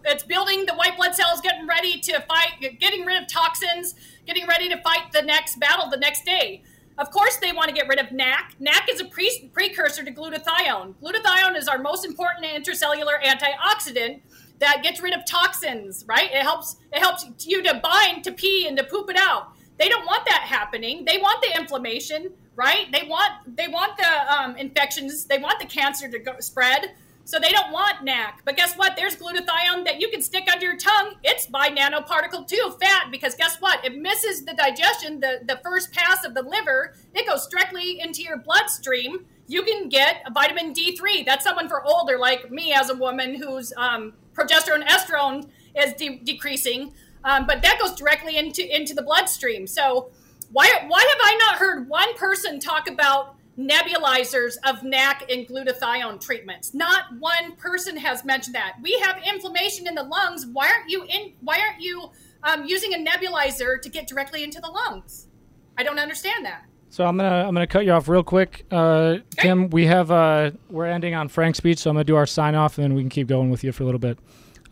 it's 0.07 0.23
building 0.23 0.67
the 0.67 0.75
white 0.75 0.97
blood 0.97 1.15
cells, 1.15 1.41
getting 1.41 1.67
ready 1.67 2.01
to 2.01 2.21
fight, 2.23 2.79
getting 2.79 3.05
rid 3.05 3.23
of 3.23 3.29
toxins, 3.29 3.95
getting 4.27 4.47
ready 4.47 4.69
to 4.69 4.81
fight 4.83 5.13
the 5.13 5.23
next 5.23 5.59
battle 5.59 5.89
the 5.89 5.97
next 5.97 6.25
day. 6.25 6.63
Of 6.97 7.11
course, 7.11 7.37
they 7.37 7.53
want 7.53 7.69
to 7.69 7.75
get 7.75 7.89
rid 7.89 7.99
of 7.99 8.13
NAC. 8.13 8.55
NAC 8.61 8.89
is 8.91 9.01
a 9.01 9.05
pre- 9.05 9.51
precursor 9.53 10.05
to 10.05 10.13
glutathione. 10.13 10.95
Glutathione 11.03 11.57
is 11.57 11.67
our 11.67 11.79
most 11.79 12.05
important 12.05 12.47
intracellular 12.47 13.21
antioxidant 13.23 14.21
that 14.61 14.83
gets 14.83 15.03
rid 15.03 15.13
of 15.13 15.25
toxins. 15.27 16.05
Right? 16.07 16.31
It 16.31 16.43
helps. 16.43 16.77
It 16.93 17.01
helps 17.01 17.27
you 17.47 17.63
to 17.65 17.81
bind 17.83 18.23
to 18.25 18.33
pee 18.33 18.67
and 18.69 18.77
to 18.79 18.85
poop 18.85 19.11
it 19.11 19.17
out. 19.17 19.49
They 19.79 19.89
don't 19.89 20.07
want 20.07 20.25
that 20.27 20.43
happening. 20.43 21.05
They 21.05 21.19
want 21.19 21.43
the 21.43 21.59
inflammation. 21.59 22.33
Right? 22.55 22.87
They 22.93 23.09
want. 23.09 23.57
They 23.57 23.67
want 23.67 23.97
the 23.97 24.33
um, 24.33 24.57
infections. 24.57 25.25
They 25.25 25.39
want 25.39 25.59
the 25.59 25.67
cancer 25.67 26.09
to 26.09 26.19
go, 26.21 26.39
spread. 26.39 26.93
So 27.27 27.39
they 27.39 27.51
don't 27.51 27.73
want 27.73 28.05
NAC. 28.05 28.43
But 28.45 28.57
guess 28.57 28.75
what? 28.75 28.97
There's 28.97 29.17
glutathione 29.17 29.85
that 29.87 29.99
you 29.99 30.11
can 30.11 30.21
stick 30.21 30.47
under 30.53 30.67
your 30.67 30.77
tongue. 30.77 31.15
It's 31.23 31.47
by 31.47 31.69
nanoparticle 31.69 32.47
too, 32.47 32.77
fat, 32.81 33.11
because 33.11 33.35
guess 33.35 33.57
what? 33.61 33.85
It 33.85 33.97
misses 33.97 34.45
the 34.45 34.53
digestion, 34.53 35.21
the, 35.21 35.41
the 35.47 35.59
first 35.65 35.93
pass 35.93 36.25
of 36.25 36.35
the 36.35 36.43
liver. 36.43 36.95
It 37.15 37.27
goes 37.27 37.47
directly 37.47 37.99
into 38.01 38.23
your 38.23 38.37
bloodstream. 38.37 39.25
You 39.47 39.63
can 39.63 39.89
get 39.89 40.23
a 40.27 40.31
vitamin 40.31 40.75
D3. 40.75 41.25
That's 41.25 41.45
someone 41.45 41.69
for 41.69 41.83
older, 41.85 42.19
like 42.19 42.51
me 42.51 42.73
as 42.73 42.91
a 42.91 42.95
woman 42.95 43.35
whose 43.35 43.73
um, 43.77 44.13
progesterone 44.35 44.87
estrone 44.87 45.49
is 45.77 45.95
de- 45.95 46.19
decreasing. 46.19 46.93
Um, 47.25 47.47
but 47.47 47.63
that 47.63 47.79
goes 47.81 47.95
directly 47.95 48.37
into, 48.37 48.65
into 48.75 48.93
the 48.93 49.03
bloodstream. 49.03 49.67
So 49.67 50.11
why, 50.53 50.71
why 50.87 51.01
have 51.01 51.21
I 51.23 51.37
not 51.39 51.57
heard 51.57 51.89
one 51.89 52.15
person 52.17 52.61
talk 52.61 52.89
about 52.89 53.37
nebulizers 53.59 54.57
of 54.65 54.83
NAC 54.83 55.31
and 55.31 55.47
glutathione 55.47 56.21
treatments. 56.21 56.75
Not 56.75 57.05
one 57.19 57.57
person 57.57 57.97
has 57.97 58.25
mentioned 58.25 58.55
that. 58.55 58.77
We 58.83 58.99
have 59.01 59.23
inflammation 59.27 59.87
in 59.87 59.95
the 59.95 60.03
lungs. 60.03 60.47
Why 60.47 60.69
aren't 60.69 60.91
you 60.91 61.05
in? 61.05 61.33
Why 61.41 61.61
aren't 61.61 61.81
you 61.81 62.11
um, 62.43 62.65
using 62.67 62.95
a 62.95 62.99
nebulizer 62.99 63.81
to 63.81 63.89
get 63.89 64.07
directly 64.07 64.45
into 64.45 64.61
the 64.61 64.69
lungs? 64.69 65.29
I 65.77 65.83
don't 65.83 65.99
understand 65.99 66.45
that. 66.45 66.65
So 66.91 67.05
I'm 67.05 67.17
gonna 67.17 67.45
I'm 67.49 67.55
gonna 67.55 67.67
cut 67.67 67.85
you 67.85 67.91
off 67.91 68.09
real 68.09 68.23
quick, 68.23 68.67
uh, 68.71 69.17
Kim. 69.37 69.69
We 69.71 69.87
have 69.87 70.13
uh, 70.13 70.53
we're 70.71 70.87
ending 70.87 71.15
on 71.15 71.29
Frank's 71.29 71.59
speech, 71.59 71.79
so 71.79 71.91
I'm 71.91 71.97
gonna 71.97 72.05
do 72.05 72.15
our 72.15 72.27
sign 72.27 72.55
off, 72.55 72.79
and 72.79 72.85
then 72.85 72.95
we 72.95 73.03
can 73.03 73.11
keep 73.11 73.27
going 73.27 73.51
with 73.51 73.65
you 73.65 73.73
for 73.73 73.83
a 73.83 73.87
little 73.87 73.99
bit. 73.99 74.17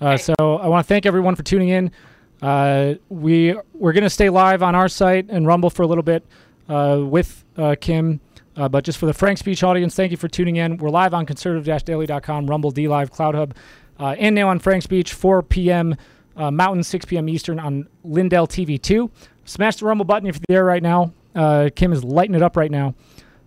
Uh, 0.00 0.16
so 0.16 0.34
I 0.38 0.68
want 0.68 0.84
to 0.84 0.88
thank 0.88 1.04
everyone 1.04 1.34
for 1.34 1.42
tuning 1.42 1.70
in. 1.70 1.90
Uh, 2.40 2.94
we 3.08 3.56
we're 3.72 3.92
gonna 3.92 4.08
stay 4.08 4.30
live 4.30 4.62
on 4.62 4.76
our 4.76 4.88
site 4.88 5.26
and 5.30 5.48
Rumble 5.48 5.70
for 5.70 5.82
a 5.82 5.86
little 5.86 6.04
bit 6.04 6.24
uh, 6.68 7.00
with 7.02 7.44
uh, 7.56 7.74
Kim. 7.80 8.20
Uh, 8.56 8.68
but 8.68 8.84
just 8.84 8.98
for 8.98 9.06
the 9.06 9.14
Frank 9.14 9.38
Speech 9.38 9.62
audience, 9.62 9.94
thank 9.94 10.10
you 10.10 10.16
for 10.16 10.28
tuning 10.28 10.56
in. 10.56 10.76
We're 10.76 10.90
live 10.90 11.14
on 11.14 11.24
conservative-daily.com, 11.26 12.46
Rumble, 12.46 12.70
D 12.70 12.86
Live, 12.88 13.10
Cloud 13.10 13.34
Hub, 13.34 13.54
uh, 13.98 14.14
and 14.18 14.34
now 14.34 14.48
on 14.48 14.58
Frank 14.58 14.82
Speech, 14.82 15.14
4 15.14 15.42
p.m. 15.42 15.96
Uh, 16.36 16.50
Mountain, 16.50 16.82
6 16.82 17.04
p.m. 17.06 17.28
Eastern 17.28 17.58
on 17.58 17.88
Lindell 18.04 18.46
TV 18.46 18.80
2. 18.80 19.10
Smash 19.44 19.76
the 19.76 19.86
Rumble 19.86 20.04
button 20.04 20.28
if 20.28 20.36
you're 20.36 20.56
there 20.56 20.64
right 20.64 20.82
now. 20.82 21.12
Uh, 21.34 21.70
Kim 21.74 21.92
is 21.92 22.04
lighting 22.04 22.34
it 22.34 22.42
up 22.42 22.56
right 22.56 22.70
now. 22.70 22.94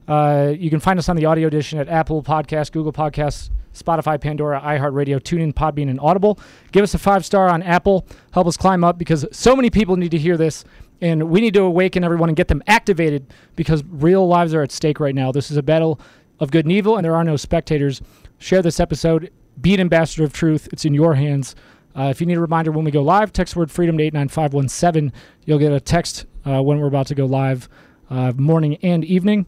Uh, 0.07 0.53
you 0.57 0.69
can 0.69 0.79
find 0.79 0.99
us 0.99 1.09
on 1.09 1.15
the 1.15 1.25
audio 1.25 1.47
edition 1.47 1.79
at 1.79 1.89
Apple 1.89 2.21
Podcasts, 2.21 2.71
Google 2.71 2.93
Podcasts, 2.93 3.49
Spotify, 3.73 4.19
Pandora, 4.19 4.61
iHeartRadio, 4.61 5.19
TuneIn, 5.19 5.53
Podbean, 5.53 5.89
and 5.89 5.99
Audible. 5.99 6.39
Give 6.71 6.83
us 6.83 6.93
a 6.93 6.99
five 6.99 7.25
star 7.25 7.49
on 7.49 7.61
Apple. 7.63 8.07
Help 8.31 8.47
us 8.47 8.57
climb 8.57 8.83
up 8.83 8.97
because 8.97 9.25
so 9.31 9.55
many 9.55 9.69
people 9.69 9.97
need 9.97 10.11
to 10.11 10.17
hear 10.17 10.37
this, 10.37 10.63
and 11.01 11.29
we 11.29 11.41
need 11.41 11.53
to 11.53 11.61
awaken 11.61 12.03
everyone 12.03 12.29
and 12.29 12.35
get 12.35 12.47
them 12.47 12.63
activated 12.67 13.33
because 13.55 13.83
real 13.85 14.27
lives 14.27 14.53
are 14.53 14.61
at 14.61 14.71
stake 14.71 14.99
right 14.99 15.15
now. 15.15 15.31
This 15.31 15.51
is 15.51 15.57
a 15.57 15.63
battle 15.63 15.99
of 16.39 16.51
good 16.51 16.65
and 16.65 16.71
evil, 16.71 16.97
and 16.97 17.05
there 17.05 17.15
are 17.15 17.23
no 17.23 17.35
spectators. 17.35 18.01
Share 18.37 18.61
this 18.61 18.79
episode. 18.79 19.31
Be 19.59 19.73
an 19.73 19.79
ambassador 19.79 20.23
of 20.23 20.33
truth. 20.33 20.67
It's 20.71 20.85
in 20.85 20.93
your 20.93 21.15
hands. 21.15 21.55
Uh, 21.95 22.09
if 22.09 22.19
you 22.19 22.27
need 22.27 22.37
a 22.37 22.41
reminder 22.41 22.71
when 22.71 22.83
we 22.83 22.91
go 22.91 23.01
live, 23.01 23.31
text 23.31 23.55
word 23.55 23.71
freedom 23.71 23.97
to 23.97 24.03
89517. 24.03 25.13
You'll 25.45 25.59
get 25.59 25.71
a 25.71 25.79
text 25.79 26.25
uh, 26.45 26.61
when 26.61 26.79
we're 26.79 26.87
about 26.87 27.07
to 27.07 27.15
go 27.15 27.25
live, 27.25 27.69
uh, 28.09 28.33
morning 28.35 28.77
and 28.83 29.05
evening. 29.05 29.45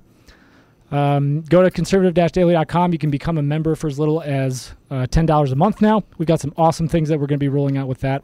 Um, 0.90 1.42
go 1.42 1.62
to 1.62 1.70
conservative-daily.com. 1.70 2.94
You 2.94 3.00
can 3.00 3.10
become 3.10 3.38
a 3.38 3.42
member 3.42 3.76
for 3.76 3.88
as 3.88 4.00
little 4.00 4.22
as 4.22 4.74
uh, 4.90 5.08
$10 5.10 5.52
a 5.52 5.56
month 5.56 5.82
now. 5.82 6.04
We've 6.18 6.28
got 6.28 6.40
some 6.40 6.54
awesome 6.56 6.88
things 6.88 7.10
that 7.10 7.20
we're 7.20 7.28
going 7.28 7.40
to 7.40 7.44
be 7.44 7.50
rolling 7.50 7.78
out 7.78 7.90
with 7.90 8.00
that. 8.02 8.24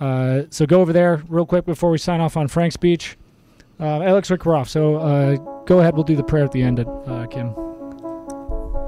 Uh, 0.00 0.42
so 0.50 0.66
go 0.66 0.80
over 0.80 0.92
there 0.92 1.22
real 1.28 1.46
quick 1.46 1.64
before 1.64 1.90
we 1.90 1.98
sign 1.98 2.20
off 2.20 2.36
on 2.36 2.48
Frank's 2.48 2.74
speech. 2.74 3.16
Uh, 3.78 4.02
Alex 4.02 4.30
Rick 4.30 4.44
we're 4.44 4.56
off. 4.56 4.68
So 4.68 4.96
uh, 4.96 5.36
go 5.64 5.80
ahead. 5.80 5.94
We'll 5.94 6.04
do 6.04 6.16
the 6.16 6.22
prayer 6.22 6.44
at 6.44 6.52
the 6.52 6.62
end, 6.62 6.80
uh, 6.80 7.26
Kim. 7.26 7.54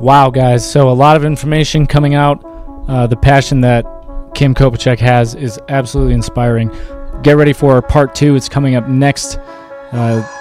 Wow, 0.00 0.30
guys. 0.30 0.68
So 0.68 0.90
a 0.90 0.92
lot 0.92 1.16
of 1.16 1.24
information 1.24 1.86
coming 1.86 2.14
out. 2.14 2.42
Uh, 2.88 3.07
the 3.07 3.16
passion 3.16 3.61
that 3.62 3.84
Kim 4.34 4.54
Kopetsek 4.54 4.98
has 4.98 5.34
is 5.34 5.59
absolutely 5.68 6.14
inspiring. 6.14 6.70
Get 7.22 7.36
ready 7.36 7.52
for 7.52 7.80
part 7.82 8.14
two. 8.14 8.36
It's 8.36 8.48
coming 8.48 8.74
up 8.74 8.88
next. 8.88 9.38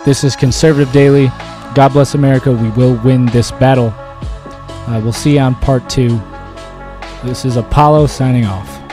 This 0.05 0.24
is 0.24 0.36
Conservative 0.36 0.91
Daily. 0.91 1.28
God 1.74 1.93
bless 1.93 2.13
America. 2.13 2.51
We 2.51 2.70
will 2.72 3.01
win 3.03 3.26
this 3.28 3.51
battle. 3.51 3.93
We'll 4.88 5.13
see 5.13 5.36
you 5.36 5.39
on 5.39 5.55
part 5.55 5.89
two. 5.89 6.22
This 7.24 7.45
is 7.45 7.55
Apollo 7.55 8.07
signing 8.07 8.45
off. 8.45 8.84